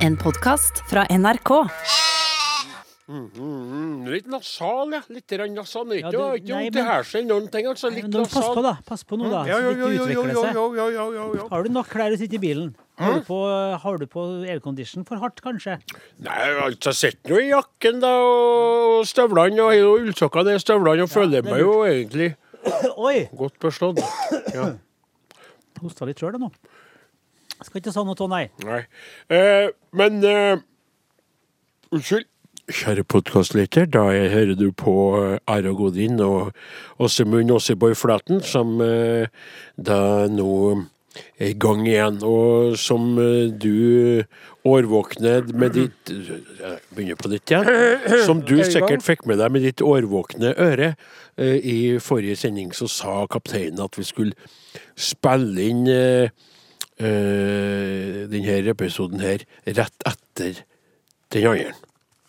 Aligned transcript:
En 0.00 0.16
podkast 0.16 0.80
fra 0.90 1.04
NRK. 1.10 1.50
Mm, 3.10 4.04
litt 4.06 4.28
nasal, 4.30 4.92
ja. 4.94 5.00
Litt 5.10 5.32
nasal. 5.50 5.88
Det 5.90 5.96
er 5.96 6.02
ikke 6.04 6.12
noe- 6.12 6.32
det- 6.38 6.70
ikke 6.70 6.74
nei, 6.74 6.84
hærs 6.90 7.14
eller 7.14 7.28
noen 7.28 7.50
ting. 7.50 7.66
Altså, 7.66 7.88
Nei, 7.90 7.96
litt 7.96 8.04
men 8.04 8.10
da, 8.12 8.18
pass 8.24 8.46
på, 8.54 8.62
da. 8.62 8.74
Pass 8.86 9.02
på 9.04 9.18
nå, 9.18 9.30
da. 9.30 9.44
Ja, 9.46 9.56
Så 9.56 9.60
ja, 9.60 9.60
det 9.60 9.64
ja, 9.64 9.70
ikke 9.70 9.80
ja, 9.80 9.90
ja, 9.90 10.02
utvikler 10.04 10.28
ja, 10.30 10.42
seg. 10.42 10.54
ja, 10.54 10.66
ja, 10.74 10.88
ja, 10.90 11.10
ja, 11.12 11.32
ja. 11.34 11.48
Har 11.50 11.62
du 11.64 11.68
nok 11.70 11.88
klær 11.88 12.12
å 12.12 12.18
sitte 12.18 12.34
i 12.34 12.38
bilen? 12.38 12.74
Har 12.98 13.14
du 13.14 13.20
på, 13.24 13.78
har 13.82 13.96
du 13.98 14.06
på 14.06 14.20
aircondition 14.46 15.04
for 15.06 15.16
hardt, 15.16 15.40
kanskje? 15.42 15.80
Nei, 16.20 16.48
altså, 16.60 16.92
jeg 16.92 16.94
sitter 16.94 17.30
nå 17.34 17.40
i 17.40 17.48
jakken 17.50 18.00
da, 18.00 18.12
og 18.20 19.04
støvlene, 19.06 19.58
og 19.60 20.00
ullsokkene 20.04 20.54
i 20.54 20.58
støvlene, 20.58 21.02
og 21.02 21.08
føler 21.10 21.38
er 21.38 21.42
meg 21.42 21.60
jo 21.60 21.82
egentlig 21.84 22.36
Oi! 22.96 23.28
godt 23.34 23.58
beslått. 23.58 23.98
Ja. 24.54 24.74
Hosta 25.80 26.04
litt 26.06 26.18
sjøl, 26.20 26.36
nå. 26.38 26.50
Skal 27.66 27.82
ikke 27.82 27.92
si 27.92 28.04
noe, 28.04 28.28
Nei. 28.32 28.44
Nei. 28.64 28.82
Eh, 29.28 29.68
men 29.92 30.20
eh, 30.24 30.60
Unnskyld. 31.92 32.28
Kjære 32.70 33.02
podkastlytter, 33.10 33.88
da 33.90 34.04
jeg 34.14 34.30
hører 34.30 34.54
du 34.54 34.68
på 34.70 34.92
eh, 35.18 35.38
Are 35.50 35.72
Godin 35.74 36.20
og 36.22 36.52
Åsemund 37.02 37.50
Åseboy 37.50 37.96
Flaten, 37.98 38.38
som 38.46 38.78
eh, 38.84 39.26
da 39.74 40.28
nå 40.30 40.52
er 41.40 41.50
i 41.50 41.56
gang 41.58 41.82
igjen. 41.88 42.20
Og 42.22 42.78
som 42.78 43.18
eh, 43.18 43.50
du 43.50 44.22
årvåkne 44.70 45.34
med 45.56 45.74
ditt 45.74 46.10
Jeg 46.12 46.78
begynner 46.94 47.18
på 47.18 47.32
nytt 47.32 47.50
igjen. 47.50 48.22
Som 48.28 48.44
du 48.46 48.60
sikkert 48.62 49.02
fikk 49.02 49.26
med 49.26 49.40
deg 49.42 49.50
med 49.52 49.66
ditt 49.66 49.82
årvåkne 49.82 50.54
øre. 50.54 50.92
Eh, 51.36 51.58
I 51.58 51.78
forrige 51.98 52.38
sending 52.44 52.70
så 52.76 52.86
sa 52.88 53.24
kapteinen 53.30 53.82
at 53.82 53.98
vi 53.98 54.06
skulle 54.06 54.38
spille 54.94 55.66
inn 55.72 55.84
eh, 57.00 57.06
eh, 57.10 58.26
denne 58.30 58.58
episoden 58.74 59.20
her 59.24 59.44
rett 59.66 60.06
etter 60.08 60.60
den 61.34 61.46
andre. 61.50 61.72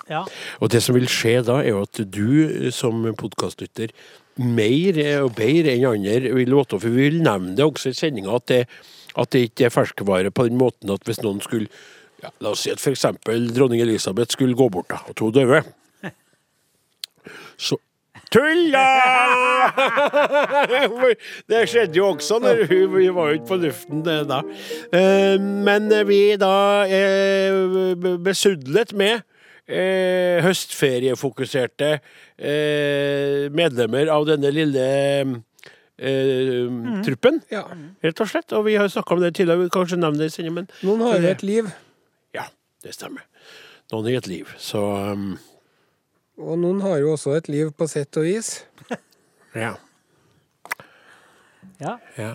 Ja. 0.09 0.23
Og 0.59 0.71
det 0.73 0.81
som 0.83 0.95
vil 0.97 1.07
skje 1.11 1.37
da, 1.47 1.59
er 1.61 1.69
jo 1.71 1.83
at 1.85 2.01
du 2.11 2.71
som 2.75 3.03
podkastlytter 3.19 3.93
mer 4.41 4.97
eh, 4.99 5.19
og 5.23 5.35
bedre 5.37 5.75
enn 5.77 5.85
andre 5.91 6.33
vil 6.35 6.51
låte, 6.51 6.79
for 6.79 6.89
vi 6.91 7.09
vil 7.09 7.21
nevne 7.23 7.55
det 7.55 7.65
også 7.67 7.91
i 7.93 7.97
sendinga, 7.97 8.33
at, 8.35 8.47
det- 8.51 8.67
at 9.19 9.29
det 9.35 9.41
ikke 9.49 9.65
er 9.67 9.73
ferskvare 9.75 10.31
på 10.31 10.47
den 10.47 10.57
måten 10.59 10.91
at 10.93 11.03
hvis 11.07 11.21
noen 11.23 11.41
skulle 11.43 11.67
ja, 12.23 12.29
La 12.39 12.51
oss 12.53 12.61
si 12.63 12.69
at 12.71 12.77
f.eks. 12.79 13.01
dronning 13.55 13.81
Elisabeth 13.81 14.35
skulle 14.35 14.53
gå 14.55 14.67
bort, 14.69 14.87
da, 14.91 14.99
og 15.09 15.15
to 15.17 15.31
døde. 15.33 15.63
Så 17.57 17.77
Tulla! 18.31 18.85
Det 21.51 21.61
skjedde 21.69 21.97
jo 21.99 22.05
også 22.13 22.37
når 22.41 22.61
hun 22.69 22.93
Vi 22.95 23.09
var 23.13 23.33
ikke 23.35 23.49
på 23.49 23.57
luften 23.61 24.01
da. 24.05 24.39
Eh, 24.95 25.35
Men 25.41 25.89
vi 26.07 26.21
da 26.39 26.53
er 26.87 27.95
besudlet 28.23 28.93
med 28.97 29.21
eh, 29.67 30.39
høstferiefokuserte 30.45 31.91
eh, 31.99 33.47
medlemmer 33.55 34.11
av 34.15 34.25
denne 34.31 34.51
lille 34.55 34.87
eh, 36.01 36.65
truppen, 37.05 37.41
Ja. 37.53 37.65
rett 38.03 38.23
og 38.23 38.31
slett. 38.31 38.51
Og 38.57 38.65
vi 38.67 38.75
har 38.79 38.89
snakka 38.91 39.15
om 39.15 39.21
det 39.23 39.35
tidligere, 39.37 39.65
vi 39.67 39.73
kanskje 39.75 39.99
nevne 40.01 40.23
det 40.23 40.31
sendingen, 40.33 40.63
men 40.63 40.71
Noen 40.87 41.03
har 41.05 41.19
jo 41.19 41.31
et 41.35 41.43
liv, 41.45 41.69
ja, 42.35 42.47
det 42.83 42.95
stemmer. 42.97 43.27
Noen 43.91 44.07
har 44.09 44.21
et 44.23 44.31
liv. 44.31 44.51
Så 44.59 44.81
um, 44.81 45.33
og 46.41 46.57
noen 46.59 46.81
har 46.83 46.99
jo 47.01 47.13
også 47.15 47.35
et 47.37 47.49
liv 47.51 47.71
på 47.77 47.87
sett 47.89 48.17
og 48.19 48.25
vis. 48.27 48.53
ja. 49.63 49.75
ja. 51.81 51.95
ja. 52.17 52.33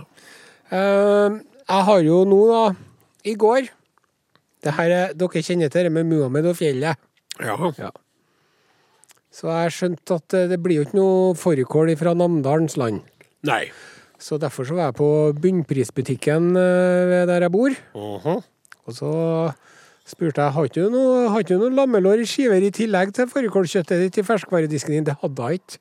Uh, 0.70 1.42
jeg 1.66 1.88
har 1.90 2.00
jo 2.06 2.22
nå, 2.28 2.40
da, 2.50 2.62
i 3.27 3.34
går 3.38 3.68
det 4.66 4.74
her 4.74 4.90
er, 4.90 5.12
Dere 5.14 5.42
kjenner 5.44 5.70
til 5.70 5.86
det 5.86 5.92
med 5.94 6.08
Muhammed 6.08 6.48
og 6.50 6.56
fjellet. 6.58 6.98
ja. 7.78 7.90
Så 9.36 9.50
jeg 9.52 9.74
skjønte 9.77 10.16
at 10.16 10.34
det 10.50 10.56
blir 10.64 10.80
jo 10.80 10.86
ikke 10.86 10.96
noe 10.96 11.34
fårikål 11.36 11.92
fra 12.00 12.14
Namdalens 12.16 12.78
land. 12.80 13.02
Nei. 13.46 13.66
Så 14.18 14.39
derfor 14.40 14.64
så 14.64 14.74
var 14.78 14.89
jeg 14.89 14.96
på 14.96 15.08
bunnprisbutikken 15.42 16.56
eh, 16.56 17.02
ved 17.11 17.27
der 17.28 17.45
jeg 17.45 17.52
bor. 17.52 17.77
Mhm. 17.95 18.40
Og 18.86 18.95
så 18.96 19.11
spurte 20.06 20.44
jeg 20.44 20.55
har 20.55 20.68
du 20.74 20.84
noe, 20.92 21.28
har 21.33 21.42
ikke 21.42 21.56
du 21.56 21.64
noe 21.64 21.74
lammelår 21.74 22.22
i 22.22 22.28
skiver 22.30 22.62
i 22.62 22.70
tillegg 22.74 23.12
til 23.17 23.27
fårikålkjøttet 23.30 24.05
ditt 24.05 24.20
i 24.22 24.27
ferskvaredisken 24.27 24.94
din. 24.94 25.06
Det 25.08 25.17
hadde 25.22 25.48
jeg 25.50 25.61
ikke. 25.62 25.80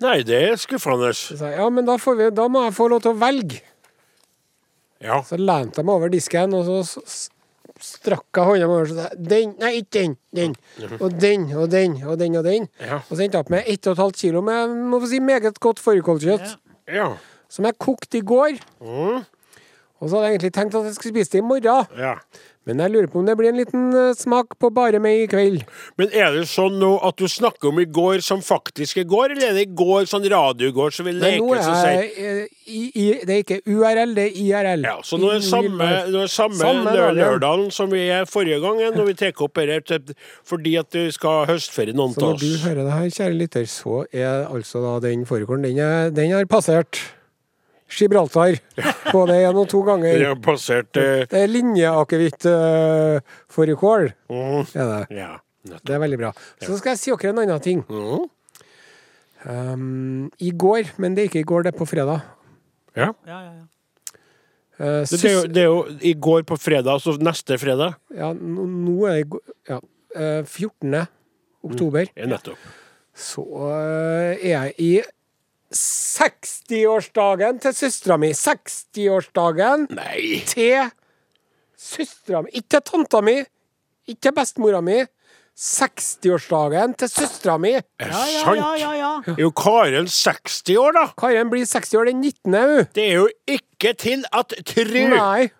Nei, 0.00 0.14
det 0.24 0.38
er 0.48 0.56
skuffende. 0.56 1.10
Jeg 1.12 1.58
ja, 1.58 1.66
men 1.68 1.84
da, 1.84 1.98
får 2.00 2.16
vi, 2.16 2.30
da 2.32 2.46
må 2.48 2.62
jeg 2.64 2.72
få 2.78 2.86
lov 2.88 3.02
til 3.04 3.12
å 3.12 3.18
velge. 3.20 3.60
Ja. 5.04 5.20
Så 5.24 5.36
lente 5.40 5.80
jeg 5.80 5.88
meg 5.88 5.96
over 6.00 6.12
disken, 6.12 6.56
og 6.56 6.64
så 6.68 7.04
strakk 7.80 8.36
jeg 8.36 8.44
hånda 8.48 8.66
over 8.68 8.82
og 8.84 8.96
sa 8.96 9.06
den, 9.16 9.54
nei, 9.60 9.70
ikke 9.80 9.92
den, 9.96 10.16
den, 10.36 10.54
og 11.00 11.14
den, 11.20 11.46
og 11.56 11.68
den, 11.72 11.94
og 12.04 12.18
den, 12.20 12.36
og 12.40 12.44
den. 12.44 12.66
Ja. 12.80 12.98
Og 13.06 13.12
så 13.16 13.24
endte 13.24 13.38
jeg 13.38 13.44
opp 13.46 13.52
med 13.52 13.68
1,5 13.72 14.16
kilo 14.20 14.42
med 14.44 14.74
må 14.92 15.00
få 15.00 15.08
si, 15.12 15.20
meget 15.24 15.60
godt 15.64 15.80
fårikålkjøtt, 15.84 16.56
Ja. 16.92 17.06
som 17.48 17.64
jeg 17.68 17.78
kokte 17.80 18.20
i 18.20 18.24
går. 18.26 18.58
Mm. 18.84 19.22
Og 20.00 20.08
så 20.08 20.16
hadde 20.16 20.30
jeg 20.30 20.38
egentlig 20.38 20.54
tenkt 20.56 20.74
at 20.80 20.84
jeg 20.88 20.94
skulle 20.96 21.12
spise 21.18 21.36
det 21.36 21.44
i 21.44 21.48
morgen. 21.52 21.86
ja. 22.00 22.14
Men 22.68 22.76
jeg 22.84 22.90
lurer 22.92 23.06
på 23.08 23.18
om 23.18 23.24
det 23.26 23.32
blir 23.38 23.48
en 23.48 23.56
liten 23.56 23.86
eh, 23.96 24.10
smak 24.14 24.52
på 24.60 24.68
bare 24.76 24.98
meg 25.02 25.22
i 25.22 25.26
kveld. 25.32 25.62
Men 25.98 26.10
er 26.12 26.34
det 26.36 26.42
sånn 26.46 26.74
nå 26.78 26.90
at 27.08 27.16
du 27.18 27.24
snakker 27.26 27.70
om 27.70 27.78
i 27.80 27.86
går 27.88 28.20
som 28.22 28.42
faktisk 28.44 29.00
i 29.00 29.04
går, 29.08 29.32
eller 29.32 29.46
er 29.48 29.54
det 29.56 29.62
i 29.64 29.70
går 29.80 30.04
sånn 30.06 30.26
radio 30.30 30.68
i 30.68 30.74
går 30.76 30.92
som 30.94 31.08
vil 31.08 31.16
leke 31.22 31.40
nå 31.40 31.54
leker 31.56 31.70
er 31.72 31.94
jeg 31.96 32.10
eh, 32.20 32.42
i, 32.68 32.82
i, 32.92 33.06
Det 33.24 33.32
er 33.34 33.40
ikke 33.46 33.58
URL, 33.64 34.12
det 34.14 34.26
er 34.28 34.36
IRL. 34.44 34.84
ja, 34.86 34.92
så 35.08 35.18
nå 35.18 35.30
er 35.32 35.40
det 35.40 35.48
samme, 35.48 35.88
nå 36.12 36.20
er 36.26 36.30
samme, 36.30 36.60
Samme 36.60 36.92
lø- 36.94 37.14
lørdagen 37.16 37.70
som 37.74 37.90
vi 37.90 38.04
er 38.12 38.28
forrige 38.28 38.60
gang, 38.62 38.82
når 38.94 39.08
vi 39.08 39.14
tar 39.24 39.42
opp 39.48 39.62
dette 39.64 40.02
fordi 40.44 40.76
at 40.84 40.92
du 40.92 41.08
skal 41.16 41.40
ha 41.40 41.48
høstferie 41.54 41.96
noen 41.96 42.12
av 42.12 42.12
oss. 42.12 42.20
Så 42.20 42.28
når 42.28 42.44
du 42.44 42.66
hører 42.68 42.84
det 42.84 42.98
her, 42.98 43.08
kjære 43.16 43.38
lytter, 43.40 43.64
så 43.72 44.02
er 44.12 44.44
altså 44.52 44.84
da 44.84 44.98
den 45.08 45.24
foregående, 45.26 45.72
Den, 45.72 46.14
den 46.14 46.36
har 46.36 46.44
passert 46.44 47.00
Gibraltar 47.90 48.54
både 49.12 49.32
én 49.42 49.56
og 49.56 49.68
to 49.70 49.82
ganger. 49.86 50.12
ganger. 50.14 50.28
har 50.30 50.36
passert 50.44 50.96
eh, 50.96 51.26
Det 51.30 51.38
er 51.42 51.48
linjeakevitt-fårikål, 51.50 54.02
mm, 54.30 54.62
er 54.74 54.86
det. 54.94 55.06
Ja. 55.18 55.32
Det 55.68 55.90
er 55.92 55.98
veldig 56.00 56.18
bra. 56.18 56.32
Så 56.62 56.78
skal 56.78 56.90
jeg 56.94 56.98
si 57.00 57.10
dere 57.12 57.28
en 57.34 57.38
annen 57.42 57.60
ting. 57.64 57.80
Mm. 57.88 58.20
Um, 59.44 60.30
I 60.40 60.50
går, 60.52 60.82
men 61.00 61.14
det 61.16 61.22
er 61.22 61.26
ikke 61.30 61.40
i 61.44 61.48
går, 61.48 61.62
det 61.64 61.70
er 61.74 61.78
på 61.78 61.86
fredag. 61.88 62.20
Ja. 62.96 63.12
Ja, 63.26 63.40
ja, 63.40 63.52
ja. 63.58 63.64
Uh, 64.80 65.04
Det, 65.04 65.20
det, 65.20 65.28
er 65.28 65.34
jo, 65.34 65.42
det 65.44 65.60
er 65.60 65.64
jo 65.68 65.80
i 66.00 66.14
går 66.16 66.42
på 66.48 66.56
fredag, 66.56 66.88
altså 66.92 67.12
neste 67.20 67.58
fredag. 67.60 67.92
Ja, 68.16 68.32
nå, 68.32 68.64
nå 68.64 69.04
er 69.08 69.12
det 69.20 69.28
ja, 69.68 69.76
uh, 70.16 70.44
14. 70.44 71.06
oktober. 71.64 72.04
Ja, 72.16 72.26
nettopp. 72.32 72.56
Så 73.16 73.44
uh, 73.44 74.32
er 74.32 74.48
jeg 74.48 74.72
i 74.80 75.02
60-årsdagen 75.74 77.60
til 77.62 77.74
søstera 77.76 78.16
mi. 78.20 78.30
60-årsdagen 78.36 79.86
Nei! 79.94 80.40
til 80.48 80.90
søstera 81.78 82.42
mi. 82.44 82.50
Ikke 82.58 82.68
til 82.76 82.84
tanta 82.90 83.20
mi, 83.24 83.36
ikke 84.10 84.20
til 84.28 84.34
bestemora 84.36 84.80
mi. 84.84 84.98
60-årsdagen 85.60 86.94
til 87.00 87.10
søstera 87.12 87.58
mi. 87.60 87.74
Er 87.76 87.82
det 87.98 88.08
Ja, 88.08 88.24
ja, 88.32 88.42
sant? 88.44 88.56
ja, 88.56 88.74
ja, 88.80 88.92
ja. 88.96 89.12
Er 89.36 89.40
jo 89.44 89.50
Karen 89.50 90.06
60 90.08 90.62
år, 90.80 90.92
da? 90.96 91.06
Karen 91.20 91.50
blir 91.52 91.66
60 91.68 91.94
år 92.00 92.04
den 92.10 92.20
19., 92.24 92.54
hun. 92.54 92.84
Det 92.94 93.04
er 93.10 93.14
jo 93.18 93.28
ikke 93.48 93.92
til 93.98 94.24
at 94.32 94.54
tru! 94.66 95.08
Nei. 95.14 95.50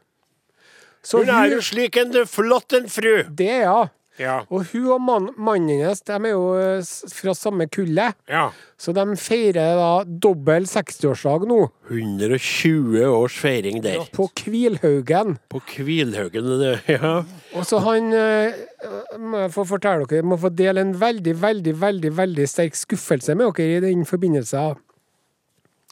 Så 1.03 1.19
Hun 1.23 1.29
er 1.33 1.45
jo 1.55 1.61
slik 1.65 1.97
en 1.97 2.13
flott 2.29 2.73
en 2.77 2.89
fru. 2.93 3.23
Det 3.37 3.51
er 3.51 3.69
hun. 3.73 3.89
Ja. 4.19 4.41
Og 4.53 4.67
hun 4.73 4.89
og 4.93 5.01
mann, 5.01 5.29
mannen 5.41 5.71
hennes 5.81 6.03
de 6.05 6.13
er 6.17 6.33
jo 6.33 6.43
eh, 6.59 6.83
fra 7.15 7.35
samme 7.37 7.69
kullet. 7.73 8.19
ja. 8.29 8.51
Så 8.81 8.95
de 8.97 9.03
feirer 9.21 9.77
da 9.77 9.89
dobbel 10.09 10.65
60-årsdag 10.65 11.43
nå. 11.51 11.59
120 11.91 13.03
års 13.05 13.35
feiring 13.37 13.83
der. 13.85 14.07
På 14.17 14.31
Kvilhaugen. 14.37 15.35
På 15.53 15.61
Kvilhaugen. 15.69 16.49
Ja. 16.89 17.25
Og 17.55 17.67
så 17.69 17.79
han 17.85 18.09
eh, 18.17 18.57
må 19.21 19.45
jeg 19.45 19.53
få 19.53 19.67
fortelle 19.69 20.09
dere, 20.09 20.25
må 20.25 20.39
få 20.41 20.49
dele 20.49 20.81
en 20.81 20.95
veldig, 21.01 21.35
veldig, 21.43 21.75
veldig 21.81 22.13
veldig 22.17 22.47
sterk 22.49 22.79
skuffelse 22.79 23.37
med 23.37 23.53
dere 23.59 23.77
i 23.77 23.83
den 23.85 24.07
forbindelse. 24.09 24.65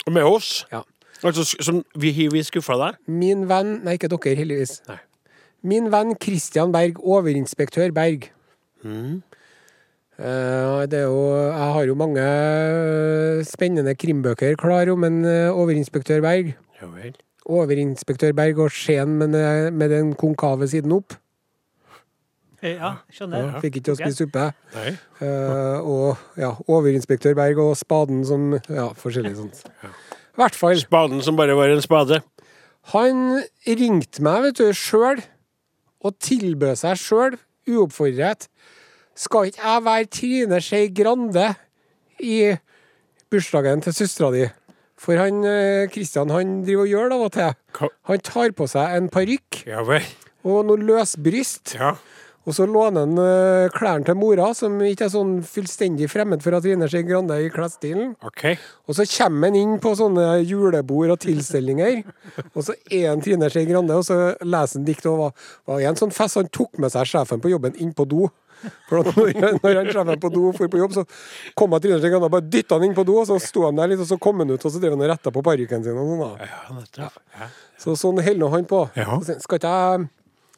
Med 0.09 0.25
oss. 0.25 0.65
Ja. 0.73 0.81
Altså, 1.27 1.45
som 1.45 1.83
vi, 1.99 2.15
vi 2.33 2.43
skuffa 2.47 2.77
deg? 2.81 2.99
Min 3.11 3.45
venn 3.51 3.81
Nei, 3.85 3.99
ikke 3.99 4.09
dere, 4.13 4.37
heldigvis. 4.39 4.79
Nei. 4.89 4.99
Min 5.67 5.89
venn 5.91 6.15
Christian 6.23 6.71
Berg, 6.73 7.01
overinspektør 7.03 7.91
Berg. 7.97 8.29
Mm. 8.85 9.23
Eh, 10.19 10.87
det 10.91 10.99
er 11.01 11.07
jo, 11.07 11.23
jeg 11.35 11.73
har 11.75 11.85
jo 11.87 11.95
mange 11.99 12.23
eh, 12.25 13.41
spennende 13.47 13.95
krimbøker 13.99 14.57
klar 14.59 14.91
om 14.93 15.05
en 15.07 15.25
eh, 15.27 15.51
overinspektør 15.51 16.23
Berg. 16.25 16.53
Ja 16.81 16.89
vel. 16.93 17.17
Overinspektør 17.49 18.35
Berg 18.37 18.59
og 18.67 18.71
Skien 18.75 19.17
med, 19.19 19.33
den- 19.35 19.75
med 19.79 19.91
den 19.95 20.13
konkave 20.19 20.69
siden 20.69 20.93
opp. 20.93 21.15
Ja, 22.63 22.97
skjønner. 23.15 23.53
Fikk 23.63 23.77
ikke 23.79 23.93
å 23.95 23.99
spise 24.01 24.25
suppe. 24.25 24.49
Nei. 24.75 24.89
Uh, 25.23 25.79
og 25.87 26.41
ja, 26.41 26.49
overinspektør 26.67 27.37
Berg 27.39 27.61
og 27.63 27.77
spaden 27.79 28.25
som 28.27 28.49
Ja, 28.67 28.89
forskjellig 28.99 29.37
sånt. 29.39 29.61
I 29.87 30.41
hvert 30.43 30.59
fall. 30.59 30.75
Spaden 30.83 31.23
som 31.23 31.39
bare 31.39 31.55
var 31.55 31.71
en 31.71 31.83
spade. 31.85 32.19
Han 32.91 33.39
ringte 33.63 34.25
meg, 34.27 34.43
vet 34.49 34.59
du, 34.59 34.73
sjøl 34.75 35.23
og 36.05 36.17
tilbød 36.23 36.79
seg 36.81 37.01
sjøl 37.01 37.39
uoppfordret. 37.69 38.49
Skal 39.19 39.51
ikke 39.51 39.65
jeg 39.65 39.85
være 39.85 40.11
Trine 40.15 40.61
Skei 40.63 40.93
Grande 40.95 41.51
i 42.23 42.55
bursdagen 43.31 43.83
til 43.85 43.97
søstera 43.97 44.31
di? 44.35 44.47
For 44.99 45.19
han 45.19 45.43
Kristian 45.43 45.91
Christian 45.95 46.31
han 46.35 46.55
driver 46.67 46.87
og 46.87 46.93
gjør 46.93 47.11
det 47.11 47.19
av 47.19 47.27
og 47.27 47.35
til. 47.35 47.91
Han 48.11 48.25
tar 48.27 48.55
på 48.59 48.67
seg 48.71 48.97
en 48.97 49.11
parykk 49.15 49.63
Ja 49.69 49.85
og 50.47 50.69
noe 50.69 50.81
løsbryst. 50.81 51.75
Ja. 51.79 51.95
Og 52.49 52.55
så 52.57 52.65
låner 52.65 53.05
han 53.05 53.19
eh, 53.21 53.69
klærne 53.75 54.09
til 54.09 54.17
mora, 54.17 54.47
som 54.57 54.79
ikke 54.81 55.05
er 55.05 55.13
sånn 55.13 55.35
fullstendig 55.45 56.09
fremmed 56.09 56.41
for 56.41 56.57
Trine 56.65 56.89
Skei 56.89 57.05
Grande 57.05 57.37
i 57.45 57.51
klesstilen. 57.53 58.15
OK. 58.25 58.45
Og 58.89 58.97
så 58.97 59.05
kommer 59.19 59.51
han 59.51 59.59
inn 59.61 59.77
på 59.85 59.93
sånne 59.99 60.39
julebord 60.49 61.13
og 61.13 61.21
tilstelninger, 61.27 62.01
og 62.55 62.61
så 62.65 62.77
er 62.89 63.11
han 63.11 63.21
Trine 63.25 63.53
Skei 63.53 63.69
Grande, 63.69 64.01
og 64.01 64.07
så 64.09 64.33
leser 64.41 64.81
han 64.81 64.89
dikt 64.89 65.09
og 65.13 65.21
var, 65.27 65.49
var 65.69 65.85
i 65.85 65.89
en 65.91 66.01
sånn 66.01 66.15
fest 66.17 66.41
han 66.41 66.49
tok 66.49 66.81
med 66.81 66.95
seg 66.95 67.11
sjefen 67.13 67.45
på 67.45 67.53
jobben 67.53 67.77
inn 67.85 67.93
på 67.97 68.09
do. 68.09 68.31
For 68.89 69.05
når, 69.05 69.61
når 69.61 69.77
han 69.83 69.93
sjefen 69.93 70.19
på 70.25 70.33
do 70.35 70.49
for 70.57 70.73
på 70.73 70.81
jobb, 70.81 70.97
så 70.97 71.05
kom 71.59 71.77
jeg 71.77 71.85
Trine 71.85 72.01
Skei 72.01 72.15
Grande 72.17 72.33
og 72.33 72.37
bare 72.39 72.49
dytta 72.49 72.81
han 72.81 72.89
inn 72.89 72.97
på 72.97 73.05
do, 73.07 73.21
og 73.21 73.29
så 73.29 73.37
sto 73.45 73.69
han 73.69 73.77
der 73.77 73.93
litt, 73.93 74.01
og 74.03 74.09
så 74.09 74.17
kom 74.25 74.41
han 74.41 74.51
ut, 74.57 74.65
og 74.65 74.73
så 74.73 74.81
drev 74.81 74.97
han 74.97 75.05
og 75.05 75.13
retta 75.13 75.35
på 75.37 75.45
parykken 75.47 75.85
sin 75.85 76.01
og 76.01 76.15
sånn. 76.15 76.25
da. 76.25 76.49
Ja. 76.49 77.11
Ja. 77.45 77.51
Så 77.79 77.95
sånn 78.01 78.25
holder 78.25 78.57
han 78.57 78.67
på. 78.73 78.87
Ja. 78.99 79.21
Så 79.23 79.37
Skal 79.45 79.61
ikke 79.61 79.75
jeg 79.77 80.09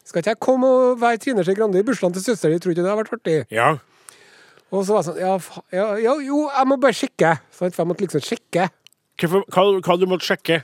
skal 0.05 0.21
ikke 0.23 0.33
jeg 0.35 0.41
komme 0.41 0.67
og 0.67 1.01
være 1.01 1.19
Trine 1.23 1.45
Skei 1.45 1.55
Grande 1.59 1.79
i 1.79 1.87
bursdagen 1.87 2.13
til 2.17 2.23
søstera 2.25 2.51
di? 2.55 2.59
Tror 2.59 2.73
ikke 2.75 2.83
det 2.83 2.91
hadde 2.91 3.03
vært 3.05 3.17
artig? 3.19 3.39
ja. 3.51 3.77
Og 4.71 4.85
så 4.87 4.95
var 4.95 5.01
jeg 5.03 5.09
sånn 5.11 5.17
ja, 5.19 5.31
fa- 5.43 5.65
ja, 5.75 5.87
ja, 5.99 6.13
jo, 6.23 6.45
jeg 6.47 6.67
må 6.71 6.77
bare 6.79 6.95
sjekke. 6.95 7.31
Sant? 7.51 7.75
For 7.75 7.83
jeg 7.83 7.89
måtte 7.91 8.05
liksom 8.05 8.23
sjekke. 8.23 8.69
Hvorfor- 9.19 9.47
Hva, 9.51 9.65
hva 9.83 9.97
du 9.99 10.05
måtte 10.07 10.29
sjekke? 10.29 10.61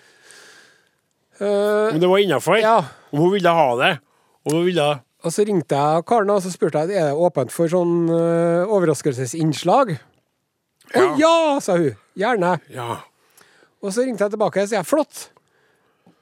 Eh, 1.41 1.95
Om 1.95 1.99
det 2.01 2.09
var 2.09 2.19
innafor? 2.23 2.57
ja. 2.63 2.77
Om 3.13 3.19
hun 3.19 3.33
ville 3.35 3.51
ha 3.51 3.67
det? 3.81 3.99
Om 4.47 4.53
hun 4.57 4.65
ville 4.65 4.87
Og 5.27 5.33
så 5.35 5.43
ringte 5.45 5.75
jeg 5.75 6.05
karen 6.07 6.31
og 6.31 6.39
så 6.45 6.53
spurte 6.55 6.85
jeg 6.87 6.95
er 6.97 7.11
det 7.11 7.19
åpent 7.19 7.51
for 7.51 7.67
sånn 7.67 8.07
eh, 8.15 8.63
overraskelsesinnslag. 8.71 9.97
Å 10.95 11.03
Ja. 11.03 11.17
ja, 11.19 11.59
sa 11.61 11.75
hun. 11.77 11.97
Gjerne. 12.17 12.61
Ja. 12.71 13.01
Og 13.83 13.91
så 13.93 14.07
ringte 14.07 14.23
jeg 14.23 14.37
tilbake 14.37 14.63
og 14.63 14.69
sa 14.71 14.83
flott. 14.87 15.31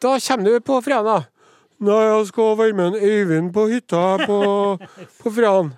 Da 0.00 0.16
kommer 0.18 0.44
du 0.44 0.60
på 0.60 0.80
fredag. 0.82 1.26
Nei, 1.84 2.02
jeg 2.08 2.26
skal 2.30 2.58
være 2.58 2.76
med 2.76 2.86
en 2.86 3.00
Øyvind 3.02 3.52
på 3.52 3.66
hytta 3.68 4.02
på, 4.26 4.38
på 5.20 5.32
Fran. 5.36 5.74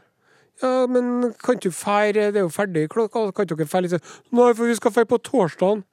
Ja, 0.63 0.87
men 0.87 1.35
kan 1.45 1.59
du 1.61 1.71
feire 1.71 2.31
Det 2.33 2.37
er 2.37 2.47
jo 2.47 2.49
ferdig 2.49 2.89
klokka. 2.89 3.31
Kan 3.35 3.45
ikke 3.45 3.59
dere 3.59 3.69
feire 3.69 3.89
litt? 3.89 4.15
Nei, 4.33 4.53
for 4.55 4.71
vi 4.71 4.79
skal 4.79 4.95
feire 4.95 5.11
på 5.11 5.19
torsdagen. 5.19 5.85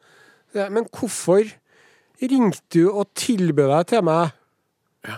Ja, 0.53 0.69
men 0.69 0.85
hvorfor 0.93 1.49
ringte 2.21 2.61
du 2.73 2.91
og 2.91 3.07
tilbød 3.15 3.71
deg 3.73 3.87
til 3.89 4.03
meg? 4.05 4.35
Ja. 5.07 5.17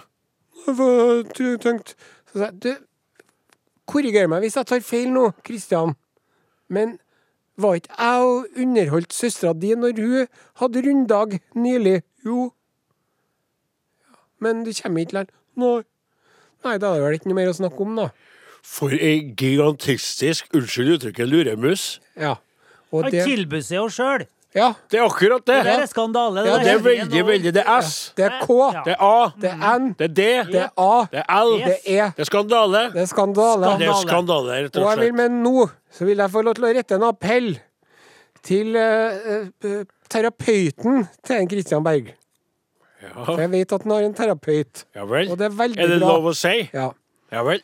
For 0.65 1.35
jeg 1.43 1.59
tenkte 1.61 1.93
Så 2.31 2.39
sa 2.39 2.45
jeg, 2.49 2.61
du, 2.63 2.71
korriger 3.85 4.27
meg 4.31 4.45
hvis 4.45 4.55
jeg 4.57 4.67
tar 4.67 4.85
feil 4.85 5.11
nå, 5.13 5.29
Kristian. 5.45 5.93
Men 6.69 6.97
var 7.57 7.77
ikke 7.79 7.95
jeg 7.99 8.29
og 8.31 8.61
underholdt 8.61 9.13
søstera 9.13 9.53
di 9.53 9.75
når 9.75 9.99
hun 10.01 10.27
hadde 10.61 10.87
runddag 10.87 11.39
nylig? 11.55 12.01
Jo. 12.25 12.51
Men 14.45 14.63
du 14.67 14.71
kommer 14.77 15.05
ikke 15.05 15.17
lenger. 15.19 15.33
Nei. 15.59 15.73
Nei, 16.65 16.77
da 16.81 16.93
er 16.93 17.01
det 17.01 17.05
vel 17.09 17.17
ikke 17.19 17.29
noe 17.31 17.37
mer 17.41 17.51
å 17.51 17.57
snakke 17.57 17.83
om, 17.85 17.97
da. 17.99 18.07
For 18.65 18.93
ei 18.95 19.19
gigantistisk, 19.37 20.47
unnskyld 20.57 20.95
uttrykket, 20.95 21.29
luremus. 21.29 21.83
Ja. 22.17 22.37
Og 22.93 23.03
Han 23.05 23.13
det 23.13 23.25
tilbød 23.27 23.65
seg 23.67 23.77
jo 23.81 23.89
sjøl. 23.93 24.23
Ja. 24.55 24.69
Det 24.87 25.01
er 25.01 25.03
akkurat 25.03 25.43
det. 25.43 25.57
Det 25.67 25.71
er 25.73 25.85
skandale. 25.91 26.45
Ja, 26.47 26.57
Det 26.63 26.71
er 26.71 26.77
veldig, 26.79 27.23
veldig 27.27 27.51
Det 27.57 27.63
er 27.65 27.81
S. 27.83 28.13
Det 28.15 28.23
er 28.23 28.37
K. 28.39 28.55
Ja. 28.71 28.83
Det 28.85 28.93
er 28.93 29.01
A. 29.03 29.31
Det 29.41 29.49
er 29.51 29.79
N. 29.79 29.89
Det 29.99 30.05
er 30.05 30.13
D. 30.15 30.27
Det 30.53 30.61
er 30.61 30.69
A. 30.79 30.93
Det 31.11 31.19
er 31.19 31.25
L. 31.43 31.51
Yes. 31.59 31.65
Det 31.65 31.75
er 31.75 32.05
E. 32.05 32.11
Det 32.15 32.23
er 32.23 32.29
skandale. 32.29 32.83
Det 32.93 33.01
er 33.03 33.09
skandale. 33.11 33.73
Det 33.81 33.89
er 33.89 33.99
skandale, 34.05 34.59
rett 34.63 34.77
Og 34.79 34.83
og 34.85 34.89
jeg 34.93 35.01
vil 35.01 35.11
slett. 35.11 35.17
med 35.19 35.35
nå 35.43 35.65
så 35.97 36.07
vil 36.07 36.23
jeg 36.23 36.31
få 36.37 36.43
lov 36.47 36.55
til 36.55 36.67
å 36.69 36.71
rette 36.79 36.95
en 36.95 37.03
appell 37.09 37.49
til 38.47 38.75
eh, 38.79 39.49
eh, 39.65 39.83
terapeuten 40.09 41.03
til 41.25 41.35
en 41.35 41.49
Christian 41.51 41.83
Berg. 41.83 42.13
Ja. 43.05 43.37
jeg 43.43 43.51
vet 43.53 43.73
at 43.77 43.83
han 43.85 43.91
har 43.95 44.03
en 44.09 44.13
terapeut. 44.17 44.83
ja 44.95 45.05
vel. 45.09 45.29
Og 45.31 45.37
det 45.39 45.45
er 45.51 45.55
veldig 45.61 45.79
Er 45.83 45.87
det 45.93 46.01
bra. 46.01 46.11
lov 46.17 46.29
å 46.31 46.35
si? 46.37 46.69
Ja. 46.73 46.89
Ja 47.33 47.43
vel. 47.47 47.61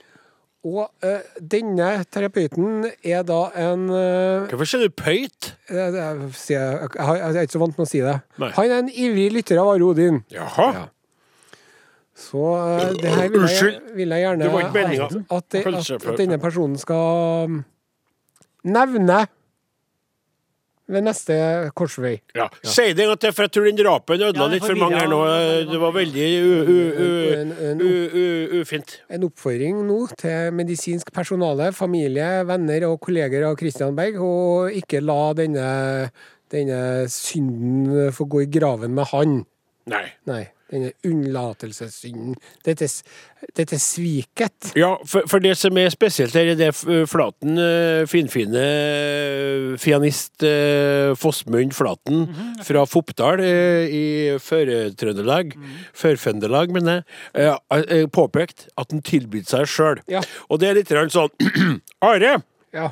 Og 0.61 0.83
uh, 1.01 1.21
denne 1.41 1.87
terapeuten 2.13 2.83
er 3.01 3.23
da 3.25 3.39
en 3.57 3.87
uh, 3.89 4.45
Hvorfor 4.51 4.67
sier 4.69 4.83
du 4.85 4.93
pøyt? 4.93 5.55
eh, 5.73 5.75
jeg, 5.75 6.27
jeg, 6.53 6.89
jeg 6.93 7.31
er 7.33 7.41
ikke 7.47 7.55
så 7.55 7.61
vant 7.63 7.77
med 7.79 7.87
å 7.87 7.89
si 7.89 8.01
det. 8.05 8.13
Nei. 8.37 8.51
Han 8.59 8.69
er 8.69 8.83
en 8.83 8.91
ivrig 8.93 9.31
lytter 9.33 9.57
av 9.57 9.71
Are 9.73 9.87
Odin. 9.87 10.19
Jaha. 10.29 10.67
Ja. 10.77 10.83
Så 12.21 12.37
uh, 12.37 12.91
det 13.01 13.09
her 13.09 13.29
vil 13.33 13.47
jeg, 13.49 13.79
vil 13.97 14.13
jeg 14.13 14.21
gjerne 14.27 14.51
meningen. 14.75 15.25
at, 15.31 15.55
at, 15.57 15.91
at 15.97 16.17
denne 16.19 16.37
personen 16.43 16.77
skal 16.77 17.47
um, 17.49 17.61
nevne 18.67 19.23
ved 20.91 21.05
neste 21.05 21.35
korsvei. 21.77 22.17
Ja. 22.37 22.47
Si 22.63 22.91
det 22.93 23.05
en 23.05 23.13
gang 23.13 23.21
til, 23.23 23.33
for 23.35 23.47
jeg 23.47 23.53
tror 23.55 23.69
den 23.69 23.81
rapen 23.87 24.25
ødela 24.27 24.47
det 24.47 24.57
litt 24.57 24.67
for 24.67 24.81
mange 24.81 24.99
her 24.99 25.09
nå. 25.11 25.21
Det 25.71 25.79
var 25.81 25.95
veldig 25.95 26.27
ufint. 28.61 28.97
en 29.09 29.27
oppfordring 29.27 29.81
nå 29.87 29.99
til 30.19 30.51
medisinsk 30.57 31.11
personale, 31.15 31.71
familie, 31.75 32.29
venner 32.47 32.87
og 32.89 32.99
kolleger 33.03 33.47
av 33.47 33.57
Christian 33.59 33.95
Berg, 33.97 34.19
og 34.21 34.77
ikke 34.81 35.01
la 35.03 35.21
denne, 35.37 35.67
denne 36.51 36.81
synden 37.11 38.11
få 38.15 38.27
gå 38.29 38.45
i 38.45 38.51
graven 38.51 38.95
med 38.97 39.09
han. 39.13 39.39
Nei. 39.91 40.05
Nei, 40.29 40.43
denne 40.71 40.93
unnlatelsessynden. 41.07 42.35
Dette, 42.65 42.87
dette 43.57 43.79
sviket. 43.81 44.71
Ja, 44.79 44.95
for, 45.05 45.27
for 45.29 45.43
det 45.43 45.55
som 45.59 45.77
er 45.79 45.91
spesielt 45.93 46.35
her, 46.37 46.53
er 46.53 46.59
det 46.59 46.71
Flaten, 47.11 47.57
eh, 47.59 48.03
finfine 48.09 48.65
fianist 49.81 50.11
pianist 50.11 50.43
eh, 50.43 51.13
Fossmund 51.15 51.73
Flaten 51.73 52.27
fra 52.63 52.85
Foppdal 52.85 53.41
eh, 53.43 53.91
i 53.91 54.05
Før-Trøndelag, 54.41 55.55
Før-Føndelag, 55.93 56.71
mener 56.71 57.01
jeg, 57.35 58.09
påpekte 58.11 58.21
påpekt 58.21 58.67
at 58.77 58.91
han 58.91 59.01
tilbød 59.01 59.47
seg 59.49 59.67
sjøl. 59.67 60.01
Ja. 60.11 60.21
Og 60.49 60.61
det 60.61 60.69
er 60.69 60.79
litt 60.79 60.91
sånn 61.11 61.31
Are, 62.11 62.41
Ja. 62.71 62.91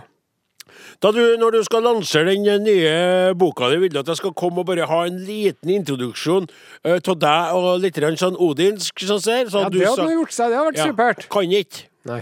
Da 1.03 1.11
du, 1.15 1.21
når 1.41 1.51
du 1.57 1.59
skal 1.67 1.83
lansere 1.85 2.33
den 2.33 2.47
eh, 2.47 2.59
nye 2.63 3.33
boka 3.39 3.69
di, 3.71 3.77
vil 3.83 3.93
du 3.93 3.99
at 4.01 4.09
jeg 4.11 4.19
skal 4.21 4.33
komme 4.37 4.63
og 4.63 4.69
bare 4.69 4.87
ha 4.89 4.99
en 5.07 5.19
liten 5.27 5.69
introduksjon 5.77 6.49
av 6.85 7.01
deg 7.23 7.55
og 7.59 7.69
litt 7.83 7.99
sånn 8.19 8.37
odinsk, 8.39 9.05
sånn 9.07 9.21
ser? 9.23 9.49
Sånn 9.53 9.67
ja, 9.67 9.73
det 9.73 9.87
hadde 9.87 10.07
nå 10.09 10.17
gjort 10.19 10.35
seg. 10.35 10.49
Det 10.51 10.57
hadde 10.59 10.69
vært 10.71 10.81
Ja, 10.81 10.89
supert. 10.91 11.27
Kan 11.33 11.51
ikke. 11.61 11.85
Nei. 12.09 12.21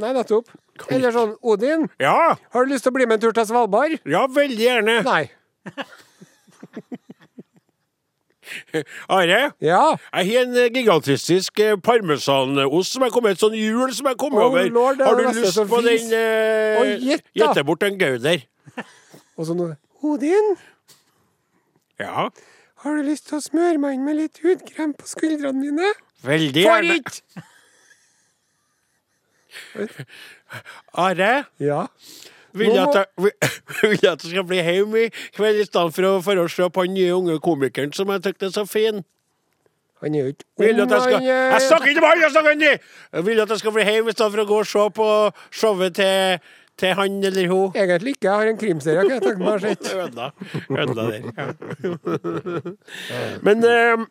Nei, 0.00 0.12
nettopp. 0.16 0.48
Eller 0.88 1.12
sånn 1.12 1.34
Odin, 1.44 1.88
Ja, 2.00 2.36
har 2.54 2.64
du 2.64 2.70
lyst 2.72 2.86
til 2.86 2.92
å 2.92 2.96
bli 2.96 3.04
med 3.04 3.18
en 3.18 3.26
tur 3.26 3.34
til 3.36 3.44
Svalbard? 3.50 3.98
ja, 4.08 4.26
veldig 4.32 4.64
gjerne. 4.64 5.00
Nei. 5.04 5.24
Are, 9.08 9.52
Ja. 9.60 9.96
jeg 10.14 10.26
har 10.32 10.42
en 10.42 10.56
eh, 10.56 10.68
gigantistisk 10.74 11.60
eh, 11.60 11.76
parmesanost 11.76 12.92
som 12.92 13.02
er 13.06 13.10
kommet, 13.14 13.32
et 13.36 13.42
sånn 13.44 13.56
hjul 13.58 13.92
som 13.96 14.06
er 14.10 14.14
kommet 14.20 14.40
Oh, 14.42 14.50
over. 14.50 14.68
lord, 14.70 15.00
Har 15.00 15.14
du 15.18 15.26
lyst 15.40 15.58
på 15.70 15.80
den? 15.84 16.12
eh, 16.12 16.96
gjett. 16.98 17.24
Gjette 17.34 17.64
bort 17.64 17.82
en 17.86 17.98
gauder. 18.00 18.42
Og 19.38 19.46
så 19.48 19.54
noe 19.56 19.76
Odin, 20.02 20.54
Ja, 22.00 22.30
har 22.80 22.96
du 22.96 23.02
lyst 23.04 23.26
til 23.28 23.36
å 23.36 23.42
smøre 23.44 23.76
meg 23.78 23.94
inn 23.98 24.04
med 24.06 24.16
litt 24.16 24.38
hudkrem 24.42 24.94
på 24.96 25.06
skuldrene 25.10 25.60
mine? 25.60 25.90
veldig 26.24 26.62
gjerne. 26.64 26.94
gjerne. 26.96 27.00
ikke! 27.00 27.46
Are, 30.94 31.44
Ja. 31.60 31.86
Vil 32.52 32.74
jeg 32.74 32.82
at 32.82 32.98
jeg, 32.98 33.06
vil 33.90 33.98
jeg 34.02 34.12
at 34.12 34.24
jeg 34.24 34.34
skal 34.34 34.46
bli 34.48 34.60
hjemme 34.62 35.06
i 35.06 35.08
kveld 35.36 35.62
i 35.62 35.66
stedet 35.68 35.94
for 35.96 36.08
å, 36.08 36.12
dra 36.24 36.44
å 36.44 36.50
se 36.50 36.68
på 36.68 36.84
den 36.86 36.96
nye 36.98 37.16
unge 37.16 37.38
komikeren 37.44 37.92
som 37.96 38.12
jeg 38.14 38.24
syns 38.26 38.46
er 38.50 38.54
så 38.58 38.66
fin? 38.68 39.02
Han 40.00 40.14
er 40.16 40.24
jo 40.24 40.32
ikke 40.32 40.46
ung, 40.56 40.64
du 40.64 40.94
jeg 40.94 41.02
skal 41.02 41.14
han, 41.18 41.26
eh, 41.28 41.52
Jeg 41.52 41.60
snakker 41.66 41.90
ikke 41.92 42.00
med 42.00 42.08
han, 42.08 42.22
jeg 42.24 42.32
snakker 42.32 42.54
han! 42.54 42.62
Jeg 43.18 43.26
vil 43.26 43.42
at 43.42 43.50
jeg 43.52 43.58
skal 43.60 43.74
bli 43.76 43.84
hjemme 43.84 44.08
i 44.08 44.16
stedet 44.16 44.32
for 44.32 44.42
å 44.42 44.48
gå 44.48 44.60
og 44.62 44.70
se 44.70 44.86
på 44.96 45.08
showet 45.60 45.98
til, 45.98 46.48
til 46.80 46.94
han 46.96 47.20
eller 47.30 47.50
hun. 47.52 47.76
Egentlig 47.76 48.16
ikke. 48.16 48.26
Jeg 48.30 48.32
har 48.32 48.52
en 48.54 48.60
krimserie 48.64 49.04
jeg 49.10 49.24
tenker 49.26 49.44
meg 49.44 49.52
å 49.52 49.60
sett. 49.66 49.92
Ødela. 50.00 50.30
Ødela 50.72 51.02
der. 51.12 51.22
Ja. 51.36 51.44
Men 53.44 53.56
um... 53.68 54.08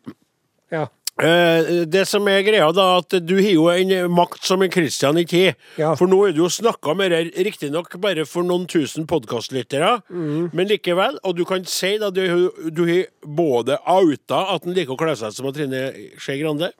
Ja. 0.70 0.86
Eh, 1.22 1.84
det 1.86 2.02
som 2.08 2.26
er 2.28 2.42
greia, 2.46 2.66
da, 2.72 2.86
at 2.98 3.16
du 3.26 3.34
har 3.38 3.50
jo 3.52 3.68
en 3.72 4.10
makt 4.16 4.44
som 4.46 4.62
en 4.62 4.70
Christian 4.72 5.16
ikke 5.20 5.42
har. 5.44 5.54
Ja. 5.80 5.94
For 5.98 6.06
nå 6.10 6.18
er 6.28 6.32
du 6.36 6.42
jo 6.42 6.48
snakka 6.52 6.94
med 6.96 7.12
det 7.14 7.22
riktignok 7.46 7.94
bare 8.00 8.24
for 8.26 8.42
noen 8.46 8.66
tusen 8.70 9.06
podkastlyttere, 9.10 10.02
Mm. 10.10 10.50
men 10.52 10.68
likevel. 10.68 11.18
Og 11.24 11.36
du 11.36 11.44
kan 11.44 11.64
si 11.64 11.96
da 11.98 12.10
du, 12.10 12.50
du 12.70 12.84
har 12.86 13.04
både 13.26 13.78
outa 13.86 14.44
at 14.54 14.64
han 14.64 14.74
liker 14.74 14.94
å 14.96 14.98
kle 15.00 15.16
seg 15.16 15.32
som 15.32 15.50
Trine 15.52 15.92
Skei 16.18 16.40
Grande. 16.42 16.72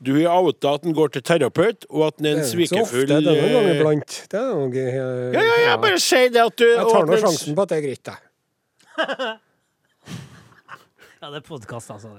Du 0.00 0.12
har 0.14 0.36
outa 0.38 0.76
at 0.76 0.84
han 0.86 0.94
går 0.94 1.08
til 1.16 1.22
terapeut, 1.26 1.84
og 1.90 2.04
at 2.06 2.14
han 2.20 2.26
er 2.26 2.36
en 2.36 2.44
Det 2.44 2.52
er 2.54 2.60
ikke 2.62 2.68
så 2.68 2.82
ofte. 2.84 2.94
svikefull 2.94 3.08
Det 3.08 3.16
er 3.16 3.26
noen 3.26 3.52
ganger 3.56 3.72
eh, 3.72 3.80
iblant. 3.80 4.18
Det 4.30 4.38
er 4.38 4.46
noe, 4.54 4.68
uh, 4.70 5.32
Ja, 5.34 5.42
ja, 5.42 5.56
ja, 5.66 5.76
bare 5.82 5.98
si 5.98 6.28
det 6.28 6.44
at 6.44 6.56
du 6.56 6.64
Jeg 6.68 6.86
tar 6.92 7.06
nå 7.08 7.18
sjansen 7.18 7.56
på 7.58 7.62
at 7.66 7.68
det 7.74 7.78
er 7.80 7.86
greit, 7.88 8.12
jeg. 8.12 9.38
Ja, 11.18 11.32
det 11.32 11.40
er 11.40 11.46
podkast, 11.48 11.90
altså. 11.90 12.12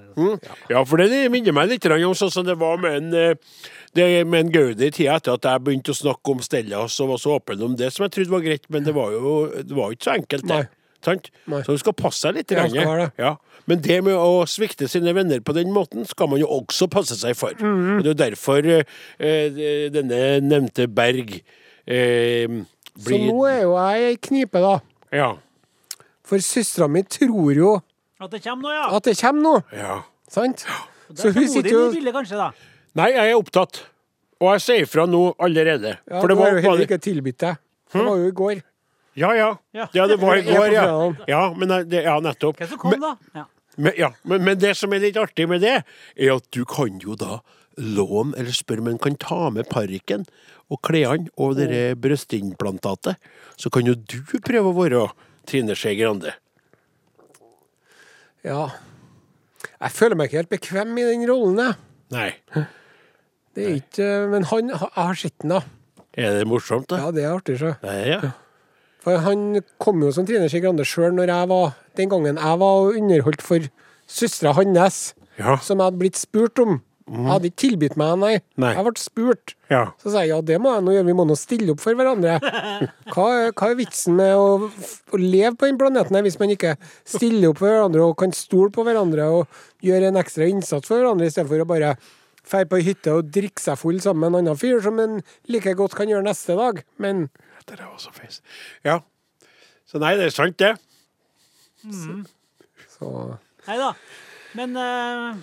Ja, 0.68 0.82
for 0.84 1.00
det 1.00 1.30
minner 1.32 1.54
meg 1.56 1.70
litt 1.70 1.86
om 1.88 2.16
sånn 2.18 2.32
som 2.34 2.44
det 2.44 2.58
var 2.60 2.76
med 2.82 2.98
en, 2.98 3.14
eh, 3.16 3.62
det 3.96 4.26
med 4.28 4.44
en 4.44 4.52
Gaudi 4.52 4.90
i 4.90 4.92
tida 4.92 5.14
etter 5.16 5.38
at 5.38 5.48
jeg 5.48 5.62
begynte 5.64 5.94
å 5.94 5.96
snakke 5.96 6.34
om 6.34 6.42
Stellas 6.44 6.98
og 7.00 7.14
var 7.14 7.22
så 7.22 7.38
åpen 7.38 7.64
om 7.64 7.78
det, 7.80 7.88
som 7.94 8.04
jeg 8.04 8.12
trodde 8.12 8.34
var 8.34 8.44
greit, 8.44 8.68
men 8.68 8.84
det 8.84 8.92
var 8.92 9.14
jo 9.16 9.32
det 9.56 9.72
var 9.72 9.96
ikke 9.96 10.04
så 10.04 10.16
enkelt, 10.18 10.44
det. 10.44 10.60
Nei. 10.60 10.68
Sant? 11.00 11.30
Nei. 11.48 11.62
Så 11.64 11.72
du 11.72 11.80
skal 11.80 11.96
passe 11.96 12.28
deg 12.28 12.42
litt. 12.42 12.52
Det. 12.52 13.10
Ja. 13.16 13.36
Men 13.64 13.80
det 13.80 14.02
med 14.04 14.20
å 14.20 14.44
svikte 14.44 14.84
sine 14.90 15.14
venner 15.16 15.40
på 15.40 15.56
den 15.56 15.72
måten, 15.72 16.04
skal 16.04 16.28
man 16.28 16.42
jo 16.42 16.50
også 16.60 16.90
passe 16.92 17.16
seg 17.16 17.38
for. 17.40 17.56
Mhm. 17.56 17.98
Og 17.98 18.04
Det 18.04 18.10
er 18.10 18.12
jo 18.12 18.22
derfor 18.26 18.68
eh, 18.68 19.60
denne 19.96 20.40
nevnte 20.44 20.90
Berg 20.92 21.38
eh, 21.88 22.60
Så 23.00 23.16
nå 23.16 23.46
er 23.48 23.62
jo 23.62 23.78
jeg 23.80 24.12
i 24.12 24.20
knipe, 24.28 24.60
da. 24.60 24.80
Ja. 25.10 25.30
For 26.22 26.36
søstera 26.44 26.86
mi 26.86 27.00
tror 27.08 27.56
jo 27.56 27.78
At 28.20 28.34
det 28.34 28.42
kommer 28.44 28.68
noe, 28.68 28.74
ja. 28.76 28.88
at 28.96 29.06
det 29.08 29.14
kommer 29.16 29.44
noe, 29.46 29.60
ja. 29.72 29.94
sant? 30.28 30.66
Så 31.16 31.30
hun 31.32 31.46
sitter 31.48 31.70
jo 31.72 31.84
bildet, 31.94 32.12
kanskje, 32.14 32.36
da. 32.36 32.50
Nei, 33.00 33.12
jeg 33.14 33.30
er 33.30 33.38
opptatt. 33.38 33.80
Og 34.40 34.50
jeg 34.54 34.64
sier 34.64 34.84
ifra 34.86 35.06
nå 35.08 35.22
allerede. 35.40 35.94
Ja, 36.04 36.18
for 36.18 36.32
det 36.32 36.36
var 36.38 36.52
jo 36.52 36.60
heller 36.64 36.84
ikke 36.84 37.00
tilbudt 37.02 37.38
deg. 37.42 37.62
Det 37.92 38.04
var 38.06 38.20
jo 38.20 38.28
i 38.28 38.34
går. 38.36 38.60
Ja, 39.18 39.30
ja. 39.36 39.48
Ja. 39.76 39.86
Det 40.06 40.18
var 40.20 40.36
i 40.36 40.44
går, 40.48 40.74
ja. 40.74 40.84
Ja, 41.28 41.40
men, 41.56 41.72
det, 41.88 42.04
ja 42.06 42.18
nettopp. 42.24 42.60
Hva 42.60 42.68
som 42.70 42.80
kom, 42.80 42.96
da? 43.00 43.14
Ja. 43.36 43.46
Men, 43.80 43.96
ja, 43.96 44.10
men, 44.28 44.44
men 44.44 44.60
det 44.60 44.74
som 44.76 44.92
er 44.92 45.02
litt 45.02 45.18
artig 45.20 45.48
med 45.48 45.64
det, 45.64 45.80
er 46.16 46.34
at 46.34 46.46
du 46.54 46.62
kan 46.68 47.00
jo 47.02 47.16
da 47.18 47.40
låne, 47.80 48.34
eller 48.36 48.52
spørre 48.54 48.84
om 48.84 48.92
en 48.92 49.00
kan 49.00 49.16
ta 49.20 49.48
med 49.54 49.68
parykken 49.70 50.26
og 50.70 50.80
klærne 50.86 51.32
og 51.40 51.56
det 51.58 51.96
brystimplantatet. 52.02 53.16
Så 53.56 53.72
kan 53.72 53.88
jo 53.88 53.96
du 53.96 54.20
prøve 54.44 54.72
å 54.72 54.76
være 54.76 55.08
Trine 55.48 55.76
Skei 55.78 55.96
Grande. 56.00 56.36
Ja. 58.46 58.68
Jeg 59.80 59.92
føler 59.96 60.16
meg 60.16 60.28
ikke 60.30 60.40
helt 60.40 60.52
bekvem 60.54 60.96
i 61.00 61.06
den 61.08 61.26
rollen, 61.28 61.58
jeg. 61.60 61.74
Nei. 62.10 62.30
Det 63.54 63.64
er 63.66 63.74
ikke 63.80 64.06
Men 64.32 64.46
han, 64.50 64.70
jeg 64.72 64.78
har 64.96 65.18
sett 65.18 65.36
den, 65.42 65.52
da. 65.56 65.60
Er 66.18 66.38
det 66.38 66.46
morsomt, 66.50 66.88
da? 66.90 66.96
Ja, 67.04 67.10
det 67.14 67.24
er 67.24 67.34
artig, 67.36 67.58
så. 67.60 67.74
Nei, 67.84 67.98
ja. 68.14 68.32
For 69.00 69.20
han 69.24 69.60
kom 69.80 70.02
jo 70.04 70.10
som 70.12 70.26
Trine 70.28 70.48
Skei 70.52 70.60
Grande 70.64 70.84
sjøl 70.84 71.14
når 71.16 71.30
jeg 71.32 71.48
var 71.52 71.70
den 71.96 72.10
gangen 72.12 72.36
jeg 72.40 72.58
var 72.60 72.82
og 72.84 72.96
underholdt 73.00 73.42
for 73.44 73.68
søstera 74.10 74.52
hans, 74.58 75.14
Ja. 75.38 75.56
som 75.62 75.78
jeg 75.78 75.86
hadde 75.88 76.00
blitt 76.02 76.18
spurt 76.20 76.58
om. 76.60 76.80
Jeg 77.10 77.26
hadde 77.26 77.48
ikke 77.50 77.58
tilbudt 77.64 77.96
meg, 77.98 78.10
nei. 78.20 78.32
Nei. 78.62 78.68
Jeg 78.76 78.84
ble 78.86 79.00
spurt. 79.02 79.54
ja. 79.72 79.80
Så 79.98 80.12
sa 80.12 80.20
jeg 80.22 80.30
ja, 80.30 80.40
det 80.46 80.58
må 80.62 80.70
jeg 80.76 80.84
nå 80.86 80.92
gjøre, 80.94 81.06
vi 81.08 81.14
må 81.18 81.24
nå 81.26 81.34
stille 81.38 81.72
opp 81.72 81.80
for 81.82 81.96
hverandre. 81.98 82.36
Hva, 83.14 83.24
er- 83.46 83.54
hva 83.56 83.70
er 83.72 83.78
vitsen 83.80 84.14
med 84.20 84.34
å, 84.38 84.68
å 84.70 85.18
leve 85.18 85.54
på 85.58 85.66
den 85.66 85.80
planeten 85.80 86.14
her 86.14 86.22
hvis 86.26 86.38
man 86.38 86.52
ikke 86.54 86.76
stiller 87.08 87.50
opp 87.50 87.58
for 87.62 87.72
hverandre 87.72 88.04
og 88.06 88.14
kan 88.20 88.30
stole 88.36 88.70
på 88.76 88.84
hverandre 88.86 89.26
og 89.40 89.60
gjøre 89.82 90.12
en 90.12 90.20
ekstra 90.22 90.46
innsats 90.52 90.86
for 90.86 91.00
hverandre, 91.00 91.26
i 91.26 91.34
stedet 91.34 91.50
for 91.50 91.64
å 91.64 91.68
bare 91.72 91.94
dra 92.50 92.62
på 92.66 92.78
ei 92.78 92.86
hytte 92.86 93.12
og 93.14 93.28
drikke 93.34 93.62
seg 93.62 93.76
full 93.78 93.98
sammen 94.02 94.22
med 94.24 94.30
en 94.30 94.38
annen 94.44 94.58
fyr 94.60 94.80
som 94.82 94.96
en 95.02 95.18
like 95.50 95.74
godt 95.78 95.94
kan 95.98 96.08
gjøre 96.10 96.24
neste 96.28 96.54
dag. 96.58 96.80
Men 97.02 97.26
Det 97.66 97.76
er 97.80 97.84
også 97.90 98.10
så 98.10 98.16
feis. 98.20 98.40
Ja. 98.86 99.00
Så 99.90 99.98
nei, 100.02 100.14
det 100.18 100.30
er 100.30 100.34
sant, 100.34 100.56
det. 100.62 100.76
så 102.96 103.10
Nei 103.66 103.76
da. 103.80 103.90
Men 104.58 104.74
eh, 104.78 105.36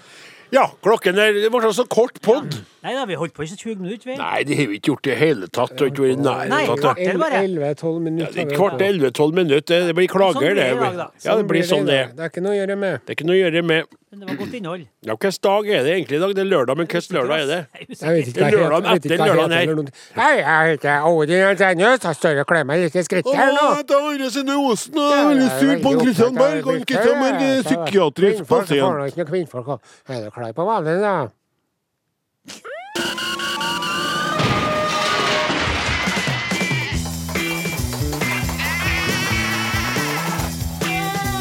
Ja, 0.50 0.72
klokken 0.84 1.18
er 1.20 1.34
Det 1.34 1.50
var 1.52 1.62
så 1.76 1.84
kort 1.90 2.22
pod. 2.24 2.56
Nei 2.84 2.94
da, 2.96 3.04
vi 3.06 3.18
holdt 3.20 3.34
på 3.36 3.44
i 3.44 3.48
20 3.52 3.82
minutter, 3.82 4.06
vi. 4.08 4.16
Nei, 4.16 4.44
det 4.48 4.56
har 4.56 4.68
vi 4.72 4.78
ikke 4.80 4.94
gjort 4.94 5.08
i 5.12 5.16
hele 5.20 5.48
tatt. 5.52 5.74
Det 5.76 5.80
har 5.82 5.90
ikke 5.92 6.06
vært 6.06 6.14
i 6.14 6.22
Nei. 6.24 6.62
Det 6.96 7.20
bare- 7.20 7.42
11-12 7.44 8.00
minutter. 8.02 8.34
Det 8.34 8.46
er 8.46 8.56
Kvart 8.56 8.80
11-12 8.80 9.34
minutter. 9.34 9.86
Det 9.88 9.96
blir 9.96 10.08
klager, 10.08 10.34
Sånn 10.34 10.46
blir 10.46 10.56
det. 10.56 10.68
det 10.70 10.72
i 10.72 10.80
dag, 10.80 10.96
da. 10.98 11.08
Ja, 11.26 11.36
det 11.36 11.48
blir 11.48 11.64
sånn 11.68 11.86
det 11.86 11.98
er. 12.00 12.08
Det 12.16 12.24
er 12.24 12.30
ikke 12.32 12.44
noe 12.46 12.56
å 12.56 12.60
gjøre 12.62 12.78
med. 12.78 13.02
Det 13.06 13.10
er 13.12 13.16
ikke 13.20 13.28
noe 13.28 13.36
å 13.36 13.42
gjøre 13.44 13.64
med 13.66 13.86
Men 14.12 14.20
det 14.22 14.28
var 14.30 14.36
godt 14.40 14.54
innhold. 14.56 14.84
Ja, 15.06 15.14
hvilken 15.20 15.42
dag 15.44 15.68
er 15.76 15.82
det 15.84 15.92
egentlig 15.94 16.16
i 16.18 16.20
dag? 16.22 16.30
Det 16.36 16.42
er 16.44 16.48
lørdag, 16.48 16.78
men 16.80 16.88
hvilken 16.88 17.16
lørdag 17.18 17.42
er 17.42 17.46
det? 17.50 17.58
Jeg 17.76 17.98
er 18.08 18.14
vet 18.16 18.28
ikke 18.32 18.40
hva 18.40 18.52
det 18.52 18.60
Lørdagen 18.60 18.86
heter- 18.88 19.14
etter 19.14 19.26
lørdagen 19.26 19.52
her. 19.58 20.22
Hei, 20.22 20.36
jeg 20.38 20.70
heter 20.72 21.08
Odin 21.10 21.44
Antenius. 21.50 22.06
Jeg 22.08 22.16
står 22.16 22.40
og 22.44 22.48
klemmer 22.48 22.80
litt 22.84 22.96
i 22.96 23.04
skrittet 23.04 23.36
her 23.36 23.52
nå. 23.58 23.66
da 23.92 24.00
har 24.06 24.18
Are 24.24 24.30
sinne 24.38 24.56
osen 24.72 24.98
og 24.98 25.12
er 25.18 25.24
veldig 25.28 25.50
er 25.52 25.60
sur 25.60 25.84
på 25.84 25.94
Kristian 26.06 26.36
Berg. 26.40 26.68
Og 26.72 26.88
Kristian 26.88 27.20
Berg 27.26 27.44
er 27.50 27.64
psykiatrisk 27.68 28.48
pasient. 28.48 29.28
kvinnfolk. 29.34 29.68
Er 30.08 30.24
du 30.24 30.30
klar 30.32 30.54
på 30.54 30.64
vanlig, 30.72 31.02
da? 31.04 31.18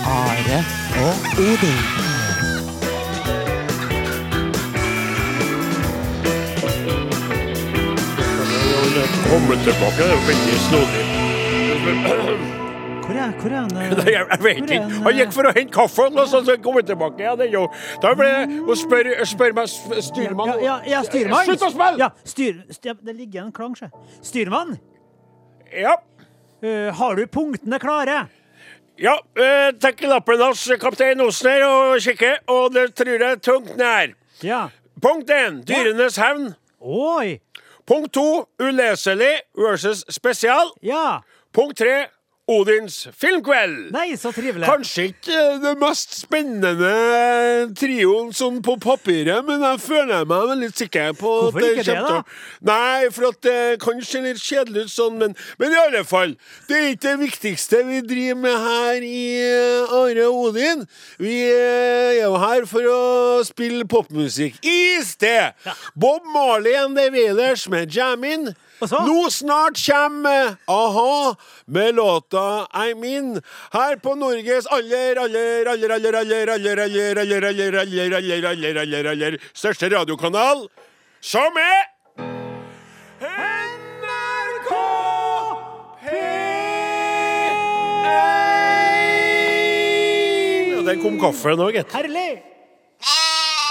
Are 0.06 0.58
og 1.06 1.14
Odin. 1.38 1.95
Komme 9.30 9.56
tilbake, 9.64 9.96
det 9.98 10.06
er 10.06 10.12
jo 10.12 10.20
veldig 10.30 10.58
snodig. 10.66 11.02
Hvor 13.06 13.14
er, 13.14 13.32
hvor 13.40 13.50
er 13.50 13.60
han? 13.60 13.72
eh? 13.76 13.90
Nei, 13.98 14.12
jeg, 14.12 14.26
jeg 14.30 14.40
vet 14.42 14.56
er 14.56 14.62
ikke. 14.62 15.00
han, 15.04 15.16
gikk 15.18 15.32
for 15.34 15.48
å 15.48 15.52
hente 15.56 15.74
kaffen, 15.74 16.18
og 16.18 16.30
så 16.32 16.56
kom 16.62 16.78
han 16.78 16.86
tilbake. 16.88 17.22
Ja, 17.22 17.34
det 17.38 17.46
er 17.48 17.52
jo 17.54 17.64
Da 18.02 18.12
ble 18.18 18.30
hun 18.50 18.78
spør, 18.78 19.10
spør 19.28 19.54
meg 19.58 19.70
styrmann 19.70 20.52
Ja, 20.54 20.56
ja, 20.64 20.76
ja, 20.96 21.02
styrmann. 21.06 21.46
Slutt 21.46 21.64
å 21.68 21.70
spille! 21.74 22.00
Ja, 22.02 22.10
styr, 22.26 22.58
styr, 22.74 22.98
det 23.06 23.14
ligger 23.18 23.44
en 23.46 23.52
klang, 23.54 23.76
sjø. 23.78 23.90
Styrmann, 24.26 24.76
Ja. 25.74 25.98
Uh, 26.64 26.88
har 26.98 27.18
du 27.18 27.26
punktene 27.28 27.78
klare? 27.78 28.20
Ja, 28.98 29.18
uh, 29.36 29.68
i 29.70 30.08
lappen 30.08 30.40
hans, 30.40 30.62
kaptein 30.80 31.20
Osen 31.20 31.50
her, 31.52 31.66
og 31.68 31.98
kikker, 32.02 32.38
og 32.50 32.70
det 32.74 32.88
tror 32.96 33.26
jeg 33.26 33.42
tungt 33.44 33.74
nær. 33.76 34.14
Ja. 34.42 34.62
Punkt 35.04 35.30
én, 35.30 35.60
dyrenes 35.68 36.16
hevn. 36.16 36.54
Oi! 36.80 37.36
Punkt 37.86 38.12
to, 38.12 38.48
uleselig 38.58 39.42
versus 39.54 40.04
spesial. 40.10 40.72
Ja. 40.82 41.22
Punkt 41.52 41.78
tre, 41.78 42.08
Odins 42.46 43.08
filmkveld. 43.18 43.88
Nei, 43.90 44.12
så 44.14 44.30
trivelig. 44.30 44.68
Kanskje 44.68 45.08
ikke 45.10 45.34
eh, 45.34 45.56
det 45.64 45.72
mest 45.80 46.12
spennende 46.14 46.92
trioen 47.74 48.28
sånn 48.36 48.60
på 48.62 48.76
papiret, 48.78 49.42
men 49.48 49.64
jeg 49.66 49.80
føler 49.82 50.28
meg 50.30 50.44
veldig 50.52 50.68
sikker 50.78 51.16
på 51.18 51.32
Hvorfor 51.48 51.64
at 51.64 51.80
ikke 51.82 51.86
det, 51.88 52.04
da? 52.06 52.20
Nei, 52.68 53.08
for 53.10 53.32
at 53.32 53.40
det 53.42 53.56
kan 53.82 53.98
se 54.06 54.22
litt 54.22 54.38
kjedelig 54.38 54.86
ut 54.86 54.94
sånn, 54.94 55.16
men, 55.18 55.34
men 55.58 55.74
i 55.74 55.80
alle 55.80 56.04
fall. 56.06 56.36
Det 56.68 56.78
er 56.78 56.86
ikke 56.92 57.02
det 57.08 57.16
viktigste 57.24 57.82
vi 57.88 57.98
driver 58.06 58.38
med 58.44 58.54
her 58.68 59.08
i 59.08 59.24
eh, 59.42 59.96
Are 59.98 60.28
Odin. 60.30 60.86
Vi 61.18 61.40
eh, 61.48 62.12
er 62.12 62.20
jo 62.20 62.36
her 62.44 62.68
for 62.70 62.92
å 62.92 63.00
spille 63.48 63.88
popmusikk. 63.90 64.62
I 64.62 65.02
sted! 65.02 65.58
Bob 65.98 66.22
Marley 66.30 66.78
and 66.78 66.94
the 66.94 67.10
Wailers 67.10 67.66
med 67.74 67.90
Jamin. 67.90 68.52
Nå 68.80 69.30
snart 69.30 69.86
kommer 69.86 70.56
a-ha 70.66 71.34
med 71.66 71.94
låta 71.94 72.66
I'm 72.72 73.04
In 73.04 73.42
her 73.72 73.96
på 73.96 74.14
Norges 74.14 74.66
aller, 74.66 75.16
aller, 75.16 75.66
aller, 75.66 75.90
aller, 75.90 76.12
aller, 76.12 76.48
aller, 76.48 76.76
aller, 76.78 77.16
aller, 77.16 77.46
aller, 77.46 77.74
aller, 77.74 78.14
aller, 78.14 78.46
aller, 78.46 78.76
aller, 78.76 79.04
aller 79.10 79.38
største 79.54 79.88
radiokanal, 79.88 80.68
som 81.20 81.56
er 81.56 81.96
NRK 83.20 84.70
P1! 86.04 86.36
Ja, 90.74 90.84
der 90.84 91.00
kom 91.00 91.16
kaffen 91.20 91.64
òg, 91.64 91.72
gitt. 91.80 91.96
Herlig! 91.96 92.55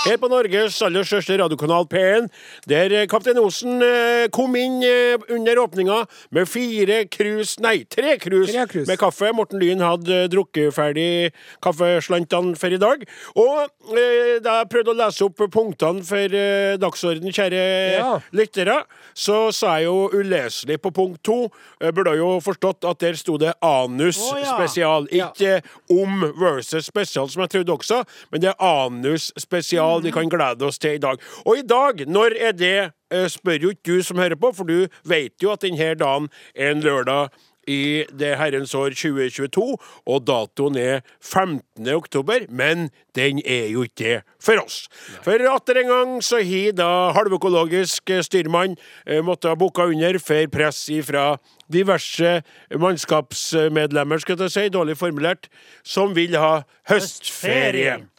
Her 0.06 0.18
på 0.22 0.28
Norges 0.30 0.76
aller 0.86 1.06
største 1.08 1.34
radiokanal 1.40 1.88
P1, 1.90 2.28
der 2.70 2.94
eh, 2.94 3.06
Kaptein 3.10 3.40
Osen 3.42 3.82
eh, 3.82 4.28
kom 4.34 4.54
inn 4.60 4.76
eh, 4.86 5.16
under 5.34 5.58
åpninga 5.64 5.96
med 6.36 6.46
fire 6.50 7.00
krus, 7.10 7.56
nei, 7.64 7.80
tre 7.90 8.14
krus 8.22 8.52
Tre 8.54 8.68
krus. 8.70 8.86
med 8.90 9.00
kaffe. 9.02 9.32
Morten 9.34 9.58
Lyn 9.62 9.82
hadde 9.82 10.20
drukket 10.30 10.76
ferdig 10.76 11.32
kaffeslantene 11.66 12.54
for 12.60 12.76
i 12.76 12.80
dag. 12.82 13.02
Og 13.34 13.96
eh, 13.98 14.36
da 14.46 14.60
jeg 14.62 14.70
prøvde 14.76 14.94
å 14.94 14.98
lese 15.00 15.26
opp 15.26 15.42
punktene 15.56 16.06
for 16.06 16.38
eh, 16.38 16.76
dagsorden, 16.82 17.34
kjære 17.34 17.64
Ja. 17.96 18.12
lyttere, 18.36 18.78
så 19.18 19.50
sa 19.56 19.78
jeg 19.80 19.88
jo 19.90 20.10
uleselig 20.14 20.78
på 20.84 20.92
punkt 20.96 21.24
to. 21.26 21.40
Jeg 21.82 21.96
burde 21.98 22.14
jo 22.20 22.30
forstått 22.46 22.86
at 22.86 23.02
der 23.02 23.18
sto 23.18 23.40
det 23.42 23.56
anus 23.66 24.22
oh, 24.30 24.38
ja. 24.38 24.54
spesial. 24.54 25.10
Ja. 25.16 25.32
Ikke 25.34 25.62
om 25.92 26.28
versus 26.38 26.86
spesial, 26.92 27.30
som 27.32 27.42
jeg 27.46 27.56
trodde 27.58 27.74
også, 27.80 28.04
men 28.32 28.46
det 28.46 28.54
er 28.54 28.62
anus 28.70 29.32
spesial 29.40 29.95
vi 30.04 30.12
kan 30.12 30.30
glede 30.30 30.66
oss 30.66 30.80
til 30.80 30.98
i 30.98 31.02
dag. 31.02 31.20
Og 31.46 31.58
i 31.58 31.66
dag, 31.68 32.06
når 32.08 32.38
er 32.40 32.52
det, 32.52 32.92
eh, 33.12 33.28
spør 33.28 33.62
jo 33.62 33.70
ikke 33.70 33.96
du 33.96 34.04
som 34.04 34.18
hører 34.18 34.36
på, 34.36 34.52
for 34.56 34.64
du 34.64 34.88
vet 35.06 35.34
jo 35.44 35.52
at 35.52 35.62
denne 35.62 35.96
dagen 35.96 36.30
er 36.56 36.72
en 36.72 36.82
lørdag 36.82 37.30
i 37.68 38.06
det 38.14 38.36
herrens 38.38 38.74
år 38.78 38.94
2022, 38.96 39.64
og 40.06 40.24
datoen 40.28 40.78
er 40.80 41.02
15. 41.22 41.88
oktober, 41.96 42.46
men 42.50 42.90
den 43.18 43.42
er 43.46 43.70
jo 43.74 43.86
ikke 43.86 43.98
det 44.04 44.16
for 44.44 44.62
oss. 44.62 44.86
For 45.26 45.42
atter 45.50 45.82
en 45.82 45.92
gang 45.92 46.16
så 46.26 46.42
har 46.46 46.76
da 46.78 46.90
halvøkologisk 47.18 48.14
styrmann 48.28 48.78
eh, 49.06 49.24
måtte 49.26 49.52
ha 49.52 49.60
boka 49.60 49.88
under 49.90 50.20
for 50.22 50.50
press 50.54 50.86
ifra 50.94 51.36
diverse 51.72 52.42
mannskapsmedlemmer, 52.70 54.22
skal 54.22 54.46
jeg 54.46 54.54
si, 54.54 54.68
dårlig 54.70 54.98
formulert, 55.00 55.50
som 55.84 56.14
vil 56.16 56.38
ha 56.38 56.60
høstferie. 56.90 57.96
Høstferie, 57.96 58.15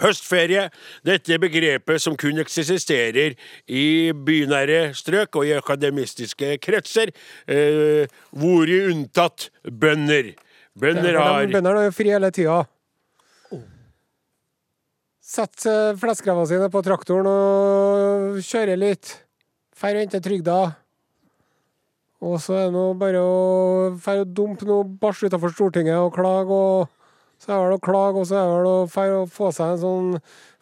dette 0.00 1.38
begrepet 1.38 2.02
som 2.02 2.16
kun 2.16 2.38
eksisterer 2.38 3.34
i 3.68 4.12
bynære 4.12 4.94
strøk 4.94 5.36
og 5.36 5.46
i 5.46 5.56
akademistiske 5.56 6.58
kretser, 6.58 7.12
eh, 7.46 8.06
hvor 8.30 8.68
i 8.68 8.80
unntatt 8.92 9.50
bønder. 9.64 10.34
Bønder 10.74 11.18
har 11.20 11.46
Bønder 11.46 11.76
er 11.76 11.84
jo 11.90 11.96
fri 11.96 12.10
hele 12.10 12.30
tida. 12.30 12.62
Sett 15.22 15.64
uh, 15.64 15.96
fleskrevene 15.96 16.48
sine 16.48 16.68
på 16.68 16.82
traktoren 16.84 17.28
og 17.30 18.40
kjører 18.44 18.76
litt. 18.76 19.14
Drar 19.82 19.96
og 19.96 20.02
henter 20.04 20.20
trygda. 20.22 20.56
Og 22.22 22.36
så 22.38 22.54
er 22.54 22.66
det 22.68 22.74
nå 22.76 22.82
bare 23.00 23.18
å 23.18 24.24
dumpe 24.28 24.66
noe 24.68 24.84
bæsj 24.86 25.26
utafor 25.26 25.50
Stortinget 25.54 25.98
og 25.98 26.12
klage, 26.14 26.54
og 26.54 26.86
så 27.42 27.54
er 27.56 27.72
det 27.72 27.78
å 27.80 27.82
klage, 27.82 28.22
og 28.22 28.28
så 28.30 28.38
er 28.38 28.66
det 28.66 29.06
å 29.18 29.22
få 29.30 29.50
seg 29.54 29.74
en 29.74 29.80
sånn 29.82 30.10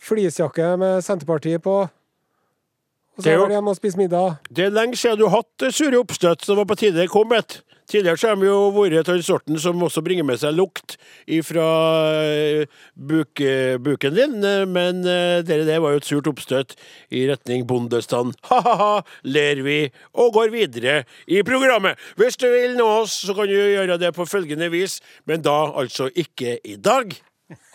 fleecejakke 0.01 0.75
med 0.81 1.05
Senterpartiet 1.05 1.61
på. 1.65 1.83
Og 1.85 3.25
så 3.25 3.35
er 3.35 3.43
det 3.43 3.59
hjemme 3.59 3.75
og 3.75 3.77
spise 3.77 4.01
middag. 4.01 4.39
Det 4.49 4.69
er 4.69 4.73
lenge 4.73 4.97
siden 4.97 5.21
du 5.21 5.27
har 5.27 5.43
hatt 5.43 5.67
sure 5.77 6.01
oppstøt, 6.01 6.41
så 6.41 6.55
det 6.55 6.63
var 6.63 6.71
på 6.71 6.79
tide 6.81 7.03
det 7.03 7.11
kom 7.13 7.35
et. 7.37 7.59
Tidligere 7.91 8.31
har 8.31 8.39
de 8.39 8.47
jo 8.47 8.59
vært 8.75 9.09
av 9.09 9.17
den 9.19 9.27
sorten 9.27 9.59
som 9.59 9.83
også 9.83 10.03
bringer 10.07 10.27
med 10.27 10.39
seg 10.41 10.55
lukt 10.55 10.97
fra 11.47 11.67
buk, 12.95 13.43
buken 13.83 14.15
din, 14.17 14.37
eh, 14.47 14.67
men 14.67 15.03
dere 15.03 15.67
det, 15.67 15.79
var 15.83 15.95
jo 15.95 16.01
et 16.01 16.07
surt 16.07 16.29
oppstøt 16.31 16.77
i 17.11 17.25
retning 17.31 17.67
bondestand. 17.69 18.37
Ha-ha-ha, 18.51 19.03
ler 19.27 19.63
vi, 19.67 19.81
og 20.15 20.35
går 20.37 20.55
videre 20.55 21.01
i 21.27 21.43
programmet. 21.47 21.99
Hvis 22.21 22.39
du 22.41 22.47
vil 22.51 22.77
nå 22.79 22.87
oss, 23.01 23.17
så 23.27 23.35
kan 23.37 23.51
du 23.51 23.57
gjøre 23.57 23.99
det 24.01 24.15
på 24.17 24.29
følgende 24.29 24.71
vis, 24.73 25.01
men 25.27 25.43
da 25.43 25.59
altså 25.75 26.11
ikke 26.15 26.59
i 26.65 26.79
dag. 26.79 27.17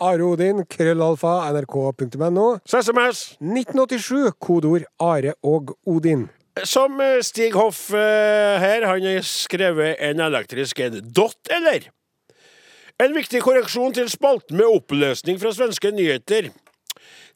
Are 0.00 0.24
Odin, 0.24 0.64
krøllalfa, 0.72 1.34
nrk.no. 1.52 2.46
SMS 2.64 3.36
1987, 3.40 4.32
kodeord 4.40 4.88
Are 5.00 5.36
og 5.44 5.76
Odin. 5.84 6.28
Som 6.64 7.00
eh, 7.00 7.20
Stig 7.20 7.54
Hoff 7.54 7.90
eh, 7.92 8.56
her, 8.60 8.86
han 8.88 9.04
har 9.04 9.24
skrevet 9.26 10.00
en 10.00 10.22
elektrisk 10.24 10.80
en 10.80 11.00
dot, 11.12 11.36
eller? 11.52 11.90
En 13.02 13.12
viktig 13.12 13.42
korreksjon 13.44 13.92
til 13.92 14.08
spalten 14.08 14.56
med 14.56 14.70
oppløsning 14.78 15.36
fra 15.40 15.52
svenske 15.52 15.90
nyheter. 15.92 16.48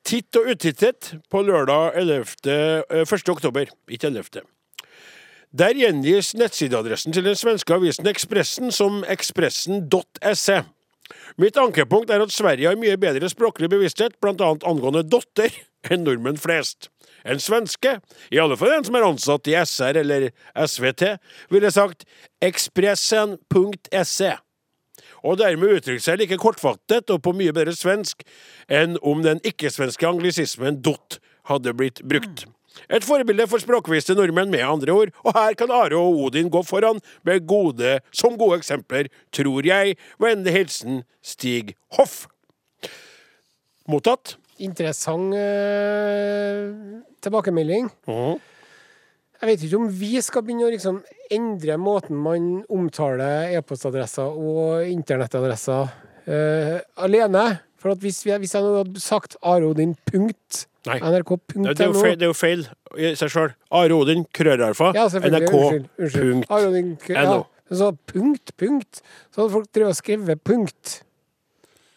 Titt 0.08 0.36
og 0.40 0.48
utittet 0.48 1.10
på 1.28 1.42
lørdag 1.44 1.98
11. 2.00 2.24
eh, 2.48 3.02
1. 3.04 3.28
oktober, 3.28 3.68
ikke 3.92 4.08
11. 4.08 4.40
Der 5.52 5.74
gjengis 5.76 6.32
nettsideadressen 6.38 7.12
til 7.12 7.26
den 7.26 7.36
svenske 7.36 7.74
avisen 7.74 8.06
Ekspressen 8.08 8.72
som 8.72 9.02
ekspressen.se. 9.04 10.60
Mitt 11.42 11.58
ankepunkt 11.58 12.10
er 12.10 12.22
at 12.22 12.32
Sverige 12.32 12.70
har 12.70 12.78
mye 12.78 12.96
bedre 12.96 13.28
språklig 13.28 13.68
bevissthet, 13.68 14.16
annet 14.22 14.64
angående 14.64 15.02
dotter, 15.04 15.52
enn 15.90 16.06
nordmenn 16.06 16.40
flest. 16.40 16.88
En 17.24 17.40
svenske, 17.42 17.96
i 18.32 18.38
alle 18.40 18.56
fall 18.56 18.72
en 18.74 18.86
som 18.86 18.96
er 18.96 19.06
ansatt 19.06 19.50
i 19.50 19.56
SR 19.60 20.00
eller 20.02 20.30
SVT, 20.54 21.16
ville 21.52 21.72
sagt 21.74 22.06
ekspressen.se, 22.44 24.30
og 25.20 25.36
dermed 25.40 25.76
uttrykt 25.76 26.04
seg 26.06 26.22
like 26.22 26.38
kortfattet 26.40 27.12
og 27.12 27.20
på 27.24 27.34
mye 27.36 27.52
bedre 27.56 27.74
svensk 27.76 28.24
enn 28.72 28.96
om 29.04 29.20
den 29.26 29.42
ikke-svenske 29.44 30.08
anglisismen 30.08 30.80
dot 30.84 31.20
hadde 31.50 31.76
blitt 31.76 32.00
brukt. 32.08 32.46
Et 32.88 33.04
forbilde 33.04 33.44
for 33.50 33.60
språkviste 33.60 34.14
nordmenn, 34.16 34.50
med 34.52 34.64
andre 34.64 34.94
ord, 34.94 35.14
og 35.26 35.34
her 35.36 35.56
kan 35.58 35.72
Are 35.74 35.98
og 35.98 36.20
Odin 36.26 36.50
gå 36.52 36.62
foran 36.64 37.02
med 37.26 37.46
gode, 37.50 37.98
som 38.14 38.38
gode 38.40 38.60
eksempler, 38.60 39.10
tror 39.34 39.66
jeg. 39.66 39.96
Vennlig 40.22 40.54
hilsen 40.54 41.02
Stig 41.20 41.74
Hoff. 41.98 42.24
Mottatt. 43.90 44.39
Interessant 44.60 45.32
eh, 45.36 46.68
tilbakemelding. 47.24 47.88
Jeg 49.40 49.48
vet 49.48 49.62
ikke 49.64 49.78
om 49.80 49.86
vi 49.88 50.20
skal 50.20 50.44
begynne 50.44 50.66
å 50.68 50.72
liksom 50.74 50.98
endre 51.32 51.78
måten 51.80 52.18
man 52.20 52.48
omtaler 52.68 53.54
e-postadresser 53.56 54.36
og 54.36 54.84
internettadresser 54.90 55.86
uh, 56.28 56.74
alene. 57.00 57.44
For 57.80 57.94
at 57.94 58.02
hvis, 58.04 58.18
vi, 58.26 58.34
hvis 58.42 58.52
jeg 58.52 58.66
nå 58.66 58.74
hadde 58.82 59.00
sagt 59.00 59.38
arodin 59.40 59.94
punkt, 60.10 60.66
Nei. 60.88 60.98
nrk.no 61.00 61.72
Det 61.72 61.86
er 61.86 62.26
jo 62.26 62.36
feil, 62.36 62.66
er 62.98 63.14
i 63.14 63.14
seg 63.16 63.32
sjøl. 63.32 63.54
Arodin 63.80 64.26
krøllalfa 64.36 64.90
Ja. 64.96 65.06
NRK, 65.08 65.48
Unnskyld. 65.48 65.88
unnskyld. 65.96 66.34
punkt. 66.34 66.52
Arodin, 66.52 66.92
ja. 67.08 67.24
NO. 67.30 67.40
Så 67.70 67.92
punkt, 68.12 68.52
punkt. 68.60 69.00
Så 69.30 69.40
hadde 69.40 69.54
folk 69.54 69.72
drevet 69.72 69.94
og 69.94 70.00
skrevet 70.02 70.44
punkt. 70.44 70.98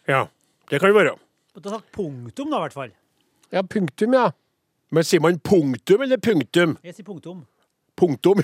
Ja, 0.08 0.28
det 0.72 0.80
kan 0.80 0.94
det 0.94 1.00
være. 1.02 1.18
Du 1.62 1.70
har 1.70 1.78
sagt 1.78 1.92
punktum, 1.92 2.50
da, 2.50 2.58
i 2.58 2.62
hvert 2.66 2.74
fall. 2.74 2.94
Ja, 3.54 3.62
punktum, 3.64 4.14
ja. 4.18 4.32
Men 4.94 5.06
sier 5.06 5.22
man 5.22 5.38
punktum 5.40 6.02
eller 6.02 6.18
punktum? 6.18 6.78
Jeg 6.86 6.96
sier 6.98 7.06
punktum. 7.06 7.44
Punktum. 7.96 8.40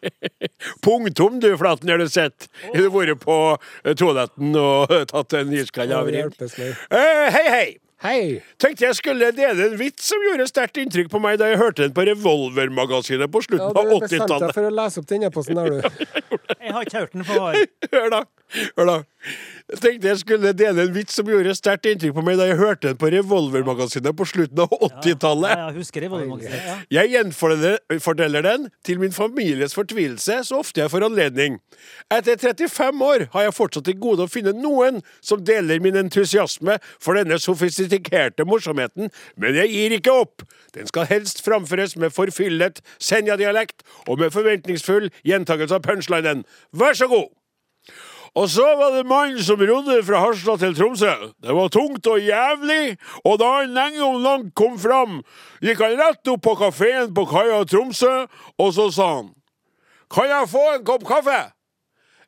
Punktum, 0.82 1.36
du, 1.40 1.52
Flaten, 1.58 1.88
har 1.88 1.98
du 2.02 2.08
sett? 2.10 2.48
Har 2.64 2.74
du 2.82 2.88
vært 2.90 3.20
på 3.22 3.36
eh, 3.84 3.94
toaletten 3.94 4.56
og 4.58 4.90
tatt 5.12 5.36
en 5.38 5.52
iskald 5.54 5.94
meg. 6.08 6.34
Eh, 6.50 7.30
hei, 7.30 7.46
hei! 7.54 7.68
Hei! 8.00 8.20
Tenkte 8.56 8.86
jeg 8.86 8.96
skulle 8.96 9.26
dele 9.36 9.66
en 9.66 9.74
vits 9.76 10.06
som 10.08 10.22
gjorde 10.24 10.46
sterkt 10.48 10.78
inntrykk 10.80 11.10
på 11.12 11.18
meg 11.20 11.36
da 11.40 11.50
jeg 11.50 11.58
hørte 11.60 11.84
den 11.84 11.92
på 11.92 12.06
Revolvermagasinet 12.08 13.28
på 13.28 13.42
Ja, 13.42 13.46
slutten 13.46 13.74
du 13.76 13.80
av 13.80 13.90
bestemte 13.90 14.08
deg 14.16 14.22
80-tallet. 14.24 14.54
for 14.56 14.68
å 14.68 14.70
lese 14.78 15.02
opp 15.02 15.08
den 15.10 15.26
e-posten 15.28 15.60
der, 15.60 15.68
du. 15.68 16.06
Jeg 16.64 16.72
har 16.76 16.86
ikke 16.88 17.02
hørt 17.02 17.12
den 17.12 17.26
for 17.28 17.58
Hør 17.92 18.08
da. 18.14 18.22
Hør 18.78 18.88
da. 18.88 18.96
Jeg 19.70 19.78
tenkte 19.84 20.08
jeg 20.08 20.18
skulle 20.22 20.50
dele 20.56 20.84
en 20.86 20.94
vits 20.94 21.14
som 21.14 21.28
gjorde 21.28 21.52
sterkt 21.54 21.86
inntrykk 21.86 22.14
på 22.16 22.22
meg 22.26 22.38
da 22.40 22.46
jeg 22.48 22.58
hørte 22.58 22.88
den 22.88 22.98
på 22.98 23.10
Revolvermagasinet 23.12 24.16
på 24.16 24.26
slutten 24.26 24.62
av 24.64 24.72
80-tallet. 24.72 25.52
Ja, 25.52 25.66
jeg 25.68 25.76
husker 25.76 26.06
det. 26.06 26.48
Ja. 26.50 26.76
Jeg 26.96 27.12
gjenforteller 27.12 28.46
den 28.46 28.66
til 28.86 28.98
min 29.02 29.14
families 29.14 29.76
fortvilelse 29.76 30.40
så 30.48 30.60
ofte 30.64 30.82
jeg 30.82 30.90
får 30.90 31.06
anledning. 31.06 31.60
Etter 32.10 32.40
35 32.40 33.04
år 33.06 33.26
har 33.34 33.46
jeg 33.46 33.56
fortsatt 33.56 33.86
til 33.86 33.98
gode 34.02 34.26
å 34.26 34.32
finne 34.32 34.54
noen 34.56 35.02
som 35.22 35.44
deler 35.44 35.82
min 35.84 35.98
entusiasme 36.00 36.80
for 36.98 37.20
denne 37.20 37.38
sofistikerte 37.38 38.46
morsomheten, 38.48 39.12
men 39.36 39.58
jeg 39.60 39.70
gir 39.74 39.98
ikke 40.00 40.16
opp. 40.24 40.46
Den 40.74 40.88
skal 40.90 41.06
helst 41.10 41.44
framføres 41.46 41.94
med 42.00 42.14
forfyllet 42.14 42.80
Senja-dialekt 42.98 43.84
og 44.08 44.18
med 44.22 44.34
forventningsfull 44.34 45.12
gjentakelse 45.26 45.78
av 45.78 45.84
punchlinen. 45.86 46.46
Vær 46.74 46.98
så 46.98 47.10
god! 47.10 47.30
Og 48.34 48.48
så 48.48 48.66
var 48.78 48.94
det 48.94 49.06
mannen 49.10 49.42
som 49.42 49.58
rodde 49.58 49.96
fra 50.06 50.20
Harstad 50.22 50.58
til 50.62 50.74
Tromsø. 50.78 51.10
Det 51.42 51.54
var 51.54 51.68
tungt 51.68 52.06
og 52.06 52.20
jævlig, 52.20 52.96
og 53.24 53.38
da 53.42 53.48
han 53.58 53.74
lenge 53.74 54.02
om 54.06 54.22
langt 54.22 54.52
kom 54.54 54.78
fram, 54.78 55.22
gikk 55.62 55.82
han 55.82 55.98
rett 55.98 56.30
opp 56.30 56.44
på 56.46 56.54
kafeen 56.60 57.14
på 57.14 57.24
kaia 57.30 57.64
Tromsø, 57.66 58.12
og 58.58 58.74
så 58.74 58.90
sa 58.94 59.08
han 59.16 59.32
Kan 60.10 60.30
jeg 60.30 60.48
få 60.50 60.62
en 60.74 60.84
kopp 60.84 61.06
kaffe? 61.06 61.40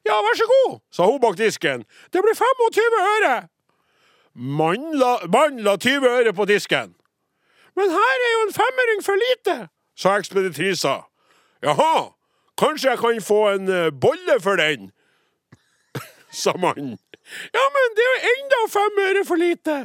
Ja, 0.06 0.18
vær 0.22 0.34
så 0.38 0.46
god, 0.50 0.80
sa 0.90 1.06
hun 1.06 1.20
bak 1.22 1.36
disken. 1.38 1.84
Det 2.12 2.22
blir 2.22 2.34
25 2.34 2.98
øre. 3.16 3.34
Mannen 4.34 4.98
la, 4.98 5.18
mann 5.30 5.62
la 5.62 5.76
20 5.76 6.08
øre 6.08 6.32
på 6.32 6.44
disken. 6.44 6.94
Men 7.76 7.90
her 7.90 8.24
er 8.26 8.32
jo 8.32 8.46
en 8.46 8.54
femmering 8.54 9.04
for 9.04 9.20
lite, 9.20 9.68
sa 9.96 10.16
ekspeditrisa. 10.18 11.02
Jaha, 11.62 12.10
kanskje 12.58 12.90
jeg 12.90 12.98
kan 12.98 13.22
få 13.22 13.40
en 13.52 13.68
eh, 13.68 13.92
bolle 14.00 14.40
for 14.42 14.58
den? 14.58 14.90
Sa 16.32 16.54
mannen. 16.58 16.96
Ja, 17.54 17.64
men 17.76 17.94
det 17.96 18.06
er 18.08 18.14
jo 18.14 18.32
enda 18.32 18.62
fem 18.72 19.04
øre 19.06 19.24
for 19.28 19.40
lite. 19.40 19.76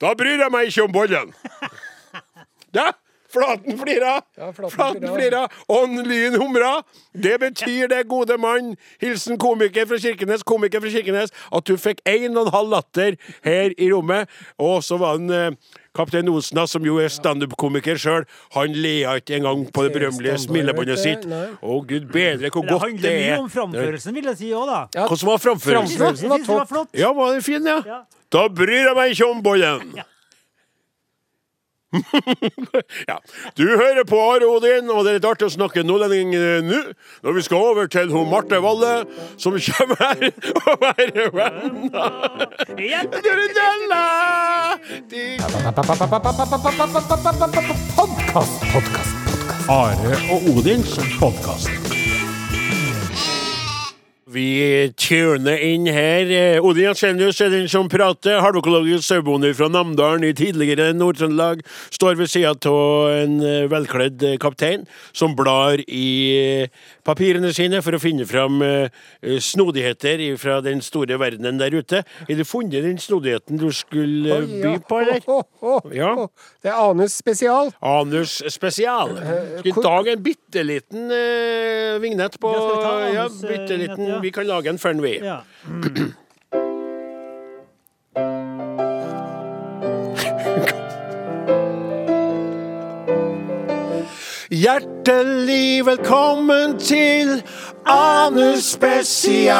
Da 0.00 0.12
bryr 0.14 0.38
jeg 0.44 0.52
meg 0.52 0.70
ikke 0.70 0.86
om 0.88 0.94
bollen. 0.94 1.34
Ja, 2.76 2.90
Flaten 3.32 3.78
flira. 3.78 4.20
Ja, 4.36 4.52
Flaten 4.52 4.70
Flaten 4.70 5.14
flira. 5.14 5.48
Ånd 5.68 6.06
Lyn 6.06 6.36
humra. 6.40 6.82
Det 7.12 7.38
betyr 7.40 7.88
det, 7.88 8.02
gode 8.08 8.36
mann, 8.38 8.74
hilsen 9.00 9.38
komiker 9.38 9.86
fra 9.88 9.98
Kirkenes, 9.98 10.44
komiker 10.46 10.80
fra 10.80 10.92
Kirkenes, 10.92 11.32
at 11.52 11.66
du 11.66 11.76
fikk 11.80 12.02
en 12.06 12.36
og 12.36 12.46
en 12.46 12.52
halv 12.54 12.74
latter 12.74 13.16
her 13.44 13.74
i 13.78 13.90
rommet. 13.92 14.28
Og 14.58 14.84
så 14.84 14.98
var 15.00 15.16
han 15.16 15.30
eh, 15.32 15.76
kaptein 15.96 16.28
Osna, 16.32 16.66
som 16.70 16.84
jo 16.86 16.98
er 17.02 17.08
standup-komiker 17.12 17.98
sjøl, 18.00 18.26
han 18.56 18.74
lea 18.76 19.16
ikke 19.20 19.38
engang 19.40 19.64
på 19.72 19.86
det 19.86 19.92
berømmelige 19.96 20.38
smilebåndet 20.46 21.00
sitt. 21.02 21.24
Å, 21.26 21.78
gud 21.88 22.10
bedre 22.12 22.50
hvor 22.52 22.66
godt 22.68 22.68
Det 22.68 22.76
er. 22.76 23.00
Det 23.00 23.12
handler 23.12 23.16
mye 23.22 23.38
om 23.44 23.48
framførelsen, 23.56 24.14
vil 24.20 24.28
jeg 24.32 24.38
si 24.42 24.50
òg, 24.52 24.66
da. 24.70 24.80
Ja, 24.94 25.06
Hvordan 25.08 25.30
var 25.32 25.40
framførelsen? 25.46 25.96
Framførelsen 26.02 26.34
var 26.34 26.44
topp. 26.50 26.68
flott. 26.74 26.92
Ja, 26.96 27.12
var 27.16 27.32
den 27.36 27.42
fin, 27.46 27.66
ja? 27.66 27.80
Ja. 27.86 28.02
Da 28.32 28.46
bryr 28.52 28.84
jeg 28.90 28.94
meg 28.98 29.16
ikke 29.16 29.30
om 29.30 29.42
bollen. 29.42 29.96
ja. 29.96 30.04
Du 33.56 33.64
hører 33.68 34.04
på 34.04 34.18
Are 34.20 34.46
Odin, 34.46 34.90
og 34.90 35.04
det 35.04 35.10
er 35.10 35.18
litt 35.18 35.28
artig 35.28 35.46
å 35.48 35.52
snakke 35.54 35.84
nordlending 35.86 36.34
eh, 36.36 36.58
nå, 36.64 36.80
når 37.24 37.36
vi 37.38 37.44
skal 37.46 37.70
over 37.70 37.90
til 37.90 38.10
hun 38.12 38.28
Marte 38.30 38.58
Valle, 38.62 38.94
som 39.40 39.56
kommer 39.56 40.02
her 40.02 40.28
og 40.72 40.82
være 40.82 41.28
venna. 41.36 42.06
Ja. 42.82 43.02
Podkast, 47.96 47.96
podkast, 47.96 48.70
podkast. 48.74 49.12
Are 49.70 50.16
og 50.30 50.50
Odins 50.56 50.98
podkast. 51.20 51.85
Vi 54.26 54.90
tuner 54.98 55.60
inn 55.62 55.84
her. 55.86 56.26
Eh, 56.34 56.58
Odin 56.58 56.88
Jensenius 56.88 57.38
er 57.44 57.52
den 57.52 57.68
som 57.70 57.86
prater. 57.86 58.40
Halvøkologisk 58.42 59.04
sauebonde 59.06 59.52
fra 59.54 59.68
Namdalen 59.70 60.24
i 60.26 60.32
tidligere 60.34 60.88
Nord-Trøndelag. 60.98 61.60
Står 61.94 62.16
ved 62.18 62.32
sida 62.32 62.50
av 62.50 63.12
en 63.12 63.36
eh, 63.38 63.68
velkledd 63.70 64.24
eh, 64.26 64.34
kaptein 64.42 64.82
som 65.14 65.36
blar 65.38 65.78
i 65.86 66.66
papirene 67.06 67.52
sine 67.54 67.78
for 67.86 67.94
å 67.94 68.00
finne 68.02 68.26
fram 68.26 68.58
snodigheter 69.22 70.18
fra 70.42 70.56
den 70.64 70.80
store 70.82 71.20
verdenen 71.22 71.60
der 71.60 71.76
ute. 71.78 72.02
Har 72.02 72.40
du 72.40 72.42
funnet 72.44 72.82
den 72.82 72.98
snodigheten 72.98 73.60
du 73.62 73.68
skulle 73.70 74.40
by 74.50 74.74
på, 74.88 75.00
eller? 75.04 75.22
Ja. 75.96 76.10
Det 76.62 76.70
er 76.70 76.76
anus 76.78 77.14
spesial. 77.18 77.70
Anus 77.84 78.40
spesial. 78.50 79.14
Skal 79.20 79.62
vi 79.64 79.72
ta 79.78 79.94
en 80.02 80.22
bitte 80.24 80.62
liten 80.66 81.10
vignett 82.02 82.38
på 82.42 82.50
Ja, 83.14 83.28
bitte 83.30 83.78
liten, 83.78 84.15
ja. 84.16 84.22
Vi 84.22 84.30
kan 84.30 84.46
lage 84.46 84.68
en 84.72 84.78
fun, 84.78 85.02
vi. 85.02 85.18
Ja. 85.22 85.40
Hjertelig 94.50 95.86
velkommen 95.86 96.78
til 96.78 97.42
Anus 97.86 98.64
spesial. 98.64 99.56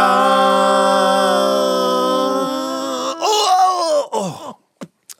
Åh, 3.20 4.04
åh. 4.12 4.45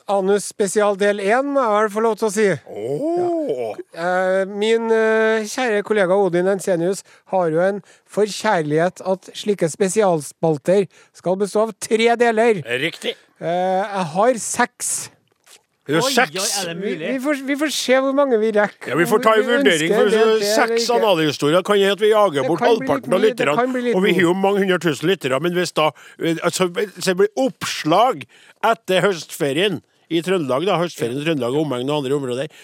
Anus 0.07 0.45
spesial 0.47 0.95
del 0.99 1.19
én, 1.19 1.49
må 1.51 1.59
jeg 1.63 1.73
vel 1.75 1.89
få 1.91 2.03
lov 2.05 2.15
til 2.19 2.27
å 2.29 2.31
si. 2.31 2.45
Oh. 2.71 3.73
Ja. 3.95 4.45
Min 4.47 4.87
eh, 4.93 5.43
kjære 5.49 5.83
kollega 5.87 6.15
Odin 6.15 6.47
Ensenius 6.53 7.03
har 7.33 7.51
jo 7.51 7.59
en 7.65 7.81
forkjærlighet 8.07 9.03
at 9.03 9.29
slike 9.35 9.67
spesialspalter 9.73 10.87
skal 11.15 11.37
bestå 11.41 11.67
av 11.67 11.75
tre 11.83 12.13
deler. 12.19 12.63
Riktig. 12.81 13.17
Eh, 13.39 13.83
Jeg 13.83 14.07
har 14.15 14.41
seks. 14.41 14.95
Oi, 15.87 16.01
oi, 16.03 16.09
er 16.19 16.27
det 16.67 16.73
Vi, 16.75 16.79
mulig? 16.81 17.11
vi, 17.13 17.19
får, 17.23 17.37
vi 17.47 17.55
får 17.61 17.69
se 17.71 17.99
hvor 18.03 18.15
mange 18.15 18.35
vi 18.41 18.49
rekker. 18.51 18.89
Ja, 18.91 18.95
Vi 18.99 19.05
får 19.07 19.21
ta 19.23 19.35
en 19.39 19.45
vurdering, 19.47 19.93
for 19.95 20.41
seks 20.43 20.89
analhistorier 20.91 21.63
kan 21.63 21.79
gjøre 21.79 21.95
at 21.95 22.01
vi 22.03 22.09
jager 22.11 22.47
bort 22.49 22.63
halvparten 22.65 23.15
av 23.15 23.23
lytterne. 23.23 23.67
Og 23.95 24.01
vi 24.03 24.11
har 24.17 24.25
jo 24.25 24.33
mange 24.35 24.65
hundre 24.65 24.81
tusen 24.83 25.07
lyttere, 25.07 25.39
men 25.39 25.55
hvis 25.55 25.71
da 25.77 25.91
eh, 26.19 26.35
altså, 26.43 26.67
det 26.75 27.15
blir 27.21 27.31
oppslag 27.39 28.25
etter 28.67 29.05
høstferien 29.07 29.79
i 30.09 30.23
Trøndelag, 30.25 30.67
da, 30.67 30.79
høstferien 30.81 31.19
i 31.19 31.25
Trøndelag 31.25 31.55
og 31.55 31.65
omegn 31.65 31.91
og 31.91 32.01
andre 32.01 32.17
områder, 32.17 32.55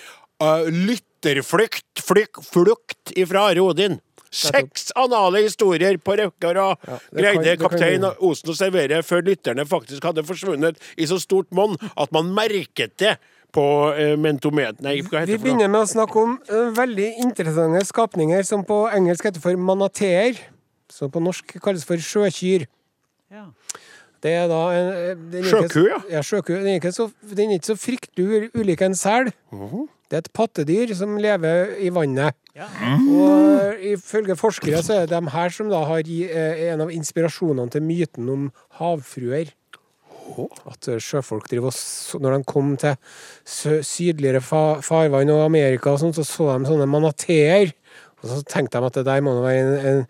uh, 0.43 0.65
lytterflukt, 0.67 2.03
flyk, 2.03 2.41
flukt 2.47 3.13
ifra 3.19 3.49
Are 3.51 3.63
Odin. 3.63 3.99
Seks 4.34 4.89
anale 4.97 5.43
historier 5.43 5.99
på 6.01 6.15
rekke 6.17 6.49
og 6.49 6.56
rad 6.58 6.88
greide 7.13 7.53
kaptein 7.62 8.08
Osen 8.17 8.49
å 8.49 8.56
servere 8.58 9.03
før 9.06 9.21
lytterne 9.27 9.62
faktisk 9.69 10.08
hadde 10.10 10.23
forsvunnet 10.25 10.79
i 10.97 11.06
så 11.06 11.19
stort 11.21 11.51
monn 11.53 11.77
at 11.93 12.10
man 12.15 12.32
merket 12.34 12.95
det 12.97 13.12
på 13.53 13.63
uh, 13.93 14.15
mentomet... 14.17 14.82
Nei, 14.82 14.97
hva 15.06 15.21
heter 15.21 15.29
Vi 15.29 15.36
det 15.36 15.38
Vi 15.38 15.43
begynner 15.43 15.69
med 15.69 15.86
å 15.86 15.91
snakke 15.91 16.17
om 16.23 16.39
uh, 16.49 16.71
veldig 16.73 17.12
interessante 17.21 17.84
skapninger 17.86 18.41
som 18.47 18.65
på 18.65 18.79
engelsk 18.89 19.29
heter 19.29 19.43
for 19.43 19.60
manateer. 19.69 20.41
Som 20.89 21.13
på 21.13 21.21
norsk 21.21 21.56
kalles 21.62 21.86
for 21.86 22.01
sjøkyr. 22.01 22.65
Ja. 23.34 23.47
Det 24.24 24.32
er 24.40 24.46
da 24.48 24.60
en, 24.72 24.92
eh, 25.36 25.44
Sjøku, 25.50 25.82
ja. 25.90 25.98
ja 26.10 26.22
sjøku. 26.24 26.54
Den 26.56 26.70
er 26.72 26.80
ikke 26.80 26.94
så, 26.96 27.10
den 27.28 27.50
er 27.52 27.58
ikke 27.60 27.74
så 27.74 27.80
fryktelig 27.80 28.52
ulik 28.56 28.82
en 28.88 28.96
sel. 28.96 29.34
Mhm. 29.52 29.90
Det 30.12 30.18
er 30.20 30.22
et 30.28 30.34
pattedyr 30.38 30.92
som 30.96 31.16
lever 31.18 31.72
i 31.82 31.90
vannet. 31.90 32.36
Ja. 32.56 32.68
Og 32.70 33.74
eh, 33.74 33.94
ifølge 33.96 34.36
forskere 34.38 34.84
så 34.86 34.94
er 35.00 35.08
det 35.08 35.16
dem 35.16 35.28
her 35.34 35.50
som 35.50 35.72
da 35.72 35.80
har 35.90 36.04
gi- 36.06 36.30
eh, 36.30 36.68
en 36.72 36.84
av 36.86 36.92
inspirasjonene 36.94 37.72
til 37.74 37.82
myten 37.82 38.30
om 38.30 38.48
havfruer. 38.80 39.50
At 40.70 40.88
sjøfolk 41.04 41.50
driver 41.52 41.74
og 41.74 42.22
Når 42.24 42.38
de 42.38 42.44
kom 42.48 42.78
til 42.80 42.96
sydligere 43.84 44.40
farvann 44.42 45.30
og 45.34 45.42
Amerika 45.50 45.92
og 45.92 46.00
sånn, 46.00 46.14
så 46.16 46.24
så 46.24 46.48
de 46.60 46.70
sånne 46.70 46.88
manateer. 46.88 47.74
Og 48.24 48.30
så 48.32 48.38
tenkte 48.48 48.80
de 48.80 48.88
at 48.88 48.94
det 49.02 49.06
der 49.10 49.22
må 49.26 49.34
nå 49.36 49.42
være 49.44 49.66
en, 49.66 49.74
en, 49.92 50.06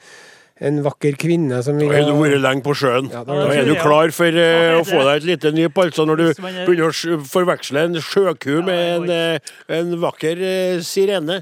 en 0.62 0.84
vakker 0.86 1.16
kvinne 1.18 1.58
som 1.66 1.78
vil 1.80 1.90
Da 1.90 1.98
har 1.98 2.12
du 2.12 2.20
vært 2.22 2.42
lenge 2.44 2.64
på 2.66 2.76
sjøen. 2.78 3.08
Ja, 3.10 3.24
da 3.26 3.40
da 3.42 3.54
er 3.56 3.66
du 3.66 3.74
klar 3.82 4.12
for 4.14 4.30
uh, 4.38 4.78
å 4.78 4.84
få 4.86 5.00
deg 5.08 5.16
et 5.24 5.26
lite 5.32 5.52
nyp, 5.56 5.80
altså, 5.82 6.06
når 6.06 6.16
du 6.22 6.26
er- 6.30 6.66
begynner 6.68 6.94
å 6.94 7.18
forveksle 7.26 7.86
en 7.88 7.96
sjøku 7.96 8.64
med 8.64 8.84
en, 8.94 9.10
eh, 9.10 9.40
en 9.80 9.96
vakker 10.00 10.38
uh, 10.38 10.82
sirene. 10.86 11.40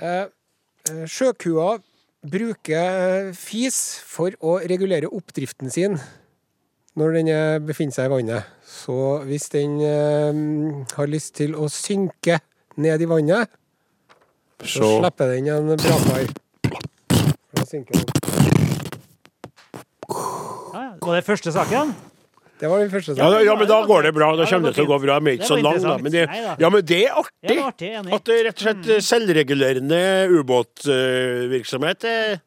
Eh, 0.00 0.24
eh, 0.88 1.04
Sjøkua 1.06 1.78
bruker 2.24 3.32
fis 3.36 4.00
for 4.06 4.32
å 4.42 4.58
regulere 4.66 5.06
oppdriften 5.12 5.70
sin 5.70 6.00
når 6.98 7.12
den 7.14 7.28
befinner 7.66 7.94
seg 7.94 8.08
i 8.08 8.14
vannet. 8.16 8.44
Så 8.66 9.22
hvis 9.28 9.48
den 9.52 9.78
har 10.96 11.06
lyst 11.06 11.36
til 11.38 11.54
å 11.54 11.68
synke 11.70 12.40
ned 12.76 13.00
i 13.02 13.06
vannet, 13.06 13.46
så, 14.58 14.82
Så 14.82 14.88
slipper 14.98 15.36
den 15.36 15.46
en 15.54 15.76
brakar. 15.76 16.26
Da 17.54 17.62
synker 17.64 17.94
den. 17.94 18.17
Var 21.00 21.14
det 21.20 21.24
første 21.26 21.52
saken? 21.54 21.94
Det 22.58 22.66
var 22.66 22.80
den 22.82 22.90
første 22.90 23.14
saken. 23.14 23.32
Ja, 23.32 23.40
ja, 23.46 23.54
men 23.54 23.68
da 23.70 23.76
går 23.86 24.02
det 24.08 24.14
bra. 24.16 24.32
Da 24.36 24.44
kommer 24.50 24.72
det 24.72 24.74
til 24.80 24.88
å 24.88 24.90
gå 24.90 24.98
bra. 25.04 25.18
Vi 25.22 25.30
er 25.30 25.36
ikke 25.38 25.46
så 25.52 25.58
lang, 25.62 25.78
da. 25.84 25.92
Men 26.02 26.10
det, 26.14 26.24
ja, 26.58 26.70
men 26.74 26.82
det 26.90 26.98
er 27.06 27.20
artig. 27.20 27.58
At 27.62 28.24
det 28.26 28.38
er 28.40 28.48
rett 28.48 28.58
og 28.58 28.64
slett 28.64 28.88
eh, 28.96 29.04
selvregulerende 29.06 30.00
ubåtvirksomhet. 30.40 32.04
eh, 32.04 32.38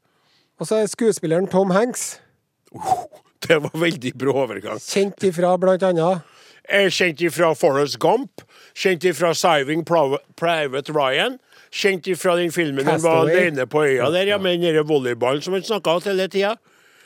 Og 0.59 0.67
så 0.67 0.81
er 0.81 0.89
skuespilleren 0.91 1.47
Tom 1.49 1.71
Hanks, 1.71 2.19
Det 3.47 3.57
var 3.63 3.71
veldig 3.73 4.11
bra 4.17 4.33
overgang. 4.43 4.77
kjent 4.79 5.23
ifra 5.25 5.55
blant 5.59 5.81
annet 5.83 6.21
Er 6.69 6.89
kjent 6.93 7.19
ifra 7.25 7.53
Forrest 7.57 7.97
Gump, 7.99 8.43
kjent 8.77 9.03
ifra 9.03 9.33
Saving 9.35 9.81
Private 9.85 10.93
Ryan, 10.93 11.39
kjent 11.71 12.05
ifra 12.07 12.35
den 12.37 12.51
filmen 12.51 12.85
han 12.85 13.01
var 13.01 13.25
alene 13.25 13.65
på 13.65 13.81
øya 13.87 14.11
der, 14.13 14.27
ja, 14.29 14.37
med 14.37 14.61
den 14.61 14.85
volleyballen 14.87 15.41
som 15.41 15.53
han 15.57 15.63
snakka 15.63 15.95
om 15.97 16.01
hele 16.05 16.27
tida. 16.27 16.53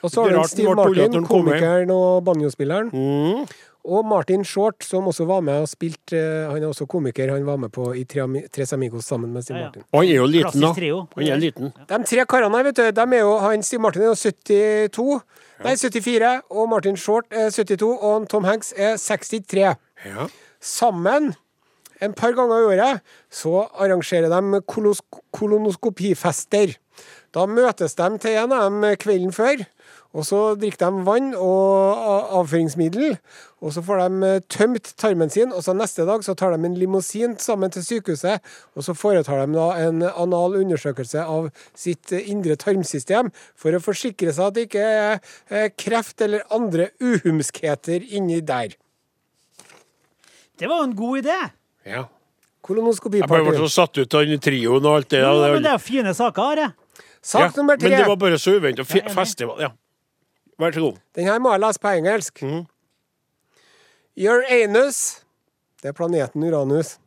Og 0.05 0.11
så 0.13 0.23
har 0.25 0.33
Det 0.33 0.35
du 0.35 0.41
er 0.41 0.51
Steve 0.51 0.75
Martin, 0.77 1.25
komikeren 1.25 1.93
og 1.93 2.25
banjospilleren. 2.27 2.91
Mm. 2.93 3.47
Og 3.85 4.05
Martin 4.05 4.43
Short, 4.45 4.83
som 4.83 5.05
også 5.07 5.27
var 5.29 5.43
med 5.45 5.61
og 5.61 5.69
spilte 5.69 6.17
eh, 6.17 6.49
Han 6.49 6.63
er 6.63 6.67
også 6.71 6.87
komiker. 6.89 7.29
Han 7.33 7.45
var 7.45 7.59
med 7.61 7.69
på 7.73 7.91
i 7.93 8.03
Tres 8.05 8.73
Amigos 8.73 9.05
sammen 9.05 9.33
med 9.33 9.45
Steve 9.45 9.59
Ja, 9.59 9.63
ja. 9.63 9.67
Martin. 9.67 9.83
Og 9.91 9.99
han 10.01 10.09
er 10.09 10.15
jo 10.15 10.25
liten, 10.25 10.61
da. 10.61 10.71
Han 11.15 11.27
er 11.27 11.41
liten. 11.41 11.73
De 11.89 11.99
tre 12.09 12.25
karene 12.25 12.57
her, 12.57 12.63
vet 12.69 12.77
du, 12.77 12.83
de 12.97 13.05
er 13.17 13.21
jo, 13.21 13.37
han 13.43 13.63
Steve 13.63 13.81
Martin 13.81 14.01
er 14.01 14.09
jo 14.09 14.15
72, 14.15 15.19
nei 15.63 15.75
74, 15.77 16.41
og 16.49 16.69
Martin 16.69 16.97
Short 16.97 17.25
er 17.31 17.49
72, 17.53 17.91
og 18.01 18.29
Tom 18.29 18.49
Hanks 18.49 18.73
er 18.77 18.97
63. 18.97 19.75
Ja. 20.05 20.27
Sammen, 20.61 21.35
en 22.01 22.13
par 22.17 22.33
ganger 22.37 22.63
i 22.63 22.67
året, 22.73 23.05
så 23.29 23.67
arrangerer 23.77 24.33
de 24.33 24.61
kolos 24.65 25.03
kolonoskopifester. 25.31 26.73
Da 27.35 27.45
møtes 27.45 27.95
de 27.95 28.09
til 28.23 28.37
en 28.41 28.53
av 28.55 28.65
dem 28.69 28.83
kvelden 28.97 29.33
før, 29.35 29.65
og 30.15 30.23
så 30.23 30.39
drikker 30.55 30.79
de 30.79 31.03
vann 31.03 31.33
og 31.35 32.05
avføringsmiddel. 32.39 33.17
Og 33.65 33.73
så 33.75 33.81
får 33.83 33.99
de 34.03 34.27
eh, 34.29 34.43
tømt 34.51 34.93
tarmen 35.01 35.31
sin, 35.33 35.51
og 35.51 35.63
så 35.65 35.75
neste 35.75 36.05
dag 36.07 36.23
så 36.23 36.35
tar 36.37 36.55
de 36.55 36.69
en 36.69 36.77
limousin 36.79 37.35
sammen 37.41 37.73
til 37.73 37.83
sykehuset, 37.83 38.43
og 38.75 38.85
så 38.85 38.95
foretar 38.95 39.41
de 39.43 39.57
da 39.57 39.67
en 39.87 40.05
anal 40.07 40.55
undersøkelse 40.61 41.23
av 41.23 41.49
sitt 41.75 42.13
eh, 42.15 42.29
indre 42.31 42.55
tarmsystem 42.61 43.33
for 43.59 43.75
å 43.75 43.83
forsikre 43.83 44.31
seg 44.35 44.47
at 44.51 44.57
det 44.57 44.67
ikke 44.69 44.87
er 44.87 45.19
eh, 45.49 45.69
kreft 45.75 46.23
eller 46.23 46.45
andre 46.53 46.91
uhumskheter 47.03 48.05
inni 48.05 48.39
der. 48.45 48.77
Det 50.55 50.71
var 50.71 50.85
en 50.85 50.95
god 50.95 51.25
idé! 51.25 51.39
ja. 51.85 52.07
Jeg 52.65 53.27
bare 53.29 53.43
ble 53.45 53.59
så 53.59 53.67
satt 53.69 53.99
ut 53.99 54.15
av 54.17 54.23
den 54.25 54.39
trioen 54.41 54.81
og 54.81 54.95
alt 54.97 55.11
det. 55.13 55.19
der. 55.21 55.27
ja, 55.37 55.49
men 55.53 55.61
det 55.67 55.69
er 55.75 55.81
fine 55.85 56.13
saker, 56.17 56.55
Are. 56.55 56.71
Sak 57.21 57.43
Ja, 57.43 57.49
nummer 57.59 57.77
tre. 57.77 57.91
Men 57.91 57.99
det 57.99 58.07
var 58.09 58.17
bare 58.17 58.39
så 58.41 58.55
uventa. 58.57 58.85
Festival, 58.85 59.59
ja. 59.61 59.69
Vær 60.59 60.71
så 60.71 60.79
god. 60.79 60.99
Den 61.15 61.27
her 61.27 61.39
må 61.39 61.51
jeg 61.51 61.59
lese 61.65 61.79
på 61.83 61.93
engelsk. 61.99 62.41
Mhm. 62.43 62.65
Uranus 64.15 65.21
Det 65.81 65.89
er 65.89 65.93
planeten 65.93 66.43
Uranus. 66.43 66.97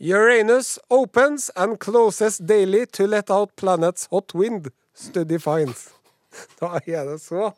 Uranus 0.00 0.78
opens 0.90 1.50
and 1.56 1.78
closes 1.78 2.38
daily 2.38 2.84
to 2.86 3.06
let 3.06 3.30
out 3.30 3.50
planet's 3.56 4.08
hot 4.10 4.34
wind, 4.34 4.72
study 4.94 5.38
finds. 5.38 5.92
Da 6.60 6.80
er 6.86 7.04
det 7.04 7.20
så 7.20 7.52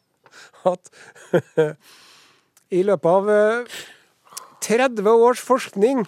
at 0.67 0.91
i 2.71 2.83
løpet 2.83 3.07
av 3.11 3.31
eh, 3.31 3.77
30 4.61 5.09
års 5.11 5.41
forskning 5.41 6.05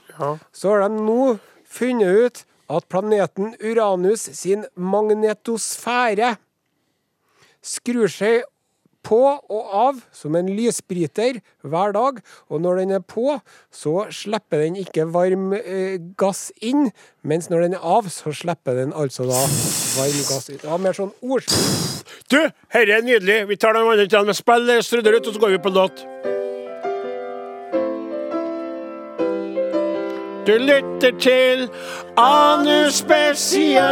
så 0.53 0.73
har 0.73 0.89
de 0.89 1.01
nå 1.07 1.39
funnet 1.65 2.27
ut 2.27 2.43
at 2.69 2.89
planeten 2.91 3.55
Uranus 3.63 4.27
sin 4.35 4.65
magnetosfære 4.75 6.35
skrur 7.63 8.11
seg 8.11 8.43
på 9.07 9.21
og 9.39 9.75
av 9.87 10.01
som 10.15 10.35
en 10.39 10.49
lysbryter 10.51 11.41
hver 11.63 11.95
dag. 11.97 12.21
Og 12.51 12.63
når 12.63 12.83
den 12.83 12.97
er 12.99 13.05
på, 13.07 13.39
så 13.71 14.07
slipper 14.15 14.65
den 14.65 14.79
ikke 14.81 15.07
varm 15.15 15.53
eh, 15.57 15.99
gass 16.19 16.49
inn. 16.59 16.91
Mens 17.27 17.51
når 17.53 17.67
den 17.67 17.79
er 17.79 17.87
av, 17.87 18.11
så 18.13 18.35
slipper 18.35 18.79
den 18.81 18.95
altså 18.97 19.29
da 19.29 19.43
varm 19.97 20.23
gass 20.31 20.51
ut. 20.51 20.65
Ja, 20.65 20.79
mer 20.83 20.97
sånn 20.97 21.15
ord. 21.23 21.47
Du, 22.31 22.41
herre 22.75 22.99
er 22.99 23.07
nydelig. 23.07 23.45
Vi 23.51 23.61
tar 23.61 23.77
den 23.77 23.87
andre 23.87 24.09
tiden 24.09 24.27
med 24.31 24.39
spill 24.39 24.67
eh, 24.75 24.83
Struderud, 24.83 25.23
og 25.27 25.37
så 25.37 25.45
går 25.47 25.57
vi 25.57 25.63
på 25.63 25.75
låt. 25.77 26.07
Du 30.47 30.55
lytter 30.63 31.11
til 31.19 31.67
Anus 32.17 32.95
Spesial. 33.03 33.87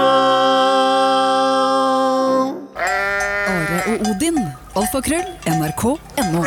Are 2.78 3.80
og 3.86 4.06
Odin. 4.10 4.63
Alfakrøll. 4.76 5.26
NRK.no. 5.46 6.44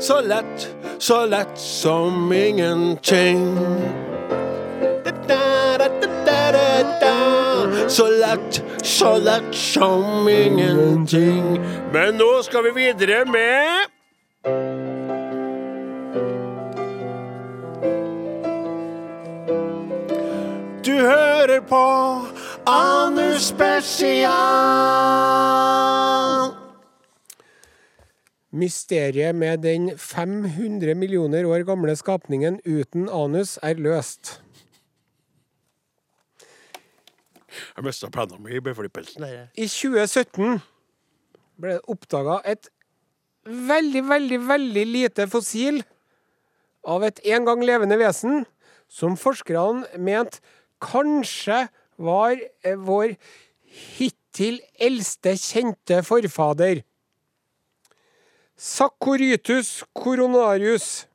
Så 0.00 0.20
lett, 0.20 0.68
så 0.98 1.26
lett 1.26 1.58
som 1.58 2.32
ingenting. 2.32 3.58
Så 7.88 8.06
lett, 8.10 8.62
så 8.82 9.16
lett 9.18 9.54
som 9.54 10.28
ingenting. 10.28 11.60
Men 11.92 12.14
nå 12.14 12.42
skal 12.42 12.66
vi 12.66 12.70
videre 12.74 13.24
med 13.24 13.86
Du 20.84 20.92
hører 20.92 21.60
på 21.60 21.84
Anu 22.68 23.38
Spesial. 23.40 24.28
Mysteriet 28.50 29.34
med 29.34 29.58
den 29.64 29.98
500 29.98 30.94
millioner 30.94 31.46
år 31.48 31.64
gamle 31.64 31.96
skapningen 31.96 32.60
uten 32.66 33.08
anus 33.08 33.58
er 33.62 33.80
løst. 33.80 34.42
Jeg 37.76 37.84
mista 37.88 38.10
penna 38.12 38.36
mi 38.36 38.58
i 38.58 38.60
beflippelsen. 38.60 39.24
I 39.56 39.64
2017 39.64 40.60
ble 41.56 41.78
det 41.78 41.88
oppdaga 41.88 42.42
et 42.44 42.68
veldig, 43.48 44.04
veldig, 44.12 44.40
veldig 44.52 44.86
lite 44.92 45.28
fossil 45.32 45.80
av 46.84 47.08
et 47.08 47.24
en 47.32 47.48
gang 47.48 47.64
levende 47.64 47.96
vesen 47.96 48.44
som 48.92 49.16
forskerne 49.16 49.88
mente 49.96 50.44
kanskje 50.84 51.64
var 51.98 52.38
eh, 52.64 52.76
vår 52.78 53.16
hittil 53.98 54.60
eldste 54.78 55.34
kjente 55.38 56.00
forfader. 56.06 56.82
Sakorytus 58.58 59.84
coronarius. 59.94 61.06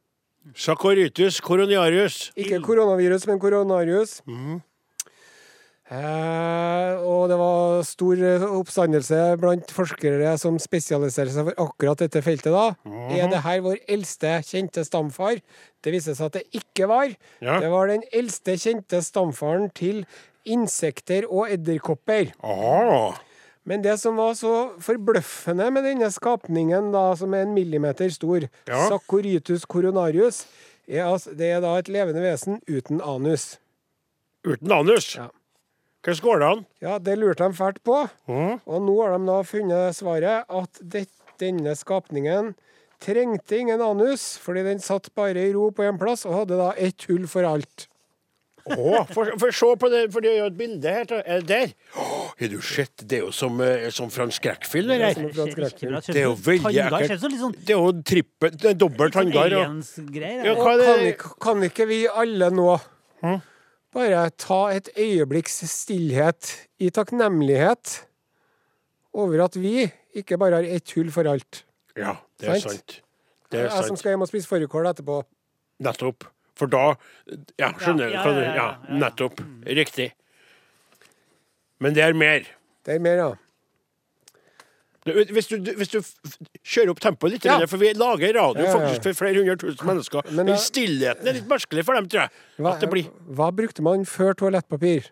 Sakorytus 0.55 1.41
coronarius. 1.43 2.29
Ikke 2.39 2.59
koronavirus, 2.63 3.27
men 3.27 3.39
koronarius. 3.39 4.21
Eh, 5.93 6.93
og 7.03 7.27
det 7.29 7.35
var 7.37 7.83
stor 7.85 8.21
eh, 8.23 8.45
oppstandelse 8.47 9.17
blant 9.41 9.73
forskere 9.75 10.31
som 10.39 10.55
spesialiserer 10.61 11.33
seg 11.35 11.49
for 11.49 11.65
akkurat 11.67 11.99
dette 12.05 12.21
feltet. 12.23 12.53
da. 12.55 12.71
Er 13.11 13.27
det 13.31 13.43
her 13.43 13.59
vår 13.65 13.81
eldste 13.91 14.37
kjente 14.47 14.85
stamfar? 14.87 15.41
Det 15.83 15.93
viste 15.93 16.15
seg 16.15 16.31
at 16.31 16.39
det 16.39 16.61
ikke 16.63 16.87
var. 16.89 17.11
Ja. 17.43 17.59
Det 17.59 17.71
var 17.75 17.91
den 17.91 18.07
eldste 18.15 18.55
kjente 18.55 19.03
stamfaren 19.03 19.67
til 19.75 20.05
insekter 20.45 21.25
og 21.29 21.49
edderkopper. 21.53 22.31
Ah, 22.43 23.15
Men 23.65 23.81
det 23.81 23.97
som 24.01 24.17
var 24.19 24.33
så 24.35 24.73
forbløffende 24.83 25.69
med 25.71 25.85
denne 25.87 26.09
skapningen, 26.11 26.91
da, 26.91 27.13
som 27.15 27.33
er 27.33 27.45
en 27.45 27.53
millimeter 27.55 28.09
stor, 28.11 28.49
Ja. 28.67 28.87
Saccoritus 28.89 29.63
coronarius, 29.65 30.45
er 30.87 31.05
altså, 31.07 31.31
det 31.37 31.47
er 31.55 31.61
da 31.63 31.77
et 31.79 31.87
levende 31.87 32.21
vesen 32.21 32.59
uten 32.67 32.99
anus. 33.01 33.57
uten 34.43 34.71
anus. 34.71 35.15
Ja. 35.15 35.29
Hvordan 36.03 36.19
går 36.25 36.39
det 36.39 36.47
an? 36.51 36.65
Ja, 36.81 36.97
det 36.99 37.17
lurte 37.17 37.47
de 37.47 37.53
fælt 37.55 37.79
på. 37.87 38.09
Mm. 38.27 38.59
Og 38.67 38.81
nå 38.83 38.95
har 39.01 39.17
de 39.17 39.25
da 39.29 39.37
funnet 39.47 39.95
svaret 39.95 40.43
at 40.51 40.79
det, 40.83 41.05
denne 41.39 41.71
skapningen 41.79 42.53
trengte 42.99 43.55
ingen 43.57 43.79
anus, 43.81 44.37
fordi 44.37 44.63
den 44.67 44.79
satt 44.83 45.07
bare 45.15 45.39
i 45.39 45.53
ro 45.55 45.69
på 45.71 45.83
en 45.87 45.97
plass 45.97 46.25
og 46.27 46.35
hadde 46.41 46.57
da 46.59 46.73
ett 46.75 47.07
hull 47.07 47.23
for 47.27 47.43
alt. 47.47 47.87
Å, 48.63 49.01
for, 49.11 49.27
for 49.41 49.51
se 49.51 49.69
på 49.75 49.87
det, 49.91 50.01
for 50.13 50.23
det 50.23 50.29
er 50.31 50.37
jo 50.39 50.45
et 50.47 50.55
bilde 50.57 50.91
her. 50.95 51.09
Er 51.27 51.41
det 51.43 51.47
der? 51.49 51.71
Å, 51.99 52.05
Har 52.39 52.47
du 52.53 52.61
sett? 52.63 53.03
Det 53.03 53.17
er 53.17 53.25
jo 53.25 53.31
som, 53.35 53.57
eh, 53.59 53.89
som 53.91 54.09
fra 54.13 54.23
en 54.23 54.31
skrekkfilm, 54.31 54.87
det 54.87 54.99
der. 55.01 55.17
fransk 55.35 56.11
Det 56.13 56.21
er 56.21 56.27
jo 56.29 56.35
veldig 56.45 56.63
Tanngard 56.63 57.03
ekkelt. 57.03 57.25
sånn 57.41 57.55
Det 57.59 57.75
er 57.75 57.81
jo 57.81 57.91
trippel, 58.07 58.55
dobbel 58.79 59.11
sånn 59.11 59.17
tanngard. 59.33 59.53
og- 59.57 59.65
Ja, 60.15 60.29
eller? 60.29 60.55
hva 60.55 60.73
Og 60.77 60.85
kan, 60.85 61.03
ikke- 61.11 61.39
kan 61.41 61.63
ikke 61.67 61.87
vi 61.87 62.07
alle 62.07 62.49
nå 62.51 62.79
bare 63.93 64.29
ta 64.37 64.67
et 64.71 64.89
øyeblikks 64.95 65.59
stillhet 65.69 66.55
i 66.79 66.89
takknemlighet 66.89 68.05
over 69.13 69.41
at 69.43 69.55
vi 69.55 69.91
ikke 70.15 70.37
bare 70.39 70.55
har 70.55 70.63
ett 70.63 70.89
hull 70.95 71.11
for 71.11 71.27
alt? 71.27 71.63
Ja, 71.97 72.15
det 72.39 72.49
er 72.49 72.59
Sant? 72.59 72.71
sant. 72.79 73.01
Det 73.51 73.59
er 73.59 73.63
Jeg 73.69 73.85
som 73.85 73.95
skal 73.97 74.13
hjem 74.13 74.21
og 74.23 74.29
spise 74.31 74.47
fårikål 74.47 74.87
etterpå. 74.89 75.23
Nettopp. 75.83 76.23
For 76.55 76.67
da 76.69 76.95
Ja, 77.59 77.71
skjønner 77.73 78.09
du 78.09 78.13
Ja, 78.13 78.23
hva 78.23 78.31
ja, 78.31 78.33
du 78.33 78.41
ja, 78.41 78.49
Ja, 78.49 78.55
ja, 78.55 78.77
ja. 78.89 78.99
nettopp. 79.01 79.39
Riktig. 79.65 80.11
Men 81.79 81.93
det 81.93 82.03
er 82.03 82.13
mer. 82.13 82.45
Det 82.85 82.95
er 82.95 82.99
mer, 83.03 83.17
ja. 83.17 83.31
Hvis 85.03 85.49
du, 85.51 85.57
hvis 85.75 85.89
du 85.91 85.97
kjører 86.63 86.93
opp 86.93 87.01
tempoet 87.03 87.33
litt, 87.33 87.45
Ja. 87.45 87.57
for 87.67 87.75
vi 87.81 87.89
lager 87.93 88.31
radio 88.37 88.63
Ja, 88.63 88.69
ja, 88.69 88.71
ja. 88.71 88.77
faktisk 88.77 89.03
for 89.03 89.13
flere 89.25 89.35
hundre 89.41 89.57
tusen 89.59 89.85
mennesker, 89.89 90.21
Men 90.29 90.35
men, 90.35 90.45
da- 90.53 90.55
stillheten 90.63 91.27
er 91.27 91.33
litt 91.33 91.47
merkelig 91.49 91.83
for 91.83 91.95
dem, 91.95 92.07
tror 92.07 92.21
jeg. 92.21 92.29
Hva, 92.57 92.71
At 92.75 92.79
det 92.79 92.89
blir 92.89 93.09
hva 93.27 93.49
brukte 93.51 93.81
man 93.83 94.05
før 94.05 94.33
toalettpapir? 94.33 95.09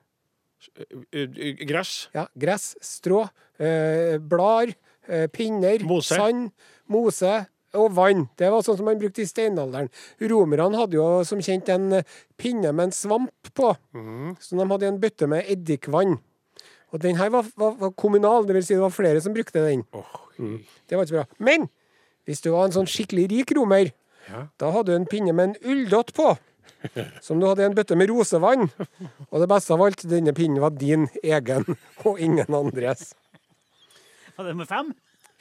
uh, 0.79 0.95
uh, 1.11 1.65
gress. 1.67 2.07
Ja, 2.15 2.27
gress, 2.39 2.75
strå, 2.81 3.25
blader, 3.59 4.75
eh, 5.09 5.27
pinner, 5.27 5.83
Mose. 5.83 6.15
sand, 6.15 6.51
mose 6.87 7.47
og 7.77 7.93
vann. 7.95 8.25
Det 8.39 8.49
var 8.51 8.63
sånn 8.65 8.77
som 8.79 8.87
man 8.89 8.99
brukte 9.01 9.23
i 9.23 9.29
steinalderen. 9.29 9.89
Romerne 10.31 10.79
hadde 10.79 10.97
jo 10.97 11.05
som 11.27 11.41
kjent 11.43 11.69
en 11.73 11.99
eh, 11.99 12.17
pinne 12.39 12.73
med 12.73 12.89
en 12.89 12.95
svamp 12.95 13.51
på, 13.57 13.73
mm. 13.95 14.35
så 14.39 14.57
de 14.59 14.67
hadde 14.73 14.89
en 14.89 14.99
bøtte 15.01 15.29
med 15.31 15.47
eddikvann. 15.51 16.17
Og 16.91 16.99
den 16.99 17.15
her 17.15 17.31
var, 17.31 17.47
var, 17.55 17.77
var 17.79 17.93
kommunal, 17.95 18.43
det 18.47 18.57
vil 18.57 18.65
si 18.67 18.75
det 18.75 18.83
var 18.83 18.91
flere 18.91 19.21
som 19.23 19.35
brukte 19.35 19.63
den. 19.63 19.85
Åh, 19.95 20.15
Det 20.89 20.97
var 20.97 21.05
ikke 21.07 21.21
bra. 21.21 21.27
Men 21.39 21.69
hvis 22.27 22.43
du 22.43 22.49
var 22.51 22.67
en 22.67 22.75
sånn 22.75 22.89
skikkelig 22.89 23.29
rik 23.31 23.55
romer, 23.57 23.93
Ja. 24.29 24.47
da 24.61 24.69
hadde 24.71 24.91
du 24.91 24.95
en 24.99 25.07
pinne 25.09 25.33
med 25.33 25.49
en 25.49 25.71
ulldott 25.71 26.11
på. 26.13 26.35
Som 27.25 27.39
du 27.39 27.47
hadde 27.47 27.63
i 27.63 27.65
en 27.69 27.75
bøtte 27.77 27.95
med 27.97 28.09
rosevann. 28.09 28.67
Og 29.29 29.39
det 29.41 29.47
beste 29.49 29.73
av 29.73 29.81
alt, 29.85 30.03
denne 30.09 30.33
pinnen 30.33 30.61
var 30.61 30.75
din 30.77 31.07
egen, 31.23 31.65
og 32.05 32.19
ingen 32.21 32.53
andres. 32.57 33.13
Var 34.37 34.47
det 34.49 34.55
med 34.57 34.69
fem? 34.69 34.91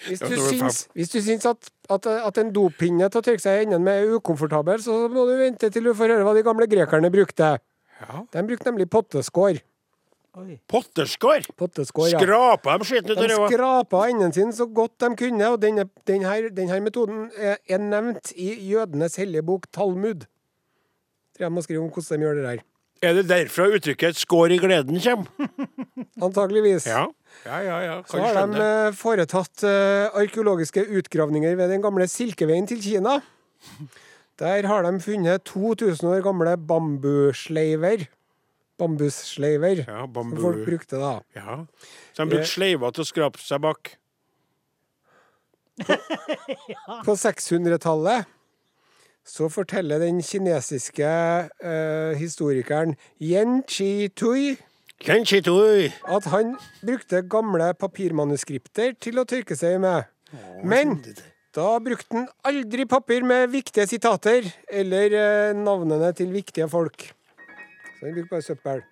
Hvis 0.07 0.23
du 0.23 0.37
syns, 0.37 0.85
hvis 0.97 1.11
du 1.13 1.19
syns 1.21 1.47
at, 1.51 1.71
at, 1.93 2.07
at 2.07 2.39
en 2.41 2.53
dopinne 2.57 3.09
til 3.11 3.21
å 3.21 3.25
tørke 3.27 3.43
seg 3.43 3.59
i 3.59 3.67
enden 3.67 3.83
med 3.85 4.05
er 4.05 4.15
ukomfortabel, 4.17 4.81
så 4.85 4.97
må 5.13 5.27
du 5.29 5.35
vente 5.41 5.69
til 5.73 5.85
du 5.85 5.93
får 5.97 6.15
høre 6.15 6.25
hva 6.25 6.33
de 6.37 6.45
gamle 6.47 6.69
grekerne 6.71 7.11
brukte. 7.13 7.59
Ja. 8.01 8.23
De 8.33 8.45
brukte 8.49 8.71
nemlig 8.71 8.89
potteskår. 8.93 9.61
Potteskår? 10.71 11.51
Potteskår, 11.59 12.13
ja. 12.13 12.21
Skrapa 12.23 12.77
de 12.79 12.87
skitten 12.87 13.13
ut 13.13 13.19
De 13.19 13.25
av 13.27 13.33
ræva. 13.33 13.49
skrapa 13.51 14.03
enden 14.09 14.33
sin 14.33 14.53
så 14.55 14.67
godt 14.71 14.95
de 15.03 15.11
kunne, 15.19 15.49
og 15.51 15.59
denne, 15.61 15.89
denne, 16.09 16.37
denne 16.55 16.81
metoden 16.85 17.25
er, 17.35 17.59
er 17.69 17.83
nevnt 17.83 18.31
i 18.39 18.53
jødenes 18.71 19.19
hellige 19.21 19.43
bok 19.45 19.67
Talmud. 19.75 20.25
Tror 21.35 21.49
jeg 21.49 21.53
må 21.57 21.65
skrive 21.67 21.83
om 21.83 21.91
hvordan 21.91 22.23
de 22.23 22.29
gjør 22.29 22.39
det 22.39 22.47
der. 22.47 22.63
Er 23.03 23.15
det 23.17 23.27
derfra 23.31 23.67
uttrykket 23.75 24.19
'skår 24.21 24.55
i 24.55 24.59
gleden' 24.61 25.01
kommer? 25.01 25.51
Antageligvis. 26.23 26.87
Ja, 26.87 27.07
ja, 27.45 27.59
ja. 27.65 27.77
ja. 27.85 27.97
Så 28.07 28.21
har 28.21 28.35
de 28.35 28.41
skjønne. 28.41 28.69
eh, 28.89 28.95
foretatt 28.97 29.65
eh, 29.67 30.07
arkeologiske 30.23 30.85
utgravninger 31.01 31.57
ved 31.59 31.73
den 31.73 31.85
gamle 31.85 32.07
Silkeveien 32.11 32.69
til 32.69 32.83
Kina. 32.85 33.21
Der 34.41 34.67
har 34.69 34.87
de 34.87 34.95
funnet 35.05 35.45
2000 35.45 36.09
år 36.09 36.25
gamle 36.25 36.57
bambussleiver. 36.57 38.07
Bambussleiver. 38.81 39.85
Ja, 39.87 40.07
Som 40.15 40.37
folk 40.41 40.65
brukte 40.67 40.97
da. 40.97 41.15
Ja. 41.37 41.65
Så 42.13 42.25
de 42.25 42.31
brukte 42.31 42.49
sleiver 42.49 42.95
til 42.97 43.05
å 43.05 43.09
skrape 43.09 43.43
seg 43.43 43.61
bak. 43.65 43.95
På 47.07 47.17
600-tallet 47.17 48.29
så 49.31 49.47
forteller 49.53 50.01
den 50.01 50.19
kinesiske 50.25 51.07
eh, 51.07 52.17
historikeren 52.19 52.97
Yen 53.21 53.61
Chi-tui 53.69 54.57
Kjenchitui. 54.57 54.70
At 55.01 56.27
han 56.29 56.55
brukte 56.85 57.23
gamle 57.25 57.73
papirmanuskripter 57.81 58.93
til 59.01 59.21
å 59.21 59.25
tørke 59.29 59.57
seg 59.57 59.79
med. 59.81 60.05
Men 60.63 60.99
da 61.57 61.73
brukte 61.83 62.15
han 62.15 62.29
aldri 62.47 62.85
papir 62.87 63.25
med 63.27 63.51
viktige 63.51 63.89
sitater 63.91 64.47
eller 64.69 65.17
eh, 65.17 65.57
navnene 65.57 66.13
til 66.15 66.31
viktige 66.35 66.69
folk. 66.71 67.09
Så 67.97 68.07
han 68.07 68.15
brukte 68.15 68.35
bare 68.35 68.47
søppel. 68.47 68.83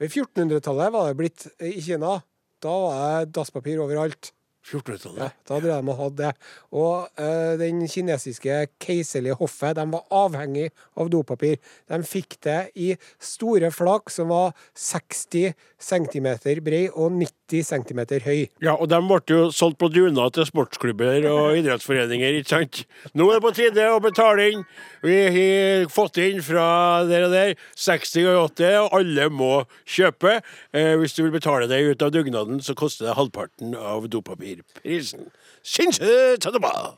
Ved 0.00 0.14
1400-tallet 0.14 0.94
var 0.94 1.10
det 1.10 1.18
blitt 1.18 1.48
eh, 1.58 1.74
i 1.74 1.82
Kina. 1.84 2.14
Da 2.62 2.76
var 2.86 3.26
det 3.26 3.34
dasspapir 3.36 3.82
overalt. 3.82 4.32
1400-tallet. 4.66 5.22
Ja, 5.24 5.30
da 5.48 5.60
drev 5.62 5.84
de 5.86 5.96
hadde 6.00 6.20
det. 6.20 6.32
Og 6.76 7.08
uh, 7.20 7.52
den 7.60 7.82
kinesiske 7.90 8.62
keiserlige 8.82 9.38
hoffet 9.40 9.78
de 9.78 9.86
var 9.92 10.06
avhengig 10.22 10.68
av 11.00 11.10
dopapir. 11.12 11.58
De 11.90 12.00
fikk 12.06 12.38
det 12.46 12.60
i 12.76 12.92
store 13.22 13.72
flak 13.74 14.12
som 14.12 14.30
var 14.32 14.52
60 14.76 15.54
cm 15.80 16.30
bred 16.64 16.90
og 16.94 17.16
90 17.16 17.39
cm 17.66 18.00
høy. 18.24 18.46
Ja, 18.62 18.76
og 18.76 18.88
de 18.92 19.00
ble 19.04 19.20
jo 19.28 19.50
solgt 19.54 19.80
på 19.80 19.90
duna 19.92 20.28
til 20.34 20.46
sportsklubber 20.48 21.26
og 21.30 21.56
idrettsforeninger, 21.60 22.40
ikke 22.40 22.52
sant? 22.52 22.82
Nå 23.18 23.28
er 23.28 23.38
det 23.38 23.44
på 23.44 23.54
tide 23.58 23.88
å 23.90 24.00
betale 24.02 24.48
inn. 24.52 24.64
Vi 25.04 25.18
har 25.34 25.90
fått 25.92 26.20
inn 26.22 26.40
fra 26.44 27.02
der 27.08 27.26
og 27.28 27.34
der 27.34 27.54
60 27.74 28.30
og 28.30 28.40
80, 28.54 28.78
og 28.84 28.98
alle 29.00 29.28
må 29.32 29.52
kjøpe. 29.88 30.38
Eh, 30.76 30.94
hvis 31.00 31.16
du 31.16 31.24
vil 31.24 31.34
betale 31.34 31.68
deg 31.70 31.92
ut 31.92 32.04
av 32.06 32.12
dugnaden, 32.14 32.60
så 32.64 32.76
koster 32.78 33.08
det 33.08 33.16
halvparten 33.18 33.74
av 33.76 34.08
dopapirprisen. 34.12 35.30
Det! 35.60 36.38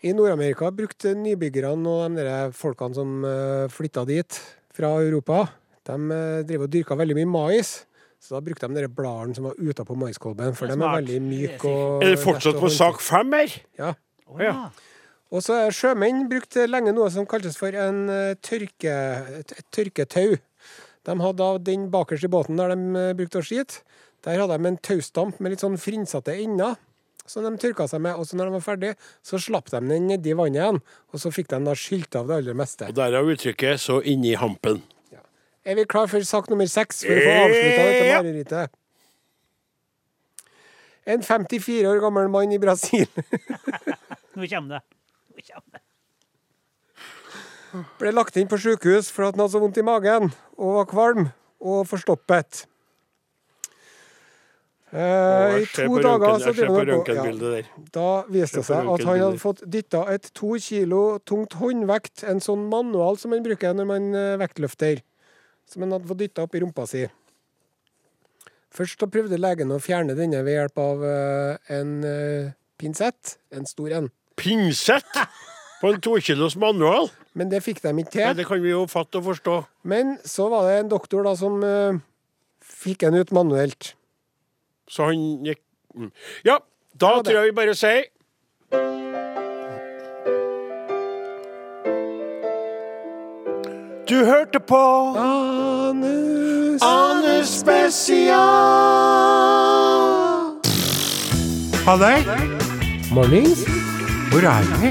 I 0.07 0.13
Nord-Amerika 0.15 0.71
brukte 0.71 1.17
nybyggerne 1.19 1.89
og 1.91 2.19
de 2.19 2.37
folkene 2.55 2.95
som 2.95 3.25
uh, 3.27 3.67
flytta 3.73 4.05
dit 4.07 4.39
fra 4.73 4.93
Europa, 5.03 5.49
de 5.89 5.97
uh, 5.99 6.43
driver 6.47 6.69
og 6.69 6.77
dyrka 6.77 6.99
veldig 6.99 7.17
mye 7.19 7.31
mais. 7.33 7.73
Så 8.23 8.37
da 8.37 8.41
brukte 8.45 8.69
de 8.71 8.77
de 8.77 8.85
der 8.85 8.93
bladene 8.95 9.35
som 9.35 9.49
var 9.49 9.59
utapå 9.59 9.97
maiskolben, 9.99 10.55
for 10.55 10.71
de 10.71 10.77
er 10.77 10.97
veldig 11.01 11.19
myke. 11.25 11.67
og 11.67 12.05
Er 12.05 12.15
det 12.15 12.21
fortsatt 12.23 12.61
på 12.61 12.71
sak 12.71 13.01
fem 13.03 13.33
her? 13.35 13.57
Ja. 13.79 13.95
Oh, 14.31 14.41
Ja. 14.41 14.71
Og 15.33 15.41
så 15.41 15.55
er 15.57 15.73
sjømenn 15.73 16.27
brukte 16.29 16.67
lenge 16.69 16.93
noe 16.93 17.09
som 17.11 17.25
kaltes 17.27 17.57
for 17.57 17.73
en 17.73 18.03
eh, 18.13 18.35
tørke, 18.45 18.93
et, 19.41 19.55
et 19.57 19.69
tørketau. 19.73 20.37
De 21.09 21.15
hadde 21.25 21.47
av 21.47 21.59
den 21.65 21.87
bakerst 21.91 22.29
i 22.29 22.31
båten 22.31 22.61
der 22.61 22.75
de 22.75 23.01
eh, 23.01 23.15
brukte 23.17 23.41
å 23.41 23.47
skite. 23.47 23.81
Der 24.23 24.39
hadde 24.39 24.59
de 24.61 24.69
en 24.71 24.77
taustamp 24.77 25.41
med 25.41 25.55
litt 25.55 25.65
sånn 25.65 25.81
frynsete 25.81 26.37
ender. 26.37 26.77
Som 27.27 27.47
de 27.47 27.55
tørka 27.63 27.87
seg 27.89 28.03
med, 28.05 28.19
og 28.19 28.27
så 28.29 28.37
når 28.37 28.51
de 28.51 28.57
var 28.59 28.65
ferdig, 28.67 28.93
så 29.25 29.41
slapp 29.41 29.71
de 29.73 29.81
den 29.81 30.09
nedi 30.11 30.35
vannet 30.37 30.61
igjen. 30.61 30.81
Og 31.15 31.23
så 31.23 31.33
fikk 31.33 31.49
de 31.55 31.63
da 31.65 31.75
skylt 31.79 32.19
av 32.19 32.29
det 32.29 32.43
aller 32.43 32.59
meste. 32.59 32.91
Og 32.93 32.99
er 33.03 33.33
uttrykket 33.35 33.81
'så 33.81 34.03
inni 34.05 34.37
hampen'. 34.37 34.83
Er 35.63 35.79
vi 35.79 35.85
klar 35.87 36.09
for 36.11 36.25
sak 36.27 36.49
nummer 36.51 36.67
seks 36.67 37.05
for 37.07 37.15
å 37.15 37.23
få 37.23 37.35
avslutta 37.45 37.83
dette 37.87 38.07
marerittet? 38.11 38.79
En 41.13 41.23
54 41.23 41.87
år 41.91 42.01
gammel 42.03 42.29
mann 42.31 42.55
i 42.55 42.59
Brasil 42.63 43.09
Nå 44.39 44.47
kommer 44.47 44.79
det. 44.79 44.83
Nå 45.35 45.47
kommer 45.47 45.79
det. 45.79 45.83
ble 47.99 48.13
lagt 48.13 48.37
inn 48.37 48.51
på 48.51 48.59
sykehus 48.61 49.09
for 49.11 49.27
at 49.27 49.37
han 49.37 49.45
hadde 49.45 49.55
så 49.55 49.63
vondt 49.63 49.81
i 49.81 49.87
magen 49.87 50.31
og 50.59 50.77
var 50.81 50.91
kvalm 50.91 51.31
og 51.63 51.87
forstoppet. 51.91 52.67
Eh, 54.93 55.63
I 55.63 55.69
to 55.73 56.01
dager 56.05 56.37
så 56.43 56.51
jeg 56.51 56.59
ser 56.59 56.69
på 56.69 56.81
han 56.83 56.91
ja, 56.93 57.31
der. 57.41 57.69
Da 57.95 58.09
viste 58.29 58.61
det 58.61 58.67
seg 58.69 58.91
at 58.93 59.05
han 59.09 59.23
hadde 59.23 59.41
fått 59.41 59.63
dytta 59.65 60.03
et 60.13 60.29
to 60.37 60.53
kilo 60.61 61.01
tungt 61.25 61.57
håndvekt, 61.57 62.27
en 62.29 62.43
sånn 62.45 62.67
manual 62.69 63.17
som 63.21 63.33
man 63.33 63.47
bruker 63.47 63.73
når 63.79 63.89
man 63.89 64.11
eh, 64.13 64.35
vektløfter, 64.43 65.01
som 65.69 65.85
han 65.85 65.95
hadde 65.95 66.09
fått 66.11 66.23
dytta 66.23 66.47
opp 66.47 66.57
i 66.57 66.63
rumpa 66.63 66.87
si. 66.91 67.05
Først 68.73 69.01
så 69.01 69.09
prøvde 69.13 69.41
legen 69.41 69.73
å 69.75 69.81
fjerne 69.83 70.17
denne 70.17 70.41
ved 70.47 70.57
hjelp 70.57 70.81
av 70.81 71.03
eh, 71.05 71.73
en 71.77 71.97
eh, 72.09 72.53
pinsett, 72.81 73.37
en 73.53 73.69
stor 73.69 73.93
en. 73.99 74.09
Pinsett 74.41 75.19
på 75.83 75.91
en 75.93 76.01
tokilos 76.01 76.57
manual? 76.61 77.11
Men 77.37 77.51
det 77.53 77.63
fikk 77.65 77.83
de 77.85 77.93
ikke 77.93 77.99
Nei, 77.99 78.13
til. 78.15 78.39
det 78.39 78.47
kan 78.49 78.63
vi 78.63 78.73
jo 78.73 78.85
fatte 78.91 79.21
og 79.21 79.29
forstå. 79.31 79.59
Men 79.89 80.17
så 80.29 80.49
var 80.53 80.69
det 80.69 80.79
en 80.81 80.93
doktor 80.93 81.25
da 81.27 81.35
som 81.39 81.61
uh, 81.65 82.01
fikk 82.63 83.05
den 83.07 83.19
ut 83.21 83.33
manuelt. 83.35 83.93
Så 84.91 85.09
han 85.11 85.45
gikk 85.47 85.63
mm. 85.97 86.11
Ja, 86.49 86.59
da 86.93 87.15
tror 87.25 87.39
jeg 87.41 87.53
vi 87.53 87.57
bare 87.57 87.77
sier 87.79 88.05
Du 94.13 94.25
hørte 94.25 94.61
på 94.61 94.77
Anus 95.17 96.83
Anus 96.83 97.49
Spesial. 97.49 98.35
Ha 101.87 101.95
det. 102.03 102.19
Mornings. 103.15 103.65
Hvor 104.31 104.45
er 104.51 104.69
vi? 104.83 104.91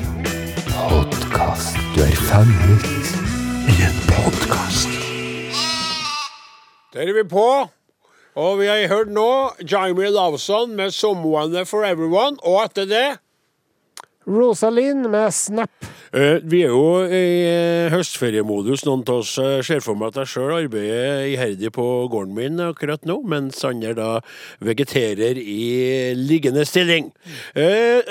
Podkast. 0.73 1.77
Du 1.95 2.01
er 2.01 2.15
fanget 2.31 2.81
i 3.69 3.75
en 3.89 3.97
podkast. 4.09 4.89
Der 6.93 7.01
er 7.01 7.13
vi 7.13 7.29
på. 7.29 7.49
Og 8.35 8.59
vi 8.59 8.65
har 8.65 8.87
hørt 8.87 9.11
nå 9.13 9.51
Jamie 9.71 10.09
Lawson 10.09 10.75
med 10.75 10.89
'Someone 10.89 11.65
for 11.65 11.85
Everyone'. 11.85 12.37
Og 12.41 12.63
etter 12.65 12.85
det 12.85 13.09
Rosalind 14.27 15.09
med 15.09 15.33
Snap. 15.33 15.85
Eh, 16.13 16.37
vi 16.43 16.61
er 16.65 16.73
jo 16.73 17.01
i 17.07 17.21
eh, 17.47 17.89
høstferiemodus. 17.93 18.83
Noen 18.85 19.01
av 19.07 19.21
oss 19.23 19.33
eh, 19.41 19.61
ser 19.65 19.81
for 19.81 19.97
meg 19.97 20.11
at 20.11 20.21
jeg 20.21 20.31
sjøl 20.33 20.53
arbeider 20.59 21.25
iherdig 21.31 21.71
på 21.73 21.85
gården 22.11 22.35
min 22.37 22.61
akkurat 22.67 23.07
nå, 23.09 23.17
mens 23.25 23.63
andre 23.65 23.95
da 23.97 24.09
vegeterer 24.61 25.39
i 25.41 26.13
liggende 26.17 26.65
stilling. 26.69 27.09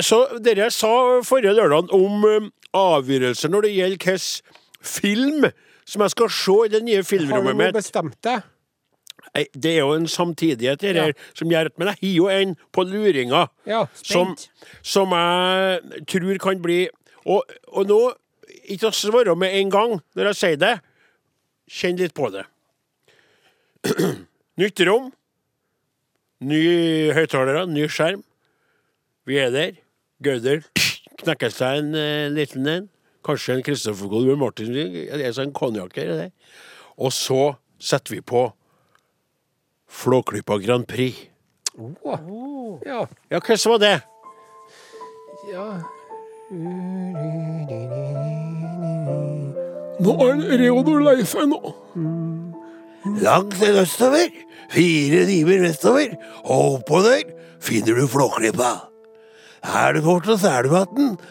Så 0.03 0.21
dere 0.43 0.71
sa 0.75 0.93
forrige 1.27 1.55
lørdag 1.57 1.93
om 1.95 2.51
avgjørelser 2.77 3.53
når 3.53 3.67
det 3.67 3.75
gjelder 3.77 4.07
hvilken 4.07 4.57
film 4.81 5.51
som 5.91 6.05
jeg 6.05 6.15
skal 6.15 6.33
se 6.35 6.57
i 6.67 6.73
det 6.73 6.83
nye 6.87 7.05
filmrommet 7.07 7.57
mitt. 7.57 7.71
Har 7.71 7.77
du 7.77 7.83
bestemt 7.83 8.19
deg? 8.27 8.50
Det 9.35 9.73
er 9.77 9.79
jo 9.85 9.95
en 9.95 10.09
samtidighet 10.11 10.83
her, 10.83 10.97
ja. 10.97 11.13
som 11.39 11.51
gjør 11.51 11.71
at 11.71 11.79
Men 11.79 11.93
jeg 11.93 11.99
har 12.01 12.15
jo 12.17 12.29
en 12.29 12.57
på 12.73 12.83
luringa 12.83 13.47
Ja. 13.67 13.85
som, 13.95 14.37
som 14.83 15.13
jeg 15.15 16.05
tror 16.11 16.39
kan 16.43 16.63
bli 16.63 16.89
Og, 17.25 17.45
og 17.69 17.87
nå, 17.87 18.01
ikke 18.65 18.91
svare 18.93 19.37
med 19.37 19.55
en 19.61 19.71
gang 19.71 20.01
når 20.17 20.31
jeg 20.31 20.37
sier 20.41 20.57
det, 20.57 20.75
kjenn 21.71 21.99
litt 22.01 22.15
på 22.17 22.31
det. 22.33 22.47
Nytt 24.61 24.81
rom, 24.89 25.13
ny 26.41 27.13
høyttalere, 27.15 27.67
ny 27.69 27.87
skjerm. 27.93 28.25
Vi 29.29 29.39
er 29.39 29.53
der. 29.55 29.77
Gauder 30.25 30.65
knekker 31.21 31.53
seg 31.53 31.83
en 31.83 31.95
eh, 31.97 32.31
liten 32.33 32.67
en. 32.69 32.89
Kanskje 33.27 33.59
en 33.59 33.65
Christopher 33.65 34.09
Colbert 34.09 34.41
Martin. 34.41 34.73
Det 34.73 35.21
er 35.21 35.37
sånn 35.37 35.53
konjakk 35.57 35.99
her. 36.01 36.31
Og 37.01 37.13
så 37.13 37.55
setter 37.81 38.17
vi 38.17 38.23
på 38.25 38.47
Flåklypa 39.91 40.59
Grand 40.63 40.87
Prix. 40.89 41.17
Oh. 41.79 42.79
Ja. 42.87 43.07
Ja, 43.31 43.41
hvordan 43.41 43.73
var 43.73 43.79
det? 43.83 43.97
ja. 45.53 45.67
Nå 50.01 50.15
er 50.27 50.41
Reodor 50.59 51.03
Leife 51.05 51.45
nå. 51.47 51.61
Langt 53.21 53.57
østover, 53.63 54.31
fire 54.73 55.25
timer 55.29 55.63
vestover, 55.67 56.15
og 56.45 56.81
oppå 56.81 57.03
der 57.07 57.23
finner 57.63 58.01
du 58.01 58.07
Flåklypa. 58.11 58.90
Her 59.61 59.91
er 59.91 59.97
det 59.99 60.03
fortsatt 60.05 60.69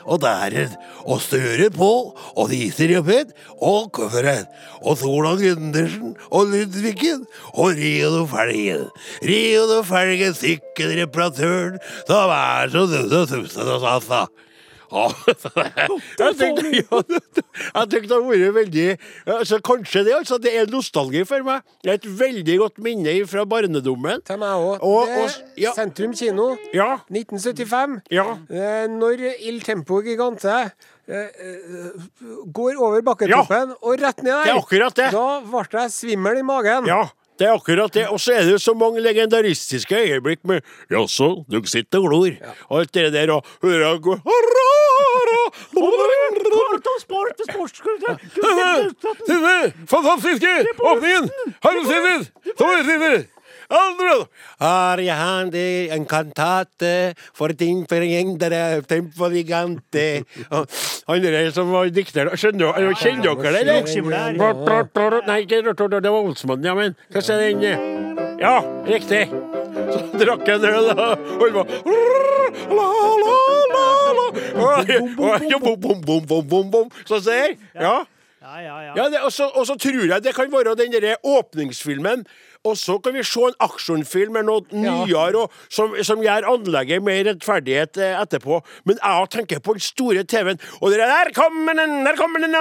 og 0.06 0.22
der 0.22 0.76
og 1.06 1.22
Støre 1.22 1.70
på, 1.74 2.15
og 2.38 2.50
Diser 2.50 2.92
Jobbet, 2.94 3.34
og 3.62 3.92
kofferet, 3.92 4.46
og 4.84 4.98
Solan 4.98 5.39
Gundersen, 5.42 6.15
og 6.30 6.46
Ludvigen, 6.52 7.26
og 7.54 7.74
Rio 7.74 8.26
Felgen. 8.30 8.86
Rio 9.26 9.82
Felgen, 9.84 10.34
sykkelreparatøren, 10.34 11.80
som 12.08 12.30
er 12.30 12.70
så 12.70 12.86
død 12.86 13.18
og 13.22 13.28
tusen 13.34 13.74
og 13.74 13.82
sassa. 13.82 14.28
Ja, 14.91 15.06
jeg 16.19 16.36
tenkte, 16.39 16.69
ja, 16.73 17.02
jeg 17.06 17.89
tenkte 17.91 18.10
det 18.10 18.15
hadde 18.15 18.30
vært 18.30 18.56
veldig 18.56 18.86
altså, 19.36 19.60
Kanskje 19.65 20.04
det, 20.08 20.13
altså. 20.17 20.39
Det 20.41 20.54
er 20.58 20.71
nostalgi 20.73 21.21
for 21.30 21.45
meg. 21.45 21.62
Det 21.84 21.91
er 21.93 21.99
et 21.99 22.08
veldig 22.19 22.56
godt 22.63 22.82
minne 22.84 23.13
fra 23.30 23.45
barnedommen. 23.49 24.23
Til 24.25 24.39
meg 24.41 24.65
òg. 24.82 25.38
Ja. 25.60 25.73
Sentrum 25.78 26.15
kino, 26.17 26.56
Ja. 26.73 26.95
1975. 27.12 27.99
Ja. 28.15 28.25
Eh, 28.49 28.88
når 28.89 29.21
Il 29.39 29.62
Tempo 29.65 30.02
Gigante 30.06 30.56
eh, 31.10 31.30
eh, 31.30 32.10
går 32.54 32.80
over 32.82 33.02
bakketoppen 33.06 33.75
og 33.82 34.02
rett 34.02 34.23
ned 34.25 34.34
der, 34.34 34.43
Det 34.49 34.56
er 34.56 34.60
akkurat 34.63 34.99
det. 34.99 35.12
da 35.13 35.28
ble 35.45 35.63
jeg 35.86 35.95
svimmel 35.95 36.41
i 36.41 36.45
magen. 36.45 36.88
Ja, 36.89 37.04
det 37.39 37.47
er 37.47 37.56
akkurat 37.56 37.93
det. 37.95 38.08
Og 38.12 38.19
så 38.19 38.34
er 38.36 38.43
det 38.47 38.58
jo 38.58 38.62
så 38.62 38.73
mange 38.78 38.99
legendaristiske 39.06 39.95
øyeblikk 39.95 40.41
med 40.49 40.62
Jaså, 40.91 41.45
du 41.49 41.62
sitter 41.65 42.02
og 42.04 42.10
glor. 42.10 42.34
Og 42.69 42.82
alt 42.82 42.93
det 42.97 43.08
der 43.15 43.32
og 43.38 43.45
hurra, 43.63 43.93
hurra, 45.73 46.06
hurra, 46.10 46.77
fantastiske 49.89 50.54
åpningen 50.77 51.29
har 51.63 51.71
du 51.75 51.81
sett! 51.89 52.31
Så 52.58 52.65
Andre 53.69 54.13
Har 54.60 54.97
jeg 54.97 55.13
hande 55.15 55.62
en 55.93 56.06
kantate 56.10 57.13
for 57.37 57.54
din 57.54 57.83
forgjengere 57.89 58.81
tempo 58.89 59.29
gigante. 59.29 60.23
Han 60.50 61.21
der 61.21 61.52
som 61.54 61.69
var 61.71 61.91
dikter 61.93 62.31
Skjønner 62.33 62.73
dere? 62.73 62.95
Kjenner 62.97 63.35
dere 63.37 63.52
det, 63.54 63.62
eller? 63.62 63.83
Nei, 65.27 65.39
ikke 65.45 65.62
det 66.02 66.10
var 66.10 66.19
Olsmannen, 66.23 66.65
ja, 66.65 66.73
men 66.77 66.97
hva 67.13 67.21
sier 67.21 67.37
den? 67.62 67.62
Ja, 68.41 68.58
riktig. 68.89 69.27
Så 69.29 70.00
drakk 70.17 70.47
jeg 70.47 70.56
en 70.58 70.65
øl. 70.73 70.89
Og 71.39 71.45
han 72.79 73.25
var 73.29 74.08
la. 74.60 74.99
Og- 74.99 75.19
og- 75.25 75.49
ja, 75.49 75.57
bom, 75.57 75.79
bom, 75.81 76.01
bom, 76.05 76.23
bom, 76.25 76.47
bom, 76.47 76.71
bom. 76.71 76.95
Så 77.05 77.23
ser 77.23 77.57
Ja. 77.75 78.03
Ja, 78.41 78.60
ja, 78.63 78.75
ja. 78.81 78.93
Ja, 78.95 79.23
og, 79.25 79.31
så, 79.35 79.75
tror 79.75 80.05
jeg 80.07 80.23
det 80.23 80.31
kan 80.35 80.51
være 80.51 80.75
den 80.79 80.93
derre 80.95 81.17
åpningsfilmen. 81.27 82.23
Og 82.67 82.75
så 82.77 82.97
kan 83.03 83.13
vi 83.15 83.23
se 83.23 83.39
en 83.47 83.55
aksjonfilm 83.63 84.33
med 84.35 84.43
noe 84.47 84.62
nyere 84.75 85.45
og, 85.45 85.51
som, 85.71 85.93
som 86.03 86.19
gjør 86.23 86.47
anlegget 86.53 87.03
mer 87.03 87.21
rettferdighet 87.29 87.99
eh, 88.03 88.17
etterpå. 88.19 88.60
Men 88.87 88.99
jeg 88.99 89.29
tenker 89.35 89.62
på 89.63 89.75
den 89.77 89.83
store 89.83 90.23
TV-en, 90.27 90.60
og 90.81 90.91
det 90.91 90.99
der 90.99 91.31
kommer 91.35 91.79
den, 91.79 92.03
der 92.07 92.19
kommer 92.19 92.43
den 92.43 92.51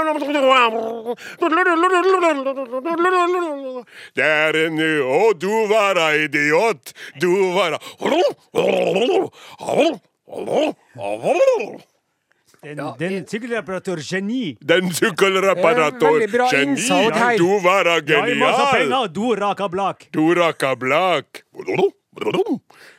Der 4.18 4.24
er 4.24 4.61
en 4.66 4.78
Å, 4.78 5.32
du 5.34 5.51
var 5.70 5.99
idiot. 6.14 6.94
Du 7.18 7.32
var 7.55 7.78
a 10.29 10.74
Den, 12.59 12.81
den 12.99 13.26
sykkelreparatør 13.31 14.01
geni. 14.03 14.57
Den 14.61 14.91
sykkelreparator 14.93 16.16
Veldig 16.18 16.31
bra 16.33 16.49
geni. 16.51 16.89
Du 17.39 17.47
var 17.62 17.87
genial. 18.03 18.64
penger, 18.72 19.07
du 19.14 19.35
raka 19.39 19.68
blak. 19.68 20.09
Du 20.12 20.35
raka 20.35 20.74
Blak. 20.74 21.45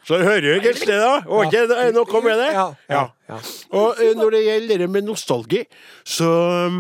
Så 0.08 0.18
hører 0.24 0.46
jeg 0.48 0.64
et 0.64 0.86
det, 0.88 0.96
da. 0.96 1.18
Er 1.28 1.92
noe 1.92 2.22
med 2.24 2.40
det? 2.40 2.54
Ja, 2.56 2.68
ja, 2.90 3.04
ja. 3.30 3.40
Og 3.76 4.00
eh, 4.00 4.14
når 4.18 4.38
det 4.38 4.42
gjelder 4.46 4.84
det 4.86 4.90
med 4.90 5.06
nostalgi, 5.10 5.66
så 6.08 6.30
um, 6.70 6.80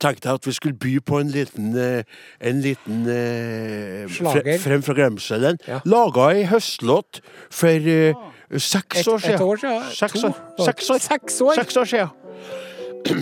tenkte 0.00 0.30
jeg 0.30 0.40
at 0.40 0.48
vi 0.48 0.54
skulle 0.56 0.78
by 0.80 0.94
på 1.04 1.20
en 1.20 1.30
liten 1.34 1.70
eh, 1.76 2.02
En 2.40 2.62
liten 2.64 3.04
eh, 3.04 4.08
Slager. 4.08 4.40
fre, 4.40 4.58
Frem 4.64 4.82
fra 4.86 4.96
glemselen. 4.96 5.60
Ja. 5.68 5.82
Laga 5.84 6.30
ei 6.34 6.46
høstlåt 6.48 7.20
for 7.52 7.90
eh, 7.94 8.16
seks 8.58 9.00
Et, 9.00 9.08
år 9.08 9.18
siden. 9.18 9.34
et 9.34 9.40
år 9.40 9.56
siden? 9.56 9.82
Seks 9.94 10.24
år. 10.24 10.32
Seks 10.64 10.90
år. 10.90 10.98
Seks 10.98 11.40
år? 11.40 11.54
Seks 11.54 11.76
år 11.76 11.84
siden. 11.84 12.08
Det, 13.00 13.14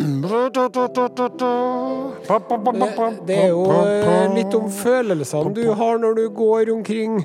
det 3.28 3.36
er 3.36 3.48
jo 3.52 3.64
eh, 3.70 4.34
litt 4.34 4.54
om 4.58 4.70
følelsene 4.72 5.52
du 5.54 5.68
har 5.78 6.00
når 6.02 6.16
du 6.18 6.24
går 6.34 6.72
omkring. 6.72 7.20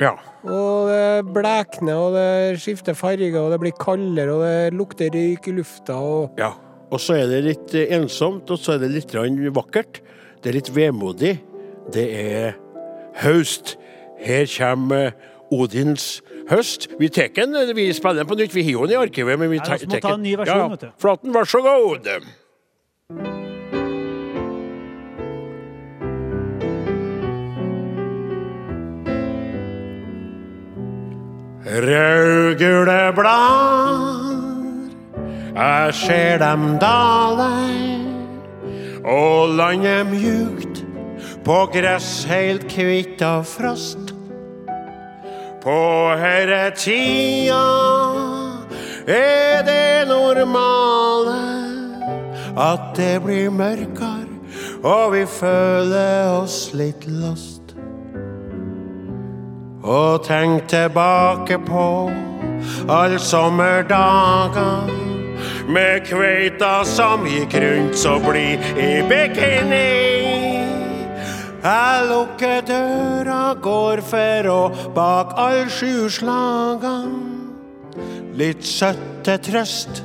Ja. 0.00 0.12
Og 0.46 0.90
det 0.90 1.32
blekner, 1.34 1.96
og 1.96 2.14
det 2.14 2.60
skifter 2.62 2.94
farger, 2.94 3.40
og 3.40 3.50
det 3.54 3.58
blir 3.64 3.74
kaldere, 3.80 4.36
og 4.36 4.44
det 4.44 4.76
lukter 4.76 5.10
røyk 5.10 5.48
i 5.50 5.56
lufta, 5.56 5.96
og 5.98 6.38
Ja. 6.38 6.52
Og 6.86 7.00
så 7.02 7.16
er 7.18 7.26
det 7.26 7.40
litt 7.42 7.72
eh, 7.74 7.90
ensomt, 7.96 8.50
og 8.50 8.60
så 8.62 8.76
er 8.76 8.84
det 8.84 8.92
litt 8.92 9.10
vakkert. 9.56 9.98
Det 10.42 10.52
er 10.52 10.54
litt 10.60 10.70
vemodig. 10.70 11.32
Det 11.92 12.04
er 12.14 12.54
høst. 13.24 13.76
Her 14.22 14.46
kommer 14.46 15.10
Odins 15.50 16.22
høst. 16.50 16.88
Vi 17.00 17.08
tar 17.08 17.32
den, 17.34 17.56
vi 17.76 17.92
spiller 17.96 18.22
den 18.22 18.30
på 18.30 18.38
nytt. 18.38 18.54
Vi 18.54 18.66
har 18.70 18.86
den 18.86 18.96
i 18.96 19.02
arkivet, 19.02 19.38
men 19.38 19.50
vi 19.50 19.58
tar 19.58 19.82
må 19.86 20.00
ta 20.00 20.14
en 20.14 20.22
ny 20.22 20.36
versjon, 20.36 20.58
Ja, 20.58 20.68
vet 20.74 20.80
du. 20.86 20.90
Flaten, 21.02 21.34
vær 21.34 21.44
så 21.44 21.62
god. 21.64 22.10
Rødgule 31.66 33.12
blad, 33.14 34.90
jeg 35.56 35.94
ser 35.94 36.38
dem 36.38 36.78
dale, 36.78 37.48
og 39.04 39.48
landet 39.48 40.06
mjukt, 40.06 40.84
på 41.44 41.58
gress 41.74 42.24
helt 42.30 42.68
kvitt 42.70 43.22
av 43.22 43.42
frost. 43.44 44.05
På 45.66 46.14
herre 46.14 46.70
tida 46.78 47.62
er 49.06 49.62
det 49.66 50.08
normale 50.08 51.40
at 52.54 52.92
det 52.94 53.16
blir 53.24 53.50
mørkere, 53.50 54.30
og 54.86 55.16
vi 55.16 55.24
føler 55.26 56.30
oss 56.36 56.70
litt 56.70 57.08
lost. 57.10 57.74
Og 59.82 60.22
tenk 60.22 60.68
tilbake 60.70 61.58
på 61.66 61.88
alle 62.86 63.18
sommerdager 63.18 64.86
med 65.66 66.06
kveita 66.06 66.84
som 66.86 67.26
gikk 67.26 67.58
rundt 67.58 67.98
så 67.98 68.20
blid 68.22 68.70
i 68.78 69.02
bikini. 69.10 70.25
Jeg 71.66 72.02
lukker 72.06 72.60
døra, 72.62 73.56
går 73.58 74.00
for 74.06 74.48
å 74.52 74.58
bak 74.94 75.32
all 75.34 75.64
sju 75.72 76.06
slagene. 76.14 77.32
Litt 78.38 78.62
søtte 78.62 79.34
trøst 79.42 79.98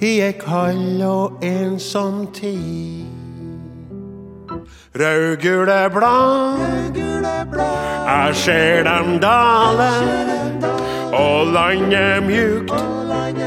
i 0.00 0.14
ei 0.24 0.32
kald 0.40 1.02
og 1.04 1.44
ensom 1.44 2.22
tid. 2.32 3.04
Rødgule 4.96 5.76
blad, 5.92 6.96
jeg 6.96 8.40
ser 8.46 8.88
dem 8.88 9.18
dale, 9.20 9.90
og 11.12 11.52
landet 11.52 12.24
mjukt, 12.30 12.72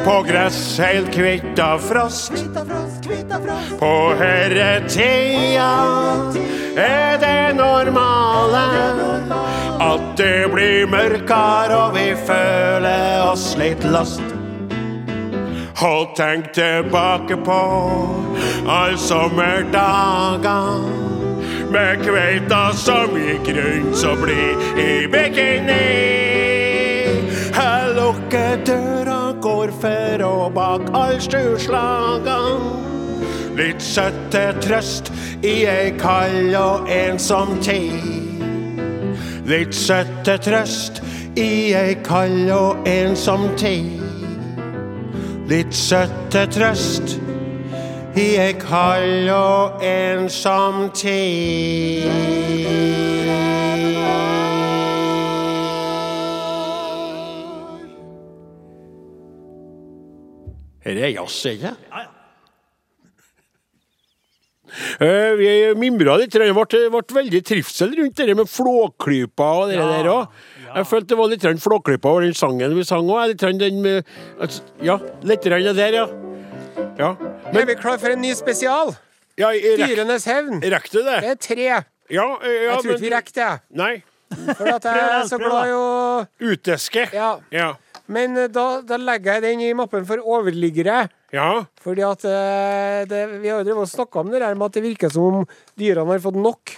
på 0.05 0.19
gress 0.29 0.61
helt 0.83 1.09
kvitt 1.15 1.57
av 1.63 1.81
frost. 1.89 2.37
På 3.81 3.93
herre 4.19 4.71
tida 4.85 5.73
er 6.77 7.17
det 7.21 7.55
normale 7.55 8.65
at 9.79 10.17
det 10.19 10.49
blir 10.51 10.89
mørkere 10.91 11.77
og 11.77 11.95
vi 11.95 12.11
føler 12.27 13.23
oss 13.23 13.53
litt 13.59 13.83
lost. 13.87 14.25
Og 15.79 16.11
tenk 16.17 16.51
tilbake 16.53 17.37
på 17.47 17.59
alle 18.67 18.99
sommerdager 18.99 20.83
med 21.71 22.03
kveita 22.03 22.61
som 22.75 23.15
gikk 23.15 23.47
rundt 23.55 23.95
så 23.97 24.15
blid 24.19 24.79
i 24.81 25.07
bikini. 25.07 25.87
Jeg 27.59 27.95
lukker 27.95 28.59
døra, 28.67 29.21
går 29.41 29.71
for 29.81 30.23
og 30.27 30.53
bak 30.57 30.91
all 30.93 31.19
stuslagene. 31.23 32.98
Litt 33.59 33.81
søtte 33.83 34.43
trøst 34.63 35.11
i 35.43 35.65
ei 35.67 35.91
kald 35.99 36.55
og 36.55 36.89
ensom 36.93 37.57
tid. 37.63 38.39
Litt 39.49 39.75
søtte 39.75 40.37
trøst 40.45 41.01
i 41.39 41.73
ei 41.75 41.95
kald 42.05 42.51
og 42.53 42.87
ensom 42.87 43.49
tid. 43.59 43.99
Litt 45.49 45.73
søtte 45.75 46.45
trøst 46.53 47.17
i 48.19 48.29
ei 48.41 48.53
kald 48.61 49.29
og 49.33 49.83
ensom 49.85 50.89
tid. 50.93 52.07
Det 60.89 61.03
er 61.05 61.11
jazz, 61.13 61.45
ikke 61.45 61.75
vi 65.39 65.49
mimra 65.79 66.15
litt, 66.21 66.31
det 66.31 66.51
ble, 66.53 66.85
ble 66.93 67.17
veldig 67.19 67.41
trivsel 67.45 67.95
rundt 67.99 68.21
det 68.21 68.35
med 68.37 68.49
flåklypa 68.49 69.49
og 69.63 69.73
det 69.73 69.79
Ja, 69.79 69.89
der 69.91 70.09
òg. 70.13 70.39
Jeg 70.69 70.85
følte 70.85 71.13
det 71.15 71.17
var 71.17 71.31
litt 71.31 71.45
flåklypa 71.63 72.11
over 72.11 72.27
den 72.27 72.37
sangen 72.37 72.75
vi 72.77 72.85
sang 72.87 73.09
òg. 73.09 73.33
Litt 73.33 73.45
den 73.61 73.81
med 73.83 74.05
altså, 74.39 74.63
Ja, 74.85 74.99
litt 75.23 75.43
der, 75.43 75.99
ja. 76.03 76.07
ja. 76.99 77.13
Er 77.53 77.65
vi 77.65 77.75
klar 77.79 77.97
for 78.01 78.13
en 78.13 78.21
ny 78.21 78.33
spesial? 78.37 78.95
ja 79.39 79.53
Dyrenes 79.55 80.25
hevn. 80.27 80.59
rekk 80.59 80.89
du 80.91 80.99
det? 80.99 81.19
Det 81.23 81.29
er 81.31 81.39
tre. 81.41 81.67
Ja, 82.09 82.25
eh, 82.43 82.55
ja 82.65 82.71
Jeg 82.73 82.83
tror 82.83 82.95
ikke 82.95 83.03
vi 83.03 83.09
men 83.09 83.13
rekker 83.13 83.37
det. 83.37 83.51
Nei. 83.79 83.93
For 84.29 84.69
at 84.75 84.85
jeg 84.85 85.05
er 85.09 85.29
så 85.29 85.39
glad 85.41 85.69
i 85.69 85.77
å 85.77 86.49
Uteske. 86.51 87.07
Ja. 87.15 87.29
Ja. 87.53 87.69
Men 88.09 88.37
eh, 88.37 88.49
da, 88.51 88.81
da 88.85 88.99
legger 88.99 89.37
jeg 89.37 89.45
den 89.47 89.63
i 89.69 89.71
mappen 89.77 90.05
for 90.09 90.21
overliggere. 90.21 91.07
Ja. 91.35 91.49
Fordi 91.83 92.05
at 92.05 92.27
eh, 92.27 92.99
det, 93.09 93.23
Vi 93.43 93.49
har 93.51 93.65
jo 93.67 93.85
snakka 93.85 94.23
om 94.23 94.29
det 94.33 94.41
der 94.41 94.55
med 94.55 94.69
at 94.69 94.77
det 94.77 94.85
virker 94.85 95.11
som 95.13 95.41
om 95.41 95.49
dyrene 95.79 96.09
har 96.09 96.23
fått 96.23 96.39
nok. 96.39 96.75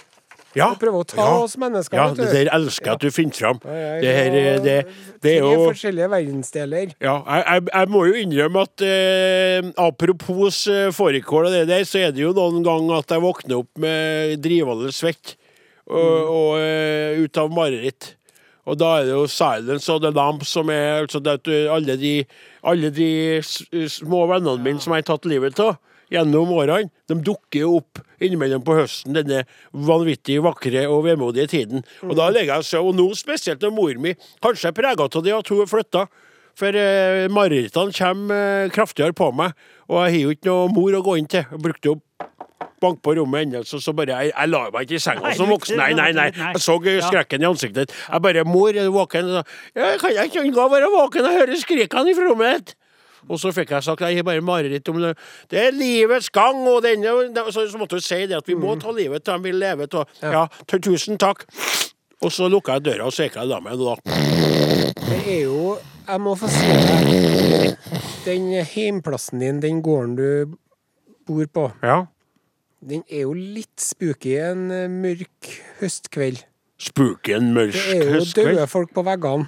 ja. 0.52 0.68
Og 0.68 0.80
prøver 0.80 1.00
å 1.00 1.08
ta 1.08 1.24
ja. 1.24 1.36
oss 1.40 1.56
mennesker. 1.60 1.96
Ja, 1.96 2.12
det 2.16 2.28
der 2.34 2.50
elsker 2.52 2.90
jeg 2.90 2.98
at 2.98 3.04
du 3.04 3.14
finner 3.14 3.38
fram. 3.38 3.60
Ja, 3.64 3.92
Det 4.02 4.14
her 4.16 4.64
det, 4.64 4.78
det 5.24 5.36
er 5.38 5.46
jo 5.46 5.68
forskjellige 5.70 6.10
verdensdeler. 6.12 6.96
Ja, 7.00 7.14
jeg, 7.24 7.68
jeg, 7.72 7.92
må 7.94 8.04
jo 8.10 8.18
innrømme 8.20 8.66
at 8.68 8.84
eh, 8.84 9.70
apropos 9.80 10.66
eh, 10.68 10.90
fårikål 10.92 11.48
og 11.48 11.56
det 11.56 11.68
der, 11.72 11.86
så 11.88 12.04
er 12.04 12.12
det 12.12 12.26
jo 12.26 12.34
noen 12.36 12.60
ganger 12.66 13.00
at 13.00 13.16
jeg 13.16 13.24
våkner 13.24 13.62
opp 13.62 13.80
med 13.80 14.36
drivende 14.44 14.92
svett 14.92 15.38
og, 15.92 16.28
og 16.30 16.50
uh, 16.60 17.22
ut 17.24 17.40
av 17.40 17.52
mareritt. 17.52 18.12
Og 18.70 18.78
da 18.78 18.92
er 18.98 19.08
det 19.08 19.14
jo 19.16 19.28
Silence 19.30 19.90
og 19.90 20.04
The 20.04 20.12
Lamp 20.14 20.44
som 20.46 20.70
er 20.70 21.02
altså 21.02 21.22
alle, 21.22 21.96
de, 21.98 22.12
alle 22.62 22.92
de 22.94 23.40
små 23.42 24.26
vennene 24.30 24.62
mine 24.62 24.82
som 24.82 24.94
jeg 24.94 25.02
har 25.02 25.10
tatt 25.14 25.26
livet 25.30 25.58
av 25.62 25.80
gjennom 26.12 26.50
årene, 26.52 26.90
de 27.08 27.16
dukker 27.24 27.62
jo 27.64 27.78
opp 27.80 28.02
innimellom 28.22 28.64
på 28.66 28.76
høsten, 28.76 29.16
denne 29.16 29.44
vanvittig 29.72 30.38
vakre 30.44 30.84
og 30.90 31.06
vemodige 31.06 31.48
tiden. 31.54 31.86
Og 32.04 32.14
da 32.18 32.28
ligger 32.32 32.60
jeg 32.60 32.68
seg, 32.68 32.84
og 32.84 32.98
nå 32.98 33.08
spesielt 33.18 33.64
når 33.64 33.74
mor 33.76 34.02
mi 34.02 34.12
kanskje 34.44 34.70
er 34.70 34.76
prega 34.76 35.08
av 35.08 35.24
det 35.24 35.34
at 35.36 35.52
hun 35.52 35.62
har 35.62 35.70
flytta. 35.70 36.06
For 36.58 36.76
eh, 36.76 37.30
marerittene 37.32 37.96
kommer 37.96 38.66
eh, 38.66 38.70
kraftigere 38.74 39.16
på 39.16 39.30
meg, 39.32 39.56
og 39.88 40.02
jeg 40.02 40.12
har 40.12 40.20
jo 40.20 40.34
ikke 40.36 40.50
noe 40.50 40.72
mor 40.74 40.98
å 40.98 41.04
gå 41.06 41.16
inn 41.16 41.30
til. 41.32 41.46
Jeg 41.48 41.64
brukte 41.64 41.94
jo 41.94 41.96
bank 42.82 43.00
på 43.02 43.14
rommet 43.18 43.46
ennå, 43.46 43.62
så, 43.64 43.80
så 43.80 43.94
bare 43.96 44.18
Jeg, 44.22 44.32
jeg 44.32 44.48
la 44.52 44.62
meg 44.70 44.86
ikke 44.86 44.98
i 44.98 45.02
senga 45.02 45.34
som 45.38 45.50
voksen. 45.52 45.76
Nei, 45.80 45.92
nei, 45.98 46.10
nei. 46.16 46.28
Jeg 46.34 46.60
så 46.62 46.78
skrekken 47.08 47.42
i 47.42 47.48
ansiktet. 47.48 47.92
Jeg 48.12 48.22
bare 48.22 48.44
'Mor, 48.44 48.68
er 48.68 48.84
du 48.84 48.92
våken?' 48.92 49.28
Så, 49.36 49.42
ja, 49.76 49.96
'Kan 49.98 50.14
jeg 50.14 50.24
ikke 50.30 50.70
være 50.70 50.92
våken 50.92 51.24
og 51.24 51.32
høre 51.40 51.56
skrikene 51.60 52.14
fra 52.14 52.28
rommet 52.30 52.54
ditt?' 52.58 52.74
Og 53.30 53.38
så 53.38 53.52
fikk 53.54 53.70
jeg 53.70 53.84
sagt 53.86 54.00
jeg 54.00 54.16
har 54.18 54.26
bare 54.26 54.42
mareritt 54.42 54.88
om 54.88 54.98
det. 55.00 55.12
Det 55.50 55.60
er 55.66 55.70
livets 55.70 56.30
gang, 56.30 56.66
og 56.68 56.82
denne 56.82 57.06
Så, 57.52 57.68
så 57.70 57.78
måtte 57.78 57.98
hun 57.98 58.00
si 58.00 58.26
det 58.26 58.36
at 58.36 58.48
vi 58.48 58.54
må 58.58 58.74
ta 58.80 58.90
livet 58.90 59.24
til 59.24 59.36
han 59.36 59.44
vil 59.44 59.54
leve 59.54 59.86
av. 59.94 60.08
Ja, 60.22 60.46
tusen 60.66 61.18
takk. 61.18 61.46
Og 62.22 62.32
så 62.32 62.48
lukka 62.48 62.78
jeg 62.78 62.84
døra, 62.84 63.06
og 63.06 63.12
så 63.12 63.26
gikk 63.26 63.36
jeg 63.36 63.42
og 63.42 63.48
la 63.50 63.60
meg. 63.60 63.78
Det 65.02 65.22
er 65.26 65.42
jo 65.44 65.78
Jeg 66.08 66.20
må 66.20 66.34
få 66.34 66.48
si 66.50 66.66
deg 66.66 67.76
Den 68.24 68.48
heimplassen 68.66 69.38
din, 69.42 69.60
den 69.62 69.82
gården 69.82 70.16
du 70.18 70.56
bor 71.26 71.46
på, 71.46 71.70
Ja. 71.82 72.06
Den 72.82 73.04
er 73.08 73.22
jo 73.26 73.32
litt 73.36 73.78
spooky 73.82 74.36
en 74.42 74.70
eh, 74.74 74.88
mørk 74.90 75.50
høstkveld. 75.80 76.40
Spooken 76.82 77.52
mørk 77.54 77.76
høstkveld? 77.78 78.32
Det 78.34 78.42
er 78.42 78.50
jo 78.50 78.56
døde 78.58 78.66
folk 78.72 78.90
på 78.96 79.04
veggene. 79.06 79.46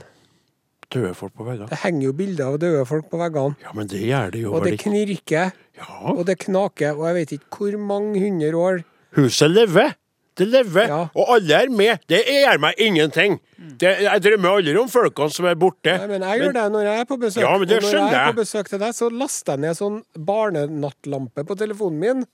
Døde 0.94 1.14
folk 1.18 1.34
på 1.34 1.46
veggene. 1.48 1.66
Det 1.72 1.80
henger 1.82 2.06
jo 2.06 2.12
bilder 2.14 2.52
av 2.52 2.60
døde 2.62 2.84
folk 2.86 3.08
på 3.10 3.18
veggene. 3.18 3.56
Ja, 3.64 3.72
men 3.74 3.88
det 3.90 4.04
gjør 4.06 4.30
det 4.34 4.44
jo 4.44 4.52
Og 4.54 4.64
det 4.68 4.76
knirker, 4.84 5.50
Ja. 5.74 5.88
og 6.12 6.24
det 6.28 6.38
knaker, 6.44 6.94
og 6.94 7.08
jeg 7.08 7.14
vet 7.18 7.32
ikke 7.40 7.58
hvor 7.58 7.78
mange 7.82 8.20
hundre 8.22 8.52
år. 8.54 8.84
Huset 9.18 9.50
lever. 9.50 9.96
Det 10.34 10.48
lever, 10.50 10.88
Ja. 10.90 11.00
og 11.14 11.28
alle 11.36 11.54
er 11.62 11.68
med. 11.70 11.98
Det 12.10 12.20
gjør 12.26 12.58
meg 12.58 12.74
ingenting. 12.78 13.40
Det, 13.78 14.00
jeg 14.02 14.22
drømmer 14.22 14.56
aldri 14.58 14.76
om 14.80 14.88
folkene 14.90 15.30
som 15.30 15.46
er 15.46 15.54
borte. 15.54 15.94
Nei, 15.98 16.06
men 16.10 16.22
jeg 16.26 16.40
gjør 16.40 16.52
det 16.56 16.64
når 16.74 16.82
jeg 16.88 17.00
er 17.00 17.04
på 17.06 17.18
besøk. 17.22 17.42
Ja, 17.42 17.52
men 17.58 17.68
det 17.68 17.76
og 17.78 17.82
når 17.86 17.92
jeg 18.10 18.14
er 18.14 18.32
på 18.32 18.40
besøk 18.42 18.68
til 18.68 18.78
deg, 18.82 18.94
så 18.94 19.10
laster 19.14 19.52
jeg 19.54 19.60
ned 19.60 19.76
sånn 19.78 20.00
barnenattlampe 20.18 21.44
på 21.46 21.56
telefonen 21.58 21.98
min. 22.02 22.24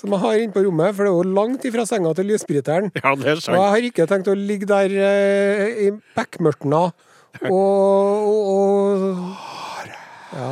Som 0.00 0.14
jeg 0.16 0.22
har 0.22 0.40
inne 0.40 0.54
på 0.54 0.62
rommet, 0.64 0.94
for 0.96 1.04
det 1.04 1.10
er 1.10 1.18
jo 1.18 1.34
langt 1.36 1.64
ifra 1.68 1.84
senga 1.84 2.14
til 2.16 2.30
lysbryteren. 2.32 2.88
Ja, 3.04 3.12
det 3.20 3.34
er 3.34 3.42
Og 3.52 3.58
jeg 3.58 3.72
har 3.74 3.86
ikke 3.90 4.08
tenkt 4.08 4.32
å 4.32 4.36
ligge 4.38 4.68
der 4.70 4.94
eh, 4.96 5.86
i 5.86 5.90
bekmørtna 6.16 6.86
og, 6.88 7.52
og, 7.52 8.48
og 8.56 9.48
Ja. 10.30 10.50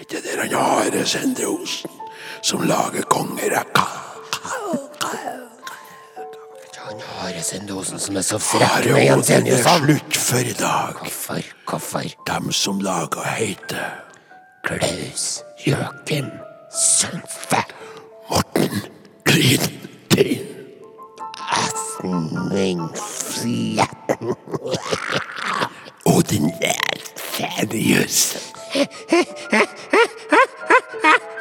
ikke 0.00 0.20
det 0.24 0.34
den 0.36 0.54
Are 0.58 1.04
Sende 1.08 1.46
Osen 1.48 1.90
som 2.42 2.60
lager 2.68 3.06
kongerekka. 3.08 4.03
Han 6.84 7.00
har 7.00 7.42
Sendosen 7.42 7.98
som 7.98 8.16
er 8.16 8.22
så 8.26 8.38
frekk 8.38 8.90
med 8.92 9.12
Odin 9.14 9.46
er 9.48 9.62
slutt 9.64 10.16
for 10.20 10.44
i 10.44 10.52
dag. 10.58 10.98
Hvorfor, 11.00 11.40
hvorfor? 11.70 12.10
Dem 12.28 12.52
som 12.52 12.80
lager 12.84 13.24
heite 13.24 13.80
Klaus 14.66 15.40
Joakim 15.66 16.28
Sundfe 16.68 17.62
Morten 18.28 18.84
Klin 19.24 19.64
Tin. 20.12 20.44
Asming 21.56 22.84
Fletten 22.96 24.36
der 26.60 27.00
Jensenius. 27.40 28.36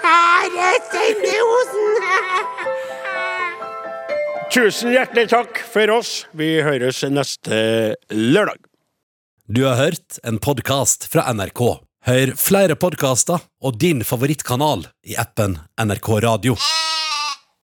Are 0.04 0.74
Sendosen! 0.92 3.03
Tusen 4.54 4.92
hjertelig 4.94 5.32
takk 5.32 5.58
for 5.66 5.90
oss. 5.90 6.28
Vi 6.38 6.60
høres 6.62 7.00
neste 7.10 7.96
lørdag. 8.14 8.60
Du 9.50 9.64
har 9.66 9.80
hørt 9.80 10.20
en 10.22 10.38
podkast 10.38 11.08
fra 11.10 11.26
NRK. 11.34 11.64
Hør 12.06 12.36
flere 12.38 12.78
podkaster 12.78 13.42
og 13.66 13.82
din 13.82 14.06
favorittkanal 14.06 14.86
i 15.10 15.18
appen 15.18 15.58
NRK 15.82 16.10
Radio. 16.28 16.58